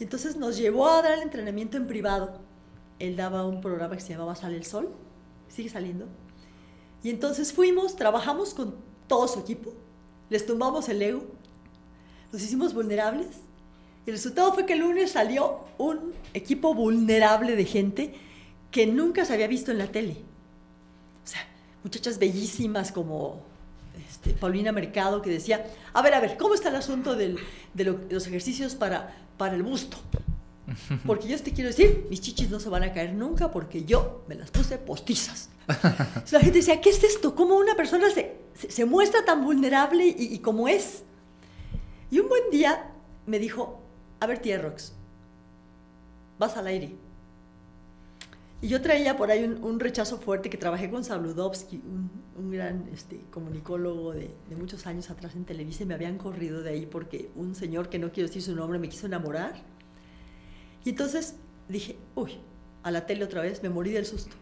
Y 0.00 0.02
entonces 0.02 0.34
nos 0.34 0.56
llevó 0.56 0.88
a 0.88 1.02
dar 1.02 1.12
el 1.12 1.22
entrenamiento 1.22 1.76
en 1.76 1.86
privado. 1.86 2.40
Él 2.98 3.14
daba 3.14 3.46
un 3.46 3.60
programa 3.60 3.94
que 3.94 4.00
se 4.00 4.08
llamaba 4.08 4.34
Sale 4.34 4.56
el 4.56 4.64
Sol, 4.64 4.88
sigue 5.46 5.68
saliendo. 5.68 6.06
Y 7.04 7.10
entonces 7.10 7.52
fuimos, 7.52 7.94
trabajamos 7.94 8.54
con 8.54 8.74
todo 9.06 9.28
su 9.28 9.38
equipo, 9.38 9.72
les 10.30 10.44
tumbamos 10.44 10.88
el 10.88 11.00
ego, 11.00 11.24
nos 12.32 12.42
hicimos 12.42 12.74
vulnerables. 12.74 13.28
Y 14.04 14.10
el 14.10 14.16
resultado 14.16 14.52
fue 14.52 14.66
que 14.66 14.72
el 14.72 14.80
lunes 14.80 15.12
salió 15.12 15.60
un 15.78 16.12
equipo 16.34 16.74
vulnerable 16.74 17.54
de 17.54 17.64
gente 17.66 18.14
que 18.72 18.88
nunca 18.88 19.24
se 19.24 19.34
había 19.34 19.46
visto 19.46 19.70
en 19.70 19.78
la 19.78 19.92
tele. 19.92 20.16
O 21.24 21.28
sea, 21.28 21.46
muchachas 21.84 22.18
bellísimas 22.18 22.90
como 22.90 23.54
este, 24.26 24.38
Paulina 24.38 24.72
Mercado 24.72 25.22
que 25.22 25.30
decía, 25.30 25.66
a 25.92 26.02
ver, 26.02 26.14
a 26.14 26.20
ver, 26.20 26.36
¿cómo 26.36 26.54
está 26.54 26.68
el 26.68 26.76
asunto 26.76 27.14
del, 27.16 27.38
de, 27.74 27.84
lo, 27.84 27.94
de 27.94 28.14
los 28.14 28.26
ejercicios 28.26 28.74
para 28.74 29.14
para 29.36 29.54
el 29.54 29.62
busto. 29.62 29.96
Porque 31.06 31.28
yo 31.28 31.40
te 31.40 31.52
quiero 31.52 31.68
decir, 31.68 32.06
mis 32.10 32.20
chichis 32.20 32.50
no 32.50 32.60
se 32.60 32.68
van 32.68 32.82
a 32.82 32.92
caer 32.92 33.14
nunca 33.14 33.52
porque 33.52 33.84
yo 33.84 34.24
me 34.26 34.34
las 34.34 34.50
puse 34.50 34.78
postizas. 34.78 35.48
la 36.30 36.40
gente 36.40 36.58
decía, 36.58 36.80
¿qué 36.80 36.90
es 36.90 37.02
esto? 37.02 37.34
¿Cómo 37.34 37.56
una 37.56 37.76
persona 37.76 38.10
se, 38.10 38.36
se, 38.54 38.84
muestra 38.84 39.24
tan 39.24 39.44
vulnerable 39.44 40.06
y, 40.06 40.34
y, 40.34 40.38
como 40.38 40.66
es? 40.68 41.02
Y 42.10 42.18
un 42.18 42.28
buen 42.28 42.50
día 42.50 42.90
me 43.26 43.38
dijo, 43.38 43.80
a 44.20 44.26
ver, 44.26 44.38
tía 44.38 44.58
Rox, 44.58 44.92
vas 46.38 46.56
al 46.56 46.66
aire. 46.66 46.96
Y 48.66 48.68
yo 48.68 48.82
traía 48.82 49.16
por 49.16 49.30
ahí 49.30 49.44
un, 49.44 49.62
un 49.62 49.78
rechazo 49.78 50.18
fuerte 50.18 50.50
que 50.50 50.58
trabajé 50.58 50.90
con 50.90 51.04
Sabludovsky, 51.04 51.76
un, 51.76 52.10
un 52.36 52.50
gran 52.50 52.90
este, 52.92 53.20
comunicólogo 53.30 54.12
de, 54.12 54.34
de, 54.48 54.56
muchos 54.56 54.88
años 54.88 55.08
atrás 55.08 55.36
en 55.36 55.44
Televisa, 55.44 55.84
y 55.84 55.86
me 55.86 55.94
habían 55.94 56.18
corrido 56.18 56.62
de 56.62 56.70
ahí 56.70 56.84
porque 56.84 57.30
un 57.36 57.54
señor 57.54 57.88
que 57.88 58.00
no 58.00 58.10
quiero 58.10 58.26
decir 58.26 58.42
su 58.42 58.56
nombre 58.56 58.80
me 58.80 58.88
quiso 58.88 59.06
enamorar. 59.06 59.54
Y 60.84 60.90
entonces 60.90 61.36
dije, 61.68 61.96
uy, 62.16 62.40
a 62.82 62.90
la 62.90 63.06
tele 63.06 63.22
otra 63.22 63.40
vez, 63.40 63.62
me 63.62 63.68
morí 63.68 63.92
del 63.92 64.04
susto. 64.04 64.34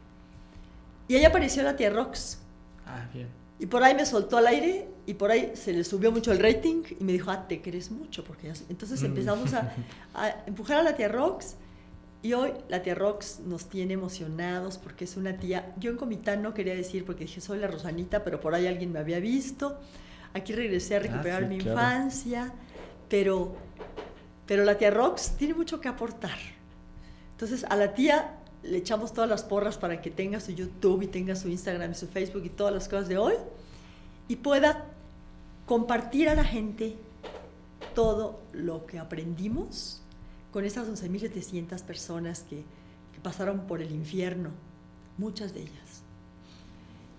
Y 1.07 1.17
ahí 1.17 1.27
apareció 1.27 1.63
la 1.63 1.77
tía 1.77 1.91
Rox. 1.91 2.39
Ah, 2.87 3.07
bien. 3.13 3.29
Y 3.59 3.67
por 3.67 3.83
ahí 3.83 3.95
me 3.95 4.07
soltó 4.07 4.39
al 4.39 4.47
aire 4.47 4.89
y 5.05 5.13
por 5.13 5.33
ahí 5.33 5.53
se 5.53 5.75
le 5.75 5.85
subió 5.85 6.11
mucho 6.11 6.33
el 6.33 6.39
rating 6.39 6.83
y 6.99 7.05
me 7.05 7.13
dijo, 7.13 7.31
ah, 7.31 7.47
te 7.47 7.61
querés 7.61 7.91
mucho. 7.91 8.25
porque 8.25 8.47
ya... 8.47 8.55
Entonces 8.71 9.03
empezamos 9.03 9.53
a, 9.53 9.75
a 10.15 10.45
empujar 10.47 10.79
a 10.79 10.83
la 10.83 10.97
tía 10.97 11.09
Rox 11.09 11.57
y 12.25 12.33
hoy 12.33 12.55
la 12.71 12.83
tía 12.83 12.95
Rox 12.95 13.41
nos 13.41 13.67
tiene 13.67 13.93
emocionados 13.93 14.79
porque 14.79 15.05
es 15.05 15.19
una 15.19 15.37
tía. 15.37 15.75
Yo 15.79 15.91
en 15.91 15.99
Comitán 15.99 16.43
no 16.43 16.55
quería 16.55 16.75
decir 16.75 17.05
porque 17.05 17.27
dije 17.27 17.43
soy 17.43 17.59
la 17.59 17.67
Rosanita, 17.67 18.25
pero 18.25 18.41
por 18.41 18.55
ahí 18.55 18.67
alguien 18.67 18.93
me 18.93 18.99
había 18.99 19.21
visto. 19.21 19.79
Aquí 20.33 20.55
regresé 20.55 20.97
a 20.97 21.01
recuperar 21.01 21.45
ah, 21.45 21.49
sí, 21.49 21.55
mi 21.55 21.59
claro. 21.59 21.79
infancia, 21.79 22.55
pero, 23.11 23.55
pero 24.47 24.65
la 24.65 24.79
tía 24.79 24.91
Rox 24.91 25.33
tiene 25.37 25.53
mucho 25.53 25.83
que 25.83 25.89
aportar. 25.89 26.39
Entonces 27.33 27.67
a 27.69 27.77
la 27.77 27.93
tía 27.93 28.39
le 28.63 28.79
echamos 28.79 29.13
todas 29.13 29.29
las 29.29 29.43
porras 29.43 29.77
para 29.77 30.01
que 30.01 30.11
tenga 30.11 30.41
su 30.41 30.53
YouTube 30.53 31.03
y 31.03 31.09
tenga 31.09 31.37
su 31.37 31.51
Instagram 31.51 31.91
y 31.91 31.95
su 31.95 32.09
Facebook 32.09 32.47
y 32.47 32.49
todas 32.49 32.73
las 32.73 32.89
cosas 32.89 33.07
de 33.07 33.19
hoy 33.19 33.35
y 34.29 34.37
pueda 34.37 34.87
compartir 35.67 36.31
a 36.31 36.35
la 36.35 36.45
gente 36.45 36.97
todo 37.95 38.41
lo 38.55 38.87
que 38.87 38.99
aprendimos 38.99 40.01
con 40.55 40.65
esas 40.65 40.89
11.700 40.89 41.83
personas 41.83 42.45
que, 42.45 42.59
que, 43.13 43.21
pasaron 43.21 43.67
por 43.67 43.83
el 43.83 43.91
infierno, 43.91 44.51
muchas 45.19 45.53
de 45.53 45.63
ellas, 45.63 46.05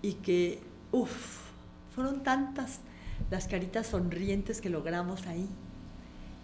y 0.00 0.14
que, 0.14 0.62
uff, 0.90 1.42
fueron 1.94 2.22
tantas 2.22 2.80
las 3.30 3.46
caritas 3.46 3.88
sonrientes 3.88 4.62
que 4.62 4.70
logramos 4.70 5.26
ahí, 5.26 5.46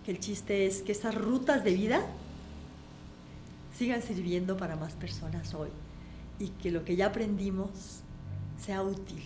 que 0.05 0.11
el 0.11 0.21
chiste 0.21 0.67
es 0.67 0.83
que 0.83 0.93
esas 0.93 1.15
rutas 1.15 1.65
de 1.65 1.73
vida 1.73 2.05
sigan 3.75 4.03
sirviendo 4.03 4.59
para 4.59 4.77
más 4.77 4.93
personas 4.93 5.55
hoy 5.55 5.71
y 6.39 6.49
que 6.49 6.71
lo 6.71 6.85
que 6.85 6.95
ya 6.95 7.07
aprendimos 7.07 8.03
sea 8.63 8.83
útil. 8.83 9.23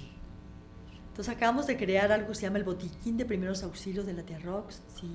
Entonces 1.08 1.34
acabamos 1.34 1.66
de 1.66 1.76
crear 1.76 2.12
algo 2.12 2.28
que 2.28 2.36
se 2.36 2.42
llama 2.42 2.58
el 2.58 2.64
botiquín 2.64 3.16
de 3.16 3.24
primeros 3.24 3.64
auxilios 3.64 4.06
de 4.06 4.12
la 4.12 4.22
Tierra 4.22 4.52
Rocks. 4.52 4.82
Si 4.94 5.08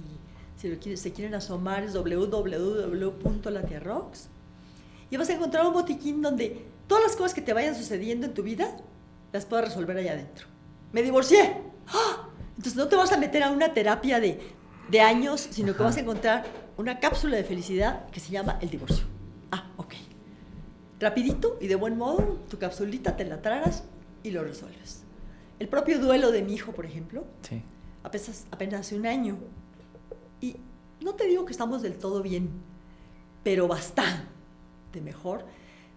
si 0.62 0.70
quieren, 0.78 0.97
se 0.97 1.12
quieren 1.12 1.34
asomar 1.34 1.84
es 1.84 1.93
www.latiarrocks 1.93 4.30
y 5.09 5.18
vas 5.18 5.28
a 5.30 5.34
encontrar 5.34 5.66
un 5.66 5.74
botiquín 5.74 6.22
donde 6.22 6.64
todas 6.88 7.03
las 7.03 7.16
cosas 7.16 7.34
que 7.34 7.41
te 7.41 7.53
vayan 7.53 7.74
sucediendo 7.76 8.28
en 8.28 8.36
tu 8.36 8.43
vida 8.43 8.78
las 9.34 9.45
puedas 9.45 9.66
resolver 9.66 9.97
allá 9.97 10.14
adentro. 10.14 10.45
Me 10.91 11.01
divorcié. 11.01 11.57
¡Ah! 11.88 12.28
Entonces 12.51 12.76
no 12.76 12.88
te 12.88 12.95
vas 12.95 13.12
a 13.12 13.18
meter 13.18 13.41
a 13.43 13.49
una 13.49 13.74
terapia 13.74 14.20
de, 14.20 14.39
de 14.89 15.01
años, 15.01 15.47
sino 15.49 15.70
Ajá. 15.70 15.78
que 15.78 15.84
vas 15.84 15.97
a 15.97 16.01
encontrar 16.01 16.45
una 16.78 16.99
cápsula 16.99 17.38
de 17.38 17.43
felicidad 17.43 18.07
que 18.09 18.20
se 18.20 18.32
llama 18.32 18.59
el 18.62 18.70
divorcio. 18.70 19.05
Ah, 19.51 19.72
ok. 19.78 19.95
Rapidito 20.99 21.57
y 21.59 21.66
de 21.68 21.74
buen 21.76 21.97
modo, 21.97 22.38
tu 22.49 22.59
capsulita 22.59 23.18
te 23.18 23.26
la 23.26 23.41
tragas 23.41 23.84
y 24.22 24.30
lo 24.30 24.43
resuelves. 24.43 25.01
El 25.57 25.70
propio 25.70 25.97
duelo 25.99 26.32
de 26.32 26.43
mi 26.43 26.53
hijo, 26.53 26.72
por 26.72 26.86
ejemplo, 26.86 27.26
sí. 27.41 27.64
apenas, 28.03 28.45
apenas 28.51 28.82
hace 28.82 28.95
un 28.95 29.07
año, 29.07 29.39
y 30.41 30.57
no 31.01 31.13
te 31.13 31.25
digo 31.27 31.45
que 31.45 31.51
estamos 31.51 31.81
del 31.81 31.97
todo 31.97 32.21
bien, 32.21 32.49
pero 33.43 33.67
bastante 33.67 35.01
mejor 35.03 35.45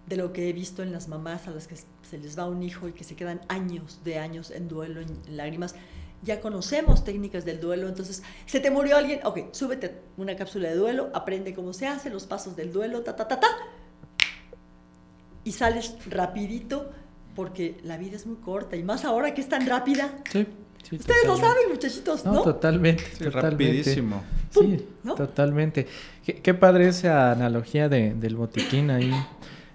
de 0.06 0.16
lo 0.16 0.32
que 0.32 0.48
he 0.48 0.52
visto 0.52 0.82
en 0.82 0.92
las 0.92 1.08
mamás 1.08 1.48
a 1.48 1.50
las 1.50 1.66
que 1.66 1.76
se 1.76 2.18
les 2.18 2.38
va 2.38 2.46
un 2.46 2.62
hijo 2.62 2.88
y 2.88 2.92
que 2.92 3.04
se 3.04 3.16
quedan 3.16 3.40
años 3.48 4.00
de 4.04 4.18
años 4.18 4.50
en 4.50 4.68
duelo, 4.68 5.00
en, 5.00 5.36
lágrimas. 5.36 5.74
Ya 6.22 6.40
conocemos 6.40 7.04
técnicas 7.04 7.44
del 7.44 7.60
duelo, 7.60 7.88
entonces, 7.88 8.22
¿se 8.46 8.60
te 8.60 8.70
murió 8.70 8.96
alguien? 8.96 9.20
Ok, 9.24 9.52
súbete 9.52 10.00
una 10.16 10.36
cápsula 10.36 10.68
de 10.70 10.76
duelo, 10.76 11.10
aprende 11.14 11.54
cómo 11.54 11.72
se 11.72 11.86
hace, 11.86 12.10
los 12.10 12.26
pasos 12.26 12.56
del 12.56 12.72
duelo, 12.72 13.02
ta, 13.02 13.16
ta, 13.16 13.28
ta, 13.28 13.40
ta. 13.40 13.48
Y 15.42 15.52
sales 15.52 15.96
rapidito 16.06 16.90
porque 17.34 17.78
la 17.82 17.98
vida 17.98 18.16
es 18.16 18.26
muy 18.26 18.36
corta 18.36 18.76
y 18.76 18.82
más 18.82 19.04
ahora 19.04 19.34
que 19.34 19.40
es 19.40 19.48
tan 19.48 19.66
rápida. 19.66 20.22
Sí. 20.30 20.46
Sí, 20.88 20.96
Ustedes 20.96 21.22
totalmente. 21.22 21.28
lo 21.28 21.36
saben, 21.36 21.70
muchachitos, 21.70 22.24
¿no? 22.26 22.32
no 22.34 22.42
totalmente, 22.42 23.04
sí, 23.04 23.24
totalmente. 23.24 23.40
Rapidísimo. 23.40 24.22
Sí, 24.60 24.86
¿no? 25.02 25.14
totalmente. 25.14 25.86
Qué, 26.24 26.36
qué, 26.36 26.54
padre 26.54 26.88
esa 26.88 27.32
analogía 27.32 27.88
de, 27.88 28.14
del 28.14 28.36
botiquín 28.36 28.90
ahí, 28.90 29.12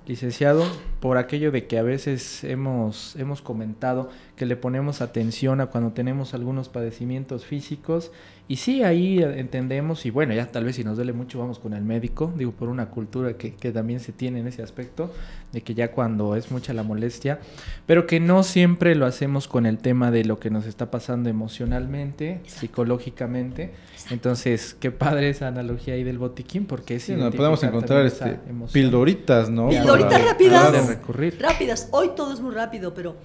licenciado, 0.08 0.66
por 1.00 1.18
aquello 1.18 1.52
de 1.52 1.66
que 1.66 1.78
a 1.78 1.84
veces 1.84 2.43
hemos, 2.43 3.16
hemos 3.16 3.41
comentado 3.41 4.10
que 4.36 4.45
le 4.45 4.56
ponemos 4.56 5.02
atención 5.02 5.62
a 5.62 5.68
cuando 5.68 5.91
tenemos 5.91 6.34
algunos 6.34 6.70
padecimientos 6.70 7.45
físicos. 7.45 8.12
Y 8.47 8.56
sí, 8.56 8.84
ahí 8.84 9.22
entendemos, 9.22 10.08
y 10.08 10.10
bueno, 10.10 10.34
ya 10.34 10.47
tal 10.47 10.66
vez 10.66 10.76
si 10.76 10.84
nos 10.84 10.95
duele 10.95 11.14
mucho 11.14 11.38
vamos 11.38 11.60
con 11.60 11.74
el 11.74 11.84
médico, 11.84 12.34
digo, 12.36 12.52
por 12.52 12.68
una 12.68 12.88
cultura 12.88 13.34
que, 13.34 13.54
que 13.54 13.72
también 13.72 14.00
se 14.00 14.12
tiene 14.12 14.39
en 14.39 14.47
ese 14.47 14.64
aspecto, 14.64 15.14
de 15.52 15.62
que 15.62 15.76
ya 15.76 15.91
cuando 15.91 16.36
es 16.36 16.50
mucha 16.50 16.74
la 16.74 16.82
molestia, 16.82 17.39
pero 17.86 18.08
que 18.08 18.20
no 18.20 18.41
siempre 18.41 18.95
lo 18.95 19.06
hacemos 19.06 19.47
con 19.47 19.68
el 19.68 19.78
tema 19.78 20.10
de 20.10 20.24
lo 20.26 20.39
que 20.39 20.50
nos 20.50 20.66
está 20.66 20.89
pasando 20.89 21.30
emocionalmente, 21.30 22.32
Exacto. 22.32 22.60
psicológicamente. 22.60 23.72
Exacto. 23.91 24.14
Entonces, 24.16 24.76
qué 24.80 24.89
padre 24.89 25.30
esa 25.30 25.47
analogía 25.47 25.93
ahí 25.93 26.04
del 26.04 26.18
botiquín, 26.18 26.66
porque 26.66 26.95
es 26.95 27.04
sí, 27.04 27.14
no, 27.14 27.30
podemos 27.32 27.62
encontrar 27.64 28.06
este, 28.06 28.39
pildoritas, 28.72 29.50
¿no? 29.50 29.70
Pildoritas 29.70 30.26
rápidas. 30.26 30.89
Recurrir. 30.90 31.42
Rápidas. 31.42 31.88
Hoy 31.92 32.12
todo 32.16 32.34
es 32.34 32.40
muy 32.40 32.54
rápido, 32.54 32.94
pero 32.94 33.16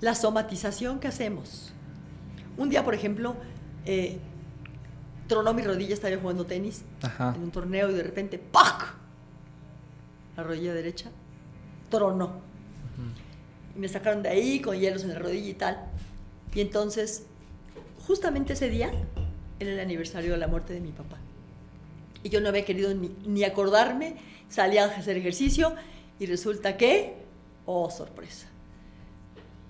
la 0.00 0.14
somatización 0.14 0.98
que 1.00 1.08
hacemos. 1.08 1.72
Un 2.56 2.68
día, 2.68 2.84
por 2.84 2.94
ejemplo, 2.94 3.36
eh, 3.86 4.18
tronó 5.26 5.54
mi 5.54 5.62
rodilla, 5.62 5.94
estaba 5.94 6.16
jugando 6.16 6.46
tenis 6.46 6.82
Ajá. 7.02 7.32
en 7.36 7.42
un 7.42 7.50
torneo 7.50 7.90
y 7.90 7.94
de 7.94 8.02
repente 8.02 8.38
¡pac! 8.38 8.94
La 10.36 10.42
rodilla 10.42 10.74
derecha 10.74 11.10
tronó. 11.88 12.26
Uh 12.26 12.28
-huh. 12.30 13.76
y 13.76 13.78
me 13.78 13.88
sacaron 13.88 14.22
de 14.22 14.28
ahí 14.28 14.60
con 14.60 14.78
hielos 14.78 15.04
en 15.04 15.10
la 15.10 15.18
rodilla 15.18 15.48
y 15.48 15.54
tal. 15.54 15.78
Y 16.54 16.60
entonces, 16.60 17.24
justamente 18.06 18.54
ese 18.54 18.68
día 18.68 18.90
era 19.60 19.72
el 19.72 19.80
aniversario 19.80 20.32
de 20.32 20.38
la 20.38 20.48
muerte 20.48 20.72
de 20.72 20.80
mi 20.80 20.90
papá. 20.92 21.18
Y 22.22 22.28
yo 22.28 22.40
no 22.40 22.48
había 22.48 22.64
querido 22.64 22.92
ni, 22.94 23.08
ni 23.26 23.44
acordarme, 23.44 24.16
salí 24.48 24.78
a 24.78 24.86
hacer 24.86 25.16
ejercicio 25.16 25.74
y 26.20 26.26
resulta 26.26 26.76
que, 26.76 27.16
oh 27.66 27.90
sorpresa, 27.90 28.46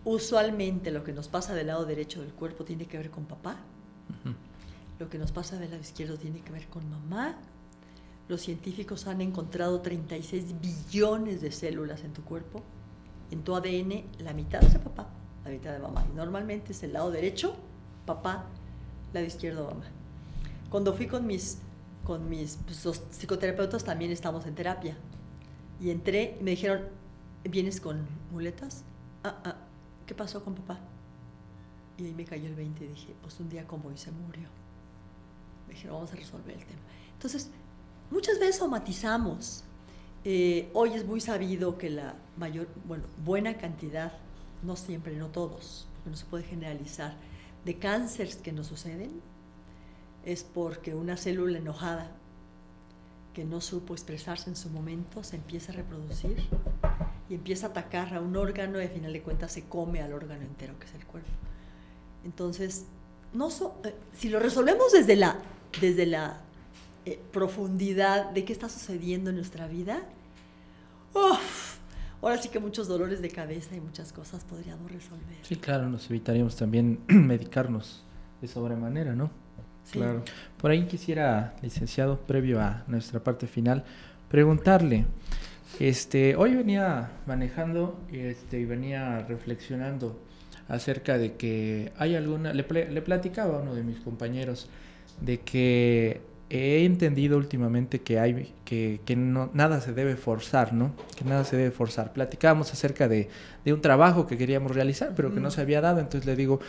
usualmente 0.04 0.90
lo 0.90 1.04
que 1.04 1.12
nos 1.12 1.28
pasa 1.28 1.54
del 1.54 1.68
lado 1.68 1.86
derecho 1.86 2.20
del 2.20 2.32
cuerpo 2.32 2.64
tiene 2.64 2.86
que 2.86 2.98
ver 2.98 3.10
con 3.10 3.24
papá, 3.24 3.56
lo 4.98 5.08
que 5.08 5.16
nos 5.16 5.30
pasa 5.30 5.56
del 5.58 5.70
lado 5.70 5.80
izquierdo 5.80 6.18
tiene 6.18 6.40
que 6.40 6.52
ver 6.52 6.66
con 6.66 6.90
mamá. 6.90 7.38
Los 8.28 8.42
científicos 8.42 9.06
han 9.06 9.20
encontrado 9.20 9.80
36 9.80 10.60
billones 10.60 11.40
de 11.40 11.52
células 11.52 12.04
en 12.04 12.12
tu 12.12 12.22
cuerpo. 12.22 12.62
En 13.30 13.42
tu 13.42 13.54
ADN, 13.54 14.04
la 14.18 14.34
mitad 14.34 14.62
es 14.62 14.72
de 14.72 14.78
papá, 14.80 15.08
la 15.44 15.50
mitad 15.50 15.72
de 15.72 15.78
mamá. 15.78 16.04
Y 16.12 16.16
normalmente 16.16 16.72
es 16.72 16.82
el 16.82 16.92
lado 16.92 17.10
derecho, 17.10 17.54
papá, 18.04 18.44
lado 19.14 19.24
izquierdo, 19.24 19.66
mamá. 19.66 19.84
Cuando 20.68 20.92
fui 20.94 21.06
con 21.06 21.26
mis, 21.26 21.58
con 22.04 22.28
mis 22.28 22.58
pues, 22.66 22.84
los 22.84 22.98
psicoterapeutas, 23.10 23.84
también 23.84 24.10
estamos 24.10 24.46
en 24.46 24.54
terapia. 24.54 24.96
Y 25.80 25.90
entré 25.90 26.36
y 26.38 26.42
me 26.42 26.52
dijeron, 26.52 26.88
¿vienes 27.44 27.80
con 27.80 28.06
muletas? 28.30 28.84
Ah, 29.24 29.40
ah, 29.44 29.56
¿qué 30.06 30.14
pasó 30.14 30.44
con 30.44 30.54
papá? 30.54 30.78
Y 31.96 32.04
ahí 32.04 32.12
me 32.12 32.24
cayó 32.24 32.46
el 32.46 32.54
20 32.54 32.84
y 32.84 32.88
dije, 32.88 33.14
pues 33.22 33.40
un 33.40 33.48
día 33.48 33.66
como 33.66 33.88
hoy 33.88 33.96
se 33.96 34.10
murió. 34.10 34.48
Me 35.66 35.74
dijeron, 35.74 35.96
vamos 35.96 36.12
a 36.12 36.16
resolver 36.16 36.56
el 36.56 36.64
tema. 36.64 36.80
Entonces, 37.14 37.50
muchas 38.10 38.38
veces 38.38 38.56
somatizamos. 38.56 39.64
Eh, 40.24 40.70
hoy 40.74 40.94
es 40.94 41.06
muy 41.06 41.20
sabido 41.20 41.78
que 41.78 41.88
la 41.88 42.14
mayor, 42.36 42.68
bueno, 42.84 43.04
buena 43.24 43.56
cantidad, 43.56 44.12
no 44.62 44.76
siempre, 44.76 45.16
no 45.16 45.28
todos, 45.28 45.86
no 46.04 46.14
se 46.14 46.26
puede 46.26 46.44
generalizar, 46.44 47.14
de 47.64 47.78
cánceres 47.78 48.36
que 48.36 48.52
nos 48.52 48.66
suceden 48.66 49.20
es 50.24 50.44
porque 50.44 50.94
una 50.94 51.16
célula 51.16 51.58
enojada 51.58 52.10
que 53.34 53.44
no 53.44 53.60
supo 53.60 53.94
expresarse 53.94 54.50
en 54.50 54.56
su 54.56 54.70
momento 54.70 55.22
se 55.22 55.36
empieza 55.36 55.72
a 55.72 55.76
reproducir 55.76 56.36
y 57.28 57.34
empieza 57.34 57.68
a 57.68 57.70
atacar 57.70 58.14
a 58.14 58.20
un 58.20 58.36
órgano 58.36 58.80
y 58.80 58.84
al 58.84 58.90
final 58.90 59.12
de 59.12 59.22
cuentas 59.22 59.52
se 59.52 59.64
come 59.64 60.02
al 60.02 60.12
órgano 60.12 60.42
entero 60.42 60.78
que 60.78 60.86
es 60.86 60.94
el 60.94 61.06
cuerpo. 61.06 61.30
Entonces, 62.24 62.86
no 63.32 63.50
so, 63.50 63.80
eh, 63.84 63.94
si 64.12 64.28
lo 64.28 64.40
resolvemos 64.40 64.92
desde 64.92 65.16
la, 65.16 65.38
desde 65.80 66.06
la 66.06 66.40
eh, 67.06 67.20
profundidad 67.32 68.30
de 68.30 68.44
qué 68.44 68.52
está 68.52 68.68
sucediendo 68.68 69.30
en 69.30 69.36
nuestra 69.36 69.68
vida, 69.68 70.02
uf, 71.14 71.76
ahora 72.20 72.38
sí 72.38 72.48
que 72.48 72.58
muchos 72.58 72.88
dolores 72.88 73.22
de 73.22 73.30
cabeza 73.30 73.76
y 73.76 73.80
muchas 73.80 74.12
cosas 74.12 74.44
podríamos 74.44 74.90
resolver. 74.90 75.38
Sí, 75.42 75.56
claro, 75.56 75.88
nos 75.88 76.10
evitaríamos 76.10 76.56
también 76.56 77.00
medicarnos 77.08 78.04
de 78.40 78.48
sobremanera, 78.48 79.14
¿no? 79.14 79.30
Sí. 79.92 79.98
Claro. 79.98 80.22
Por 80.60 80.70
ahí 80.70 80.84
quisiera, 80.86 81.54
licenciado, 81.62 82.18
previo 82.20 82.60
a 82.60 82.84
nuestra 82.86 83.20
parte 83.20 83.46
final, 83.46 83.84
preguntarle, 84.28 85.06
este, 85.78 86.36
hoy 86.36 86.54
venía 86.54 87.10
manejando 87.26 87.98
este, 88.12 88.60
y 88.60 88.64
venía 88.64 89.24
reflexionando 89.28 90.18
acerca 90.68 91.18
de 91.18 91.34
que 91.34 91.92
hay 91.98 92.14
alguna, 92.14 92.52
le, 92.52 92.66
ple- 92.66 92.88
le 92.90 93.02
platicaba 93.02 93.58
a 93.58 93.62
uno 93.62 93.74
de 93.74 93.82
mis 93.82 93.98
compañeros 94.00 94.68
de 95.20 95.40
que 95.40 96.20
he 96.50 96.84
entendido 96.84 97.36
últimamente 97.36 98.00
que 98.00 98.18
hay 98.18 98.52
que, 98.64 99.00
que 99.04 99.16
no, 99.16 99.50
nada 99.54 99.80
se 99.80 99.92
debe 99.92 100.16
forzar, 100.16 100.72
¿no? 100.72 100.92
Que 101.16 101.24
nada 101.24 101.44
se 101.44 101.56
debe 101.56 101.70
forzar. 101.70 102.12
Platicábamos 102.12 102.72
acerca 102.72 103.06
de, 103.08 103.28
de 103.64 103.72
un 103.72 103.80
trabajo 103.80 104.26
que 104.26 104.36
queríamos 104.36 104.74
realizar, 104.74 105.12
pero 105.16 105.32
que 105.32 105.40
no 105.40 105.48
Mm. 105.48 105.52
se 105.52 105.60
había 105.60 105.80
dado, 105.80 106.00
entonces 106.00 106.26
le 106.26 106.34
digo, 106.36 106.60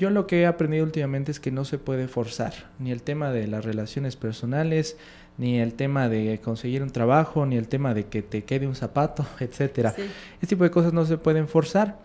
yo 0.00 0.08
lo 0.08 0.26
que 0.26 0.40
he 0.40 0.46
aprendido 0.46 0.82
últimamente 0.82 1.30
es 1.30 1.40
que 1.40 1.50
no 1.50 1.66
se 1.66 1.76
puede 1.76 2.08
forzar, 2.08 2.54
ni 2.78 2.90
el 2.90 3.02
tema 3.02 3.30
de 3.32 3.46
las 3.46 3.66
relaciones 3.66 4.16
personales, 4.16 4.96
ni 5.36 5.60
el 5.60 5.74
tema 5.74 6.08
de 6.08 6.40
conseguir 6.42 6.82
un 6.82 6.88
trabajo, 6.88 7.44
ni 7.44 7.58
el 7.58 7.68
tema 7.68 7.92
de 7.92 8.06
que 8.06 8.22
te 8.22 8.44
quede 8.44 8.66
un 8.66 8.74
zapato, 8.74 9.26
etcétera. 9.40 9.90
Sí. 9.90 10.02
Este 10.34 10.46
tipo 10.46 10.64
de 10.64 10.70
cosas 10.70 10.94
no 10.94 11.04
se 11.04 11.18
pueden 11.18 11.48
forzar. 11.48 11.98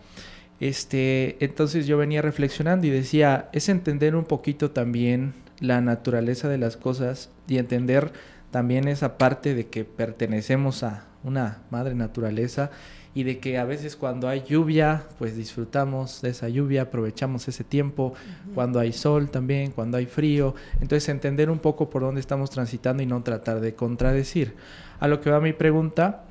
Este, 0.60 1.42
entonces 1.42 1.86
yo 1.86 1.96
venía 1.96 2.20
reflexionando 2.20 2.86
y 2.86 2.90
decía, 2.90 3.48
es 3.52 3.70
entender 3.70 4.14
un 4.14 4.24
poquito 4.24 4.72
también 4.72 5.32
la 5.60 5.80
naturaleza 5.80 6.50
de 6.50 6.58
las 6.58 6.76
cosas 6.76 7.30
y 7.48 7.56
entender 7.56 8.12
también 8.50 8.88
esa 8.88 9.16
parte 9.16 9.54
de 9.54 9.68
que 9.68 9.86
pertenecemos 9.86 10.82
a 10.82 11.06
una 11.24 11.62
madre 11.70 11.94
naturaleza 11.94 12.70
y 13.16 13.24
de 13.24 13.38
que 13.38 13.56
a 13.56 13.64
veces 13.64 13.96
cuando 13.96 14.28
hay 14.28 14.42
lluvia, 14.46 15.06
pues 15.18 15.38
disfrutamos 15.38 16.20
de 16.20 16.28
esa 16.28 16.50
lluvia, 16.50 16.82
aprovechamos 16.82 17.48
ese 17.48 17.64
tiempo, 17.64 18.12
cuando 18.54 18.78
hay 18.78 18.92
sol 18.92 19.30
también, 19.30 19.70
cuando 19.70 19.96
hay 19.96 20.04
frío, 20.04 20.54
entonces 20.82 21.08
entender 21.08 21.48
un 21.48 21.58
poco 21.58 21.88
por 21.88 22.02
dónde 22.02 22.20
estamos 22.20 22.50
transitando 22.50 23.02
y 23.02 23.06
no 23.06 23.22
tratar 23.22 23.60
de 23.60 23.74
contradecir. 23.74 24.54
A 25.00 25.08
lo 25.08 25.22
que 25.22 25.30
va 25.30 25.40
mi 25.40 25.54
pregunta, 25.54 26.24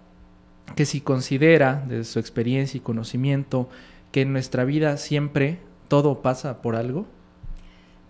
que 0.75 0.85
si 0.85 1.01
considera, 1.01 1.83
desde 1.87 2.03
su 2.03 2.19
experiencia 2.19 2.77
y 2.77 2.81
conocimiento, 2.81 3.67
que 4.11 4.21
en 4.21 4.31
nuestra 4.31 4.63
vida 4.63 4.97
siempre 4.97 5.57
todo 5.87 6.21
pasa 6.21 6.61
por 6.61 6.75
algo, 6.75 7.07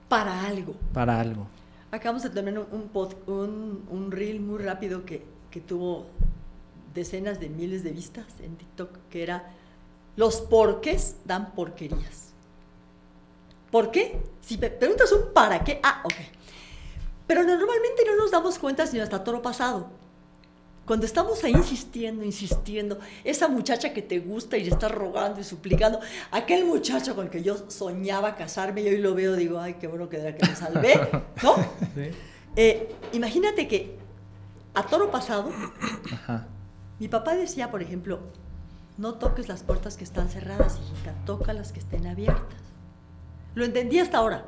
Para 0.10 0.48
algo. 0.48 0.76
para 0.92 1.22
algo. 1.22 1.48
Acabamos 1.92 2.24
de 2.24 2.30
tener 2.30 2.60
un, 2.60 2.92
un, 3.28 3.84
un 3.90 4.12
reel 4.12 4.42
muy 4.42 4.60
rápido 4.62 5.06
que, 5.06 5.24
que 5.50 5.62
tuvo 5.62 6.08
decenas 6.96 7.40
de 7.40 7.50
miles 7.50 7.84
de 7.84 7.92
vistas 7.92 8.26
en 8.42 8.56
TikTok, 8.56 8.98
que 9.10 9.22
era 9.22 9.52
los 10.16 10.42
porqués 10.42 11.18
dan 11.26 11.54
porquerías. 11.54 12.34
¿Por 13.70 13.92
qué? 13.92 14.18
Si 14.42 14.58
me 14.58 14.70
preguntas 14.70 15.12
un 15.12 15.34
para 15.34 15.64
qué, 15.64 15.80
ah, 15.84 16.02
ok. 16.06 16.14
Pero 17.28 17.44
normalmente 17.44 18.04
no 18.06 18.16
nos 18.16 18.32
damos 18.32 18.58
cuenta 18.58 18.88
sino 18.88 19.04
hasta 19.04 19.24
toro 19.24 19.42
pasado. 19.42 19.90
Cuando 20.86 21.08
estamos 21.08 21.44
ahí 21.44 21.52
insistiendo, 21.52 22.24
insistiendo, 22.24 23.00
esa 23.24 23.48
muchacha 23.48 23.92
que 23.92 24.04
te 24.04 24.20
gusta 24.20 24.56
y 24.56 24.64
le 24.64 24.70
estás 24.70 24.92
rogando 24.92 25.42
y 25.42 25.44
suplicando, 25.44 26.00
aquel 26.30 26.64
muchacho 26.66 27.16
con 27.16 27.26
el 27.26 27.32
que 27.32 27.42
yo 27.42 27.70
soñaba 27.72 28.36
casarme 28.36 28.82
y 28.82 28.90
hoy 28.90 28.98
lo 29.00 29.16
veo, 29.16 29.36
digo, 29.36 29.60
ay, 29.60 29.74
qué 29.80 29.88
bueno 29.88 30.08
que 30.08 30.18
era 30.18 30.36
que 30.36 30.48
me 30.48 30.56
salvé, 30.56 31.00
¿no? 31.44 31.56
Eh, 32.58 32.96
imagínate 33.12 33.68
que 33.68 33.98
a 34.74 34.84
toro 34.84 35.12
pasado, 35.12 35.52
Ajá. 36.14 36.48
Mi 37.00 37.08
papá 37.08 37.36
decía, 37.36 37.72
por 37.72 37.82
ejemplo, 37.82 38.20
no 38.98 39.16
toques 39.16 39.48
las 39.50 39.64
puertas 39.64 39.98
que 39.98 40.04
están 40.04 40.30
cerradas, 40.30 40.80
hijita, 40.80 41.14
toca 41.26 41.54
las 41.54 41.72
que 41.72 41.80
estén 41.80 42.08
abiertas. 42.08 42.62
Lo 43.54 43.66
entendí 43.66 44.00
hasta 44.00 44.18
ahora. 44.18 44.46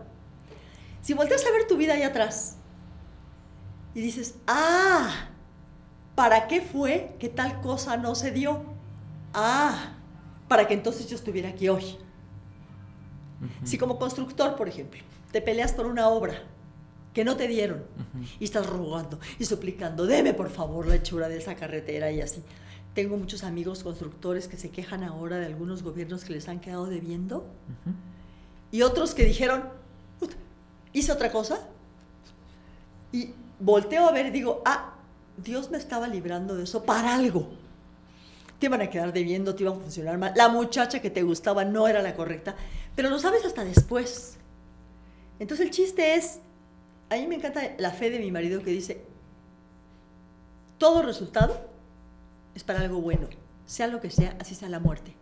Si 1.02 1.14
volteas 1.14 1.46
a 1.46 1.52
ver 1.52 1.68
tu 1.68 1.78
vida 1.78 1.94
ahí 1.94 2.04
atrás 2.04 2.58
y 3.94 4.02
dices, 4.02 4.36
ah, 4.48 5.30
¿para 6.16 6.48
qué 6.48 6.62
fue 6.62 7.16
que 7.20 7.30
tal 7.30 7.62
cosa 7.62 7.98
no 7.98 8.16
se 8.16 8.32
dio? 8.32 8.64
Ah, 9.34 9.94
para 10.48 10.68
que 10.68 10.74
entonces 10.74 11.08
yo 11.08 11.16
estuviera 11.16 11.50
aquí 11.50 11.68
hoy. 11.70 11.98
Si 13.64 13.78
como 13.78 14.00
constructor, 14.00 14.56
por 14.56 14.68
ejemplo, 14.68 15.02
te 15.32 15.42
peleas 15.42 15.74
por 15.74 15.86
una 15.86 16.08
obra 16.08 16.42
que 17.18 17.26
no 17.26 17.36
te 17.36 17.48
dieron 17.48 17.84
y 18.40 18.44
estás 18.44 18.68
rogando 18.68 19.20
y 19.40 19.46
suplicando, 19.46 20.06
deme 20.06 20.36
por 20.36 20.52
favor 20.52 20.86
la 20.86 20.98
hechura 20.98 21.28
de 21.28 21.38
esa 21.40 21.56
carretera 21.56 22.12
y 22.12 22.22
así. 22.22 22.44
Tengo 22.94 23.18
muchos 23.18 23.44
amigos 23.44 23.82
constructores 23.82 24.48
que 24.48 24.56
se 24.56 24.70
quejan 24.70 25.04
ahora 25.04 25.38
de 25.38 25.48
algunos 25.48 25.82
gobiernos 25.82 26.24
que 26.24 26.34
les 26.34 26.48
han 26.48 26.60
quedado 26.60 26.86
debiendo 26.86 27.44
y 28.70 28.84
otros 28.84 29.16
que 29.16 29.26
dijeron, 29.26 29.64
"Puta, 30.20 30.36
hice 30.94 31.12
otra 31.12 31.32
cosa 31.32 31.68
y 33.12 33.32
volteo 33.60 34.08
a 34.08 34.12
ver 34.12 34.28
y 34.28 34.30
digo, 34.30 34.62
ah, 34.64 34.94
Dios 35.38 35.72
me 35.72 35.80
estaba 35.80 36.08
librando 36.08 36.56
de 36.56 36.66
eso 36.66 36.84
para 36.84 37.16
algo. 37.16 37.50
Te 38.60 38.68
iban 38.68 38.82
a 38.82 38.92
quedar 38.92 39.12
debiendo, 39.12 39.56
te 39.56 39.64
iban 39.64 39.80
a 39.80 39.82
funcionar 39.82 40.20
mal. 40.20 40.34
La 40.36 40.50
muchacha 40.50 41.02
que 41.02 41.10
te 41.10 41.24
gustaba 41.24 41.66
no 41.66 41.88
era 41.88 42.04
la 42.04 42.16
correcta, 42.16 42.56
pero 42.96 43.10
lo 43.10 43.18
sabes 43.18 43.44
hasta 43.44 43.64
después. 43.66 44.38
Entonces 45.40 45.66
el 45.66 45.72
chiste 45.72 46.14
es, 46.14 46.42
a 47.10 47.16
mí 47.16 47.28
me 47.28 47.36
encanta 47.36 47.62
la 47.78 47.92
fe 47.92 48.10
de 48.10 48.20
mi 48.20 48.32
marido 48.32 48.62
que 48.62 48.72
dice, 48.72 49.02
todo 50.78 51.02
resultado 51.02 51.70
es 52.56 52.64
para 52.64 52.82
algo 52.82 53.02
bueno, 53.02 53.28
sea 53.66 53.88
lo 53.88 54.02
que 54.02 54.12
sea, 54.12 54.36
así 54.40 54.56
sea 54.56 54.70
la 54.70 54.80
muerte. 54.80 55.16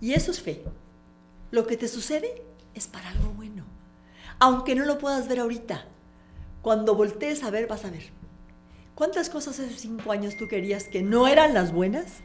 Y 0.00 0.14
eso 0.14 0.30
es 0.30 0.40
fe. 0.40 0.64
Lo 1.50 1.66
que 1.66 1.76
te 1.76 1.88
sucede 1.88 2.42
es 2.74 2.86
para 2.86 3.10
algo 3.10 3.30
bueno. 3.30 3.64
Aunque 4.38 4.74
no 4.74 4.84
lo 4.84 4.98
puedas 4.98 5.28
ver 5.28 5.40
ahorita, 5.40 5.84
cuando 6.62 6.94
voltees 6.94 7.42
a 7.42 7.50
ver 7.50 7.66
vas 7.66 7.84
a 7.84 7.90
ver. 7.90 8.10
¿Cuántas 8.94 9.30
cosas 9.30 9.58
hace 9.58 9.74
cinco 9.76 10.12
años 10.12 10.36
tú 10.36 10.46
querías 10.46 10.84
que 10.84 11.02
no 11.02 11.26
eran 11.26 11.54
las 11.54 11.72
buenas? 11.72 12.18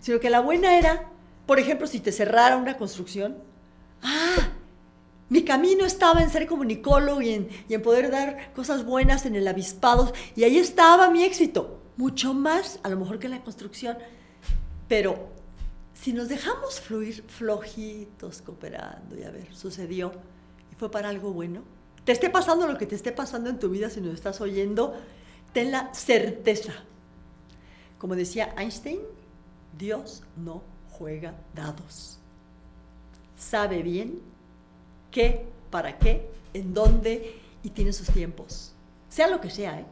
Sino 0.00 0.20
que 0.20 0.30
la 0.30 0.40
buena 0.40 0.78
era, 0.78 1.08
por 1.46 1.58
ejemplo, 1.58 1.86
si 1.86 2.00
te 2.00 2.12
cerrara 2.12 2.56
una 2.56 2.76
construcción, 2.76 3.38
ah, 4.02 4.49
mi 5.30 5.44
camino 5.44 5.86
estaba 5.86 6.22
en 6.22 6.28
ser 6.28 6.46
comunicólogo 6.46 7.22
y 7.22 7.48
en, 7.68 7.82
poder 7.82 8.10
dar 8.10 8.52
cosas 8.52 8.84
buenas 8.84 9.24
en 9.24 9.36
el 9.36 9.48
avispado, 9.48 10.12
y 10.36 10.42
ahí 10.42 10.58
estaba 10.58 11.08
mi 11.08 11.22
éxito, 11.22 11.80
mucho 11.96 12.34
más 12.34 12.80
a 12.82 12.88
lo 12.88 12.98
mejor 12.98 13.18
que 13.18 13.28
en 13.28 13.32
la 13.32 13.42
construcción, 13.42 13.96
pero 14.88 15.28
si 15.94 16.12
nos 16.12 16.28
dejamos 16.28 16.80
fluir 16.80 17.22
flojitos, 17.28 18.42
cooperando, 18.42 19.16
y 19.16 19.22
a 19.22 19.30
ver, 19.30 19.54
sucedió, 19.54 20.12
y 20.72 20.74
fue 20.74 20.90
para 20.90 21.08
algo 21.08 21.32
bueno, 21.32 21.62
te 22.04 22.10
esté 22.10 22.28
pasando 22.28 22.66
lo 22.66 22.76
que 22.76 22.86
te 22.86 22.96
esté 22.96 23.12
pasando 23.12 23.48
en 23.50 23.60
tu 23.60 23.70
vida, 23.70 23.88
si 23.88 24.00
nos 24.00 24.14
estás 24.14 24.40
oyendo, 24.40 24.94
ten 25.52 25.70
la 25.70 25.94
certeza. 25.94 26.72
Como 27.98 28.16
decía 28.16 28.52
Einstein, 28.58 29.00
Dios 29.78 30.24
no 30.36 30.64
juega 30.90 31.34
dados. 31.54 32.18
Sabe 33.36 33.82
bien 33.82 34.29
qué, 35.10 35.46
para 35.70 35.98
qué, 35.98 36.28
en 36.54 36.74
dónde 36.74 37.34
y 37.62 37.70
tiene 37.70 37.92
sus 37.92 38.08
tiempos. 38.08 38.72
Sea 39.08 39.28
lo 39.28 39.40
que 39.40 39.50
sea, 39.50 39.80
¿eh? 39.80 39.86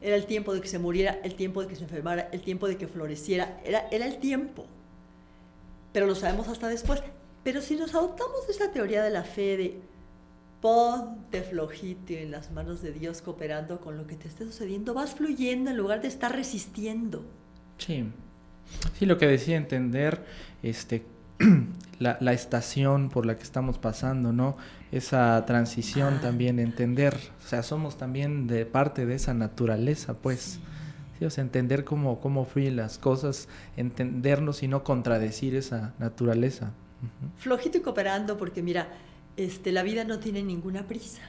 Era 0.00 0.16
el 0.16 0.26
tiempo 0.26 0.52
de 0.52 0.60
que 0.60 0.66
se 0.66 0.80
muriera, 0.80 1.20
el 1.22 1.34
tiempo 1.34 1.62
de 1.62 1.68
que 1.68 1.76
se 1.76 1.84
enfermara, 1.84 2.28
el 2.32 2.42
tiempo 2.42 2.66
de 2.66 2.76
que 2.76 2.88
floreciera. 2.88 3.60
Era, 3.64 3.86
era 3.90 4.06
el 4.06 4.18
tiempo. 4.18 4.66
Pero 5.92 6.06
lo 6.06 6.16
sabemos 6.16 6.48
hasta 6.48 6.68
después. 6.68 7.00
Pero 7.44 7.60
si 7.60 7.76
nos 7.76 7.94
adoptamos 7.94 8.48
esa 8.48 8.72
teoría 8.72 9.04
de 9.04 9.10
la 9.10 9.22
fe 9.22 9.56
de 9.56 9.80
ponte 10.60 11.42
flojito 11.42 12.14
en 12.14 12.30
las 12.30 12.50
manos 12.52 12.82
de 12.82 12.92
Dios 12.92 13.20
cooperando 13.20 13.80
con 13.80 13.96
lo 13.96 14.06
que 14.06 14.16
te 14.16 14.28
esté 14.28 14.44
sucediendo, 14.44 14.94
vas 14.94 15.14
fluyendo 15.14 15.70
en 15.70 15.76
lugar 15.76 16.00
de 16.02 16.08
estar 16.08 16.34
resistiendo. 16.34 17.24
Sí. 17.78 18.04
Sí, 18.98 19.06
lo 19.06 19.18
que 19.18 19.26
decía, 19.26 19.56
entender 19.56 20.24
este, 20.62 21.02
la, 21.98 22.16
la, 22.20 22.32
estación 22.32 23.08
por 23.10 23.26
la 23.26 23.36
que 23.36 23.42
estamos 23.42 23.78
pasando, 23.78 24.32
¿no? 24.32 24.56
Esa 24.90 25.44
transición 25.46 26.20
también, 26.20 26.58
entender, 26.58 27.16
o 27.44 27.48
sea, 27.48 27.62
somos 27.62 27.96
también 27.96 28.46
de 28.46 28.66
parte 28.66 29.06
de 29.06 29.14
esa 29.14 29.34
naturaleza, 29.34 30.14
pues. 30.14 30.58
Sí. 31.18 31.24
o 31.24 31.30
sea, 31.30 31.42
entender 31.42 31.84
cómo, 31.84 32.20
cómo 32.20 32.44
fluyen 32.44 32.76
las 32.76 32.98
cosas, 32.98 33.48
entendernos 33.76 34.62
y 34.62 34.68
no 34.68 34.82
contradecir 34.82 35.54
esa 35.54 35.94
naturaleza. 35.98 36.72
Uh 37.02 37.06
-huh. 37.06 37.40
Flojito 37.40 37.78
y 37.78 37.80
cooperando, 37.80 38.36
porque 38.36 38.62
mira, 38.62 38.88
este, 39.36 39.72
la 39.72 39.82
vida 39.82 40.04
no 40.04 40.18
tiene 40.18 40.42
ninguna 40.42 40.86
prisa. 40.86 41.22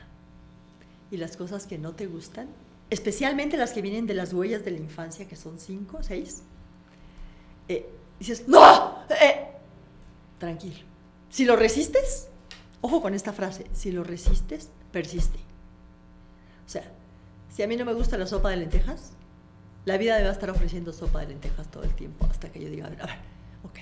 Y 1.11 1.17
las 1.17 1.37
cosas 1.37 1.67
que 1.67 1.77
no 1.77 1.93
te 1.93 2.07
gustan, 2.07 2.47
especialmente 2.89 3.55
las 3.55 3.71
que 3.71 3.81
vienen 3.81 4.07
de 4.07 4.13
las 4.13 4.33
huellas 4.33 4.65
de 4.65 4.71
la 4.71 4.79
infancia, 4.79 5.27
que 5.27 5.35
son 5.35 5.59
cinco, 5.59 6.01
seis, 6.01 6.43
eh, 7.67 7.87
dices, 8.19 8.47
¡No! 8.47 8.99
Eh, 9.09 9.47
tranquilo. 10.43 10.75
Si 11.29 11.45
lo 11.45 11.55
resistes, 11.55 12.27
ojo 12.81 13.01
con 13.01 13.13
esta 13.13 13.31
frase, 13.31 13.65
si 13.71 13.93
lo 13.93 14.03
resistes, 14.03 14.69
persiste. 14.91 15.39
O 16.65 16.69
sea, 16.69 16.83
si 17.49 17.63
a 17.63 17.67
mí 17.67 17.77
no 17.77 17.85
me 17.85 17.93
gusta 17.93 18.17
la 18.17 18.27
sopa 18.27 18.49
de 18.49 18.57
lentejas, 18.57 19.13
la 19.85 19.97
vida 19.97 20.17
me 20.17 20.23
va 20.23 20.29
a 20.29 20.33
estar 20.33 20.49
ofreciendo 20.49 20.91
sopa 20.91 21.21
de 21.21 21.27
lentejas 21.27 21.71
todo 21.71 21.83
el 21.83 21.93
tiempo 21.93 22.25
hasta 22.29 22.51
que 22.51 22.59
yo 22.59 22.69
diga, 22.69 22.87
a 22.87 22.89
ver, 22.89 23.01
a 23.01 23.05
ver 23.05 23.15
ok, 23.63 23.79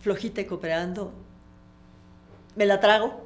flojita 0.00 0.40
y 0.40 0.46
cooperando, 0.46 1.12
me 2.56 2.66
la 2.66 2.80
trago. 2.80 3.22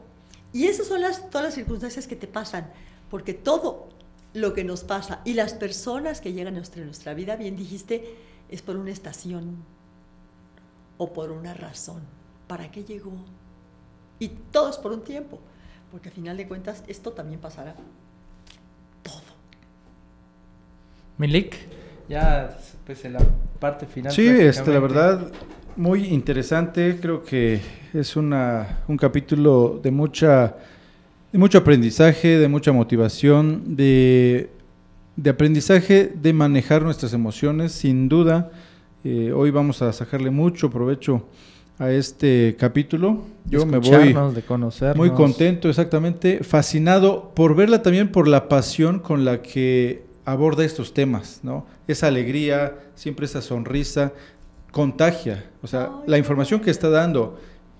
Y 0.52 0.66
esas 0.66 0.86
son 0.86 1.00
las, 1.00 1.30
todas 1.30 1.46
las 1.46 1.54
circunstancias 1.54 2.06
que 2.06 2.16
te 2.16 2.26
pasan, 2.26 2.70
porque 3.10 3.32
todo 3.32 3.88
lo 4.34 4.52
que 4.52 4.62
nos 4.62 4.84
pasa 4.84 5.22
y 5.24 5.32
las 5.32 5.54
personas 5.54 6.20
que 6.20 6.34
llegan 6.34 6.52
a 6.52 6.58
nuestra, 6.58 6.84
nuestra 6.84 7.14
vida, 7.14 7.36
bien 7.36 7.56
dijiste, 7.56 8.14
es 8.50 8.60
por 8.60 8.76
una 8.76 8.90
estación 8.90 9.64
o 10.98 11.14
por 11.14 11.30
una 11.30 11.54
razón. 11.54 12.02
¿Para 12.46 12.70
qué 12.70 12.84
llegó? 12.84 13.12
Y 14.18 14.28
todo 14.28 14.70
es 14.70 14.76
por 14.76 14.92
un 14.92 15.02
tiempo, 15.02 15.40
porque 15.90 16.08
a 16.08 16.12
final 16.12 16.36
de 16.36 16.46
cuentas 16.46 16.82
esto 16.86 17.12
también 17.12 17.40
pasará. 17.40 17.74
Todo. 19.02 19.22
Milik, 21.18 21.56
ya 22.08 22.56
pues 22.84 23.04
en 23.04 23.14
la 23.14 23.20
parte 23.58 23.86
final. 23.86 24.12
Sí, 24.12 24.26
este, 24.26 24.72
la 24.72 24.80
verdad, 24.80 25.32
muy 25.76 26.06
interesante. 26.06 26.98
Creo 27.00 27.22
que 27.22 27.60
es 27.92 28.16
una, 28.16 28.80
un 28.88 28.96
capítulo 28.96 29.80
de 29.82 29.90
mucha 29.90 30.56
de 31.32 31.38
mucho 31.38 31.58
aprendizaje, 31.58 32.38
de 32.38 32.48
mucha 32.48 32.72
motivación, 32.72 33.76
de, 33.76 34.48
de 35.16 35.30
aprendizaje 35.30 36.12
de 36.14 36.32
manejar 36.32 36.82
nuestras 36.82 37.12
emociones, 37.12 37.72
sin 37.72 38.08
duda. 38.08 38.50
Eh, 39.04 39.32
hoy 39.32 39.50
vamos 39.50 39.82
a 39.82 39.92
sacarle 39.92 40.30
mucho 40.30 40.70
provecho 40.70 41.26
a 41.78 41.90
este 41.90 42.56
capítulo. 42.58 43.22
Yo 43.48 43.66
me 43.66 43.78
voy 43.78 44.14
de 44.34 44.42
conocernos. 44.42 44.96
muy 44.96 45.10
contento, 45.10 45.68
exactamente, 45.68 46.42
fascinado 46.42 47.32
por 47.34 47.54
verla 47.54 47.82
también 47.82 48.10
por 48.10 48.28
la 48.28 48.48
pasión 48.48 48.98
con 48.98 49.24
la 49.24 49.42
que 49.42 50.02
aborda 50.24 50.64
estos 50.64 50.94
temas, 50.94 51.40
¿no? 51.42 51.66
Esa 51.86 52.08
alegría, 52.08 52.74
siempre 52.94 53.26
esa 53.26 53.42
sonrisa, 53.42 54.12
contagia. 54.72 55.44
O 55.62 55.66
sea, 55.66 55.90
Ay, 55.92 56.08
la 56.08 56.18
información 56.18 56.60
que 56.60 56.70
está 56.70 56.90
dando 56.90 57.38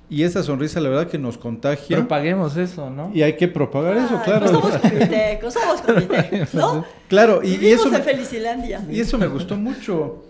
y 0.09 0.23
esa 0.23 0.45
sonrisa, 0.45 0.79
la 0.81 0.89
verdad 0.89 1.09
que 1.09 1.19
nos 1.19 1.37
contagia. 1.37 1.97
Propaguemos 1.97 2.57
eso, 2.57 2.89
¿no? 2.91 3.11
Y 3.13 3.23
hay 3.23 3.37
que 3.37 3.49
propagar 3.49 3.97
eso, 3.97 4.21
claro. 4.25 4.47
Pues 4.47 4.53
somos 4.53 4.79
comitecos, 4.81 5.55
somos 5.55 5.81
comitecos, 5.81 6.55
¿no? 6.55 6.85
Claro, 7.09 7.41
y, 7.43 7.67
eso, 7.67 7.87
en 7.87 7.95
me, 7.95 7.99
Felicilandia. 8.01 8.87
y 8.89 9.01
eso 9.01 9.19
me 9.19 9.27
gustó 9.27 9.57
mucho. 9.57 10.23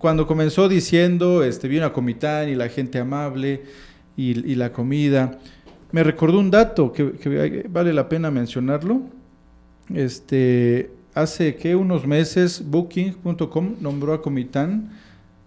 Cuando 0.00 0.26
comenzó 0.26 0.66
diciendo, 0.66 1.44
este, 1.44 1.68
vi 1.68 1.76
una 1.76 1.92
comitán 1.92 2.48
y 2.48 2.54
la 2.54 2.70
gente 2.70 2.98
amable 2.98 3.62
y, 4.16 4.30
y 4.50 4.54
la 4.54 4.72
comida, 4.72 5.38
me 5.92 6.02
recordó 6.02 6.38
un 6.38 6.50
dato 6.50 6.90
que, 6.90 7.12
que 7.12 7.66
vale 7.68 7.92
la 7.92 8.08
pena 8.08 8.30
mencionarlo. 8.30 9.02
Este, 9.94 10.90
hace 11.12 11.56
que 11.56 11.76
unos 11.76 12.06
meses 12.06 12.62
Booking.com 12.64 13.76
nombró 13.80 14.14
a 14.14 14.22
Comitán, 14.22 14.90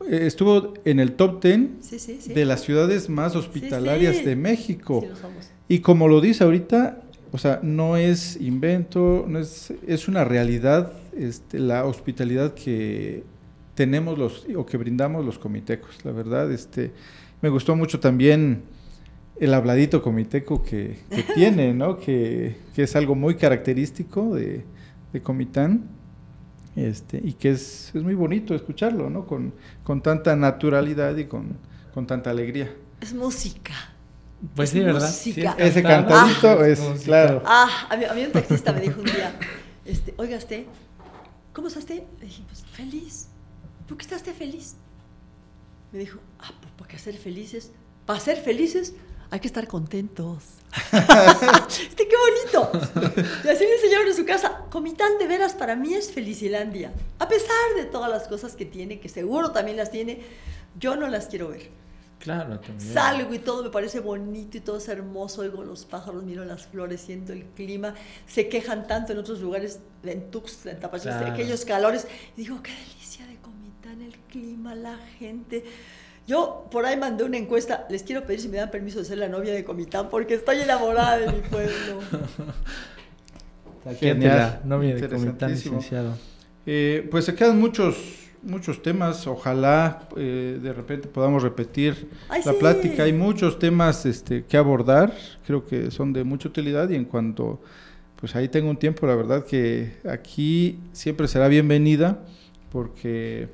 eh, 0.08 0.20
estuvo 0.28 0.76
en 0.86 1.00
el 1.00 1.14
top 1.14 1.42
10 1.42 1.60
Sí, 1.82 1.98
sí, 1.98 2.18
sí. 2.22 2.34
de 2.34 2.46
las 2.46 2.62
ciudades 2.62 3.10
más 3.10 3.36
hospitalarias 3.36 4.24
de 4.24 4.36
México. 4.36 5.04
Y 5.68 5.80
como 5.80 6.08
lo 6.08 6.22
dice 6.22 6.44
ahorita, 6.44 7.02
o 7.32 7.40
sea, 7.40 7.60
no 7.64 7.98
es 7.98 8.38
invento, 8.40 9.26
no 9.28 9.40
es, 9.40 9.74
es 9.88 10.08
una 10.08 10.24
realidad 10.26 10.94
este, 11.18 11.58
la 11.58 11.86
hospitalidad 11.86 12.54
que 12.54 13.24
tenemos 13.76 14.18
los 14.18 14.46
o 14.56 14.66
que 14.66 14.78
brindamos 14.78 15.26
los 15.26 15.40
comitecos. 15.40 16.04
La 16.06 16.12
verdad, 16.12 16.52
este, 16.52 16.92
me 17.42 17.50
gustó 17.50 17.76
mucho 17.76 18.00
también 18.00 18.64
el 19.40 19.54
habladito 19.54 20.02
comiteco 20.02 20.64
que, 20.64 21.00
que 21.10 21.24
tiene, 21.36 21.74
¿no? 21.74 21.98
Que, 21.98 22.58
que, 22.76 22.84
es 22.84 22.96
algo 22.96 23.16
muy 23.16 23.36
característico 23.36 24.36
de, 24.36 24.66
de 25.12 25.22
Comitán. 25.22 25.90
Este, 26.76 27.22
y 27.24 27.34
que 27.34 27.52
es, 27.52 27.92
es, 27.94 28.02
muy 28.02 28.16
bonito 28.16 28.56
escucharlo, 28.56 29.10
¿no? 29.10 29.28
Con, 29.28 29.54
con 29.84 30.02
tanta 30.02 30.36
naturalidad 30.36 31.16
y 31.18 31.26
con, 31.26 31.58
con 31.94 32.08
tanta 32.08 32.32
alegría. 32.32 32.74
Es 33.00 33.14
música. 33.14 33.74
Pues 34.56 34.70
es 34.70 34.74
sí, 34.74 34.80
¿verdad? 34.80 35.08
música. 35.08 35.56
Sí, 35.58 35.64
Ese 35.64 35.84
cantadito 35.84 36.50
ah, 36.50 36.68
es, 36.68 36.80
música. 36.80 37.06
claro. 37.06 37.44
Ah, 37.46 37.88
a 37.90 37.98
mí, 37.98 38.06
a 38.06 38.14
mí 38.14 38.24
un 38.24 38.32
taxista 38.32 38.74
me 38.74 38.82
dijo 38.82 39.00
un 39.00 39.06
día, 39.06 39.36
este, 39.86 40.14
oiga, 40.18 40.38
usted, 40.38 40.66
¿cómo 41.54 41.68
está 41.68 41.80
usted? 41.80 42.04
Le 42.20 42.26
dije, 42.26 42.44
pues 42.48 42.64
feliz. 42.72 43.28
¿Por 43.88 43.98
qué 43.98 44.04
está 44.04 44.16
usted 44.16 44.34
feliz? 44.34 44.76
Me 45.92 46.00
dijo, 46.00 46.20
ah, 46.40 46.52
pues 46.60 46.74
porque 46.78 46.98
ser 46.98 47.18
felices, 47.18 47.72
para 48.06 48.20
ser 48.20 48.38
felices 48.38 48.94
hay 49.34 49.40
que 49.40 49.48
estar 49.48 49.68
contentos. 49.68 50.44
este, 50.92 52.08
¡Qué 52.08 52.16
bonito! 52.16 52.72
Y 53.44 53.48
así 53.48 53.66
me 53.66 53.74
enseñaron 53.74 54.08
en 54.08 54.16
su 54.16 54.26
casa. 54.26 54.66
Comitán 54.70 55.18
de 55.18 55.28
veras 55.28 55.54
para 55.54 55.76
mí 55.76 55.94
es 55.96 56.12
Felicilandia. 56.12 56.94
A 57.18 57.28
pesar 57.28 57.76
de 57.76 57.86
todas 57.86 58.12
las 58.12 58.28
cosas 58.28 58.56
que 58.56 58.66
tiene, 58.66 59.00
que 59.00 59.10
seguro 59.10 59.52
también 59.52 59.78
las 59.78 59.90
tiene, 59.90 60.22
yo 60.80 60.96
no 60.96 61.08
las 61.08 61.28
quiero 61.28 61.50
ver. 61.50 61.72
Claro, 62.20 62.60
también. 62.60 62.94
Salgo 62.94 63.34
y 63.34 63.40
todo 63.40 63.64
me 63.64 63.70
parece 63.70 64.00
bonito 64.00 64.56
y 64.56 64.62
todo 64.62 64.78
es 64.78 64.88
hermoso. 64.88 65.42
Oigo 65.42 65.64
los 65.64 65.86
pájaros, 65.86 66.24
miro 66.24 66.46
las 66.46 66.68
flores, 66.68 67.02
siento 67.02 67.34
el 67.34 67.44
clima. 67.44 67.96
Se 68.28 68.48
quejan 68.48 68.88
tanto 68.88 69.14
en 69.14 69.18
otros 69.18 69.42
lugares, 69.42 69.80
en 70.04 70.32
Tuxtla, 70.32 70.72
en 70.72 70.80
Tapachula, 70.80 71.18
claro. 71.18 71.34
aquellos 71.34 71.66
calores. 71.66 72.08
Y 72.38 72.44
digo, 72.44 72.62
qué 72.64 72.72
delicia 72.72 73.26
de 73.26 73.33
El 74.02 74.14
clima, 74.30 74.76
la 74.76 74.98
gente. 75.20 75.64
Yo 76.28 76.68
por 76.72 76.86
ahí 76.86 76.98
mandé 76.98 77.24
una 77.24 77.38
encuesta, 77.38 77.86
les 77.90 78.04
quiero 78.04 78.24
pedir 78.24 78.40
si 78.40 78.48
me 78.48 78.58
dan 78.58 78.72
permiso 78.72 79.00
de 79.00 79.06
ser 79.06 79.18
la 79.18 79.28
novia 79.28 79.54
de 79.54 79.64
Comitán 79.64 80.10
porque 80.10 80.36
estoy 80.36 80.62
enamorada 80.62 81.18
de 81.18 81.32
mi 81.32 81.40
pueblo. 81.42 82.00
Genial, 84.00 84.62
novia 84.64 84.96
de 84.96 85.10
Comitán, 85.10 85.52
licenciado. 85.52 86.18
Eh, 86.66 87.08
pues 87.12 87.26
se 87.26 87.36
quedan 87.36 87.60
muchos 87.60 88.22
muchos 88.44 88.82
temas, 88.82 89.26
ojalá 89.26 90.08
eh, 90.18 90.60
de 90.62 90.74
repente 90.74 91.08
podamos 91.08 91.44
repetir 91.44 92.10
Ay, 92.28 92.42
la 92.46 92.52
sí. 92.52 92.58
plática, 92.60 93.04
hay 93.04 93.14
muchos 93.14 93.58
temas 93.58 94.06
este, 94.06 94.44
que 94.44 94.58
abordar, 94.58 95.14
creo 95.48 95.66
que 95.66 95.92
son 95.92 96.12
de 96.12 96.24
mucha 96.24 96.50
utilidad 96.50 96.90
y 96.90 96.96
en 96.96 97.06
cuanto 97.06 97.62
pues 98.20 98.36
ahí 98.36 98.50
tengo 98.50 98.70
un 98.70 98.78
tiempo, 98.78 99.08
la 99.08 99.16
verdad 99.16 99.46
que 99.46 99.94
aquí 100.10 100.80
siempre 100.92 101.28
será 101.28 101.48
bienvenida 101.48 102.20
porque 102.72 103.50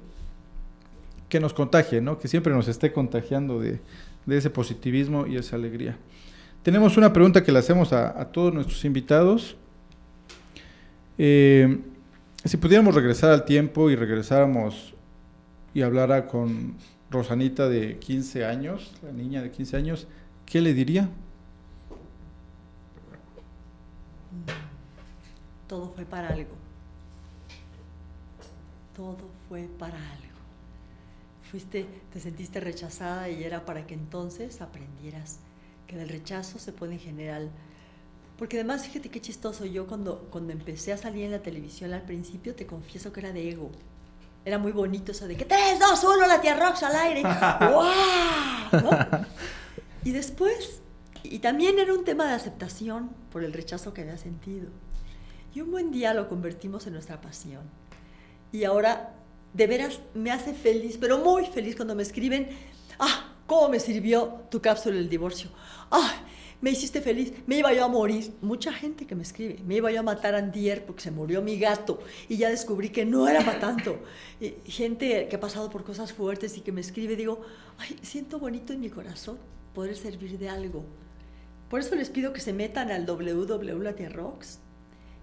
que 1.29 1.39
nos 1.39 1.53
contagie, 1.53 2.01
¿no? 2.01 2.19
que 2.19 2.27
siempre 2.27 2.53
nos 2.53 2.67
esté 2.67 2.91
contagiando 2.91 3.59
de, 3.59 3.79
ese 4.27 4.49
positivismo 4.49 5.25
y 5.25 5.37
esa 5.37 5.55
alegría. 5.55 5.97
Tenemos 6.61 6.97
una 6.97 7.13
pregunta 7.13 7.43
que 7.43 7.51
le 7.51 7.59
hacemos 7.59 7.93
a, 7.93 8.19
a 8.19 8.25
todos 8.25 8.53
nuestros 8.53 8.83
invitados. 8.85 9.55
Eh, 11.17 11.79
si 12.43 12.57
pudiéramos 12.57 12.93
regresar 12.93 13.31
al 13.31 13.45
tiempo 13.45 13.89
y 13.89 13.95
regresáramos 13.95 14.93
y 15.73 15.81
hablara 15.81 16.27
con 16.27 16.75
Rosanita 17.09 17.67
de 17.69 17.97
15 17.97 18.45
años, 18.45 18.93
la 19.03 19.11
niña 19.11 19.41
de 19.41 19.51
15 19.51 19.77
años, 19.77 20.07
¿qué 20.45 20.61
le 20.61 20.73
diría? 20.73 21.09
Todo 25.67 25.91
fue 25.95 26.05
para 26.05 26.29
algo. 26.29 26.55
Todo 28.95 29.17
fue 29.47 29.67
para 29.77 29.97
algo. 29.97 30.28
Fuiste, 31.49 31.87
te 32.13 32.19
sentiste 32.19 32.59
rechazada 32.59 33.29
y 33.29 33.43
era 33.43 33.65
para 33.65 33.87
que 33.87 33.95
entonces 33.95 34.61
aprendieras 34.61 35.39
que 35.87 35.95
del 35.95 36.09
rechazo 36.09 36.59
se 36.59 36.71
puede 36.71 36.99
generar. 36.99 37.47
Porque 38.37 38.57
además, 38.57 38.85
fíjate 38.85 39.09
qué 39.09 39.19
chistoso, 39.19 39.65
yo 39.65 39.87
cuando, 39.87 40.27
cuando 40.29 40.53
empecé 40.53 40.93
a 40.93 40.97
salir 40.97 41.25
en 41.25 41.31
la 41.31 41.41
televisión 41.41 41.91
al 41.93 42.03
principio, 42.03 42.55
te 42.55 42.67
confieso 42.67 43.11
que 43.11 43.21
era 43.21 43.33
de 43.33 43.49
ego. 43.49 43.71
Era 44.45 44.57
muy 44.59 44.71
bonito 44.71 45.11
eso 45.11 45.27
de 45.27 45.35
que 45.35 45.45
3, 45.45 45.79
2, 45.79 46.03
1, 46.03 46.27
la 46.27 46.39
tía 46.39 46.55
Rox 46.55 46.83
al 46.83 46.95
aire. 46.95 47.23
¡Wow! 47.59 48.81
¿no? 48.83 49.25
Y 50.03 50.11
después, 50.11 50.81
y 51.23 51.39
también 51.39 51.79
era 51.79 51.93
un 51.93 52.05
tema 52.05 52.27
de 52.27 52.33
aceptación 52.33 53.09
por 53.31 53.43
el 53.43 53.53
rechazo 53.53 53.93
que 53.93 54.01
había 54.01 54.17
sentido. 54.17 54.69
Y 55.53 55.61
un 55.61 55.71
buen 55.71 55.91
día 55.91 56.13
lo 56.13 56.29
convertimos 56.29 56.87
en 56.87 56.93
nuestra 56.93 57.19
pasión. 57.19 57.63
Y 58.51 58.63
ahora, 58.63 59.15
de 59.53 59.67
veras, 59.67 59.99
me 60.13 60.31
hace 60.31 60.53
feliz, 60.53 60.97
pero 60.99 61.17
muy 61.19 61.45
feliz 61.45 61.75
cuando 61.75 61.95
me 61.95 62.03
escriben, 62.03 62.49
ah, 62.99 63.33
¿cómo 63.47 63.69
me 63.69 63.79
sirvió 63.79 64.41
tu 64.49 64.61
cápsula 64.61 64.95
del 64.95 65.09
divorcio? 65.09 65.49
Ah, 65.91 66.23
me 66.61 66.71
hiciste 66.71 66.99
feliz, 66.99 67.31
me 67.47 67.57
iba 67.57 67.73
yo 67.73 67.85
a 67.85 67.87
morir. 67.87 68.33
Mucha 68.41 68.73
gente 68.73 69.07
que 69.07 69.15
me 69.15 69.23
escribe, 69.23 69.59
me 69.65 69.75
iba 69.75 69.91
yo 69.91 70.01
a 70.01 70.03
matar 70.03 70.35
a 70.35 70.39
Andier 70.39 70.85
porque 70.85 71.01
se 71.01 71.11
murió 71.11 71.41
mi 71.41 71.57
gato 71.57 71.99
y 72.27 72.35
ya 72.35 72.49
descubrí 72.49 72.89
que 72.89 73.05
no 73.05 73.27
era 73.29 73.45
para 73.45 73.59
tanto. 73.59 73.99
Gente 74.65 75.27
que 75.29 75.35
ha 75.37 75.39
pasado 75.39 75.69
por 75.69 75.83
cosas 75.85 76.11
fuertes 76.11 76.57
y 76.57 76.61
que 76.61 76.73
me 76.73 76.81
escribe, 76.81 77.15
digo, 77.15 77.41
ay, 77.77 77.97
siento 78.01 78.39
bonito 78.39 78.73
en 78.73 78.81
mi 78.81 78.89
corazón 78.89 79.37
poder 79.73 79.95
servir 79.95 80.37
de 80.37 80.49
algo. 80.49 80.83
Por 81.69 81.79
eso 81.79 81.95
les 81.95 82.09
pido 82.09 82.33
que 82.33 82.41
se 82.41 82.51
metan 82.51 82.91
al 82.91 83.05
www.latiarrocks, 83.05 84.59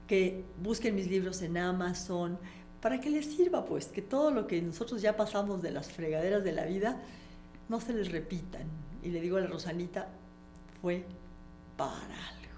que 0.06 0.44
busquen 0.62 0.94
mis 0.94 1.10
libros 1.10 1.42
en 1.42 1.58
Amazon, 1.58 2.38
para 2.80 3.00
que 3.00 3.10
les 3.10 3.26
sirva, 3.26 3.64
pues, 3.64 3.86
que 3.86 4.02
todo 4.02 4.30
lo 4.30 4.46
que 4.46 4.60
nosotros 4.62 5.02
ya 5.02 5.16
pasamos 5.16 5.62
de 5.62 5.70
las 5.70 5.90
fregaderas 5.90 6.44
de 6.44 6.52
la 6.52 6.64
vida 6.64 7.00
no 7.68 7.80
se 7.80 7.92
les 7.92 8.10
repitan. 8.12 8.62
Y 9.02 9.10
le 9.10 9.20
digo 9.20 9.36
a 9.36 9.40
la 9.40 9.46
Rosanita, 9.46 10.08
fue 10.80 11.04
para 11.76 11.92
algo, 11.92 12.54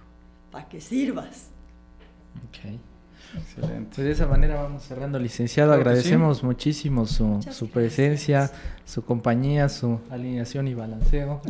para 0.51 0.69
que 0.69 0.81
sirvas. 0.81 1.49
Ok. 2.49 2.79
Excelente. 3.37 3.91
Pues 3.95 4.07
de 4.07 4.13
esa 4.13 4.27
manera 4.27 4.63
vamos 4.63 4.85
cerrando, 4.85 5.19
licenciado. 5.19 5.71
Claro 5.71 5.83
Agradecemos 5.83 6.43
muchísimo 6.43 7.05
su, 7.07 7.15
su 7.15 7.67
gracias. 7.67 7.71
presencia, 7.71 8.51
su 8.87 9.05
compañía, 9.05 9.69
su 9.69 10.01
alineación 10.11 10.67
y 10.69 10.75
balanceo. 10.75 11.43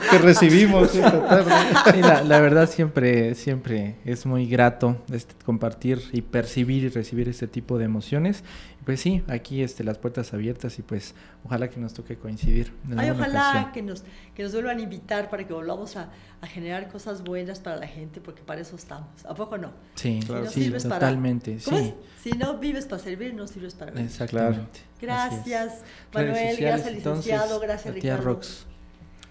que 0.10 0.18
recibimos 0.18 0.94
esta 0.94 1.26
tarde. 1.28 1.52
Sí, 1.92 2.00
la, 2.00 2.22
la 2.22 2.40
verdad 2.40 2.68
siempre, 2.68 3.34
siempre 3.34 3.96
es 4.04 4.26
muy 4.26 4.46
grato 4.46 5.02
este, 5.12 5.34
compartir 5.44 6.00
y 6.12 6.22
percibir 6.22 6.84
y 6.84 6.88
recibir 6.88 7.28
este 7.28 7.46
tipo 7.48 7.78
de 7.78 7.84
emociones. 7.84 8.44
Pues 8.84 9.00
sí, 9.00 9.24
aquí 9.26 9.62
este, 9.62 9.82
las 9.82 9.98
puertas 9.98 10.32
abiertas 10.32 10.78
y 10.78 10.82
pues 10.82 11.16
ojalá 11.44 11.68
que 11.68 11.80
nos 11.80 11.92
toque 11.92 12.16
coincidir. 12.16 12.72
en 12.88 13.00
Ay, 13.00 13.10
ojalá 13.10 13.50
ocasión. 13.50 13.72
que 13.72 13.82
nos, 13.82 14.04
que 14.32 14.44
nos 14.44 14.52
vuelvan 14.52 14.78
a 14.78 14.82
invitar 14.82 15.28
para 15.28 15.44
que 15.44 15.52
volvamos 15.52 15.96
a, 15.96 16.10
a 16.40 16.46
generar 16.46 16.86
cosas 16.88 17.24
buenas 17.24 17.58
para 17.58 17.74
la 17.78 17.88
gente, 17.88 18.20
porque 18.20 18.42
para 18.42 18.60
eso 18.60 18.76
estamos. 18.76 19.08
¿A 19.28 19.34
poco 19.34 19.58
no? 19.58 19.72
Sí, 19.96 20.20
Claro. 20.24 20.48
Si 20.48 20.68
no 20.70 20.78
sí, 20.78 20.86
para- 20.88 21.00
totalmente. 21.00 21.58
¿Cómo 21.64 21.78
Sí? 21.78 21.94
Si 22.22 22.30
no 22.38 22.58
vives 22.58 22.86
para 22.86 23.02
servir, 23.02 23.34
no 23.34 23.48
sirves 23.48 23.74
para 23.74 23.90
vivir. 23.90 24.06
exactamente. 24.06 24.80
Gracias, 25.00 25.82
Manuel. 26.14 26.34
sociales, 26.34 26.60
Gracias, 26.60 26.86
entonces, 26.94 27.24
licenciado. 27.26 27.58
Gracias, 27.60 27.94
la 27.94 28.00
tía 28.00 28.16
Ricardo. 28.16 28.34
Rox. 28.34 28.66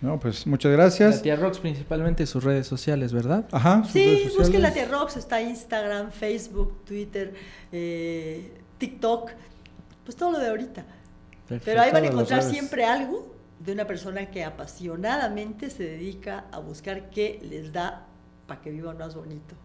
No, 0.01 0.19
pues 0.19 0.45
muchas 0.45 0.71
La 0.71 0.77
gracias. 0.77 1.21
tía 1.21 1.35
Rox 1.35 1.59
principalmente 1.59 2.25
sus 2.27 2.43
redes 2.43 2.67
sociales, 2.67 3.11
¿verdad? 3.13 3.45
Ajá. 3.51 3.83
sus 3.83 3.93
Sí, 3.93 4.29
busquen 4.37 4.61
la 4.61 4.71
tía 4.73 4.85
Rox, 4.87 5.17
está 5.17 5.41
Instagram, 5.41 6.11
Facebook, 6.11 6.83
Twitter, 6.85 7.33
eh, 7.71 8.51
TikTok, 8.77 9.31
pues 10.03 10.15
todo 10.15 10.31
lo 10.31 10.39
de 10.39 10.47
ahorita. 10.49 10.85
Pero 11.63 11.81
ahí 11.81 11.91
van 11.91 12.03
a 12.03 12.07
encontrar 12.07 12.43
siempre 12.43 12.85
algo 12.85 13.33
de 13.59 13.71
una 13.71 13.85
persona 13.87 14.29
que 14.29 14.43
apasionadamente 14.43 15.69
se 15.69 15.83
dedica 15.83 16.45
a 16.51 16.59
buscar 16.59 17.09
qué 17.09 17.39
les 17.49 17.71
da 17.71 18.05
para 18.47 18.61
que 18.61 18.69
vivan 18.71 18.97
más 18.97 19.15
bonito. 19.15 19.55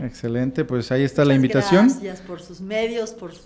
Excelente, 0.00 0.64
pues 0.64 0.90
ahí 0.90 1.02
está 1.02 1.22
la 1.22 1.34
Muchas 1.34 1.36
invitación. 1.36 1.88
Gracias 1.88 2.20
por 2.22 2.40
sus 2.40 2.60
medios, 2.60 3.10
por, 3.10 3.34
sus 3.34 3.44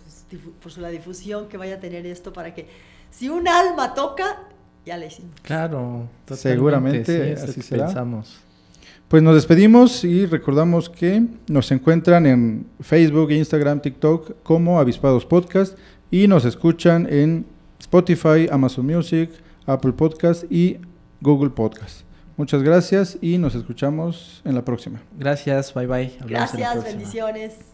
por 0.63 0.71
su- 0.71 0.81
la 0.81 0.89
difusión 0.91 1.49
que 1.49 1.57
vaya 1.57 1.77
a 1.77 1.81
tener 1.81 2.07
esto 2.07 2.33
para 2.33 2.55
que 2.55 2.69
si 3.11 3.29
un 3.29 3.49
alma 3.49 3.95
toca, 3.95 4.43
ya 4.85 4.97
la 4.97 5.07
hicimos. 5.07 5.33
Claro, 5.43 6.09
totalmente, 6.25 6.37
Seguramente 6.37 7.37
sí, 7.37 7.43
así 7.43 7.63
será. 7.63 7.87
Pensamos. 7.87 8.41
Pues 9.09 9.23
nos 9.23 9.35
despedimos 9.35 10.03
y 10.05 10.27
recordamos 10.27 10.89
que 10.89 11.23
nos 11.49 11.71
encuentran 11.71 12.27
en 12.27 12.67
Facebook, 12.81 13.31
Instagram, 13.31 13.81
TikTok 13.81 14.43
como 14.43 14.81
Avispados 14.81 15.25
Podcast 15.27 15.79
y 16.11 16.27
nos 16.27 16.45
escuchan 16.45 17.07
en 17.11 17.47
Spotify, 17.79 18.49
Amazon 18.51 18.87
Music, 18.87 19.31
Apple 19.67 19.93
Podcast 19.93 20.45
y 20.51 20.79
Google 21.21 21.51
Podcast. 21.51 22.01
Muchas 22.37 22.63
gracias 22.63 23.17
y 23.21 23.39
nos 23.39 23.55
escuchamos 23.55 24.43
en 24.45 24.55
la 24.55 24.65
próxima. 24.65 25.01
Gracias, 25.19 25.73
bye 25.75 25.87
bye. 25.87 26.13
Hablamos 26.21 26.53
Gracias, 26.53 26.73
próxima. 26.73 26.85
bendiciones. 26.97 27.74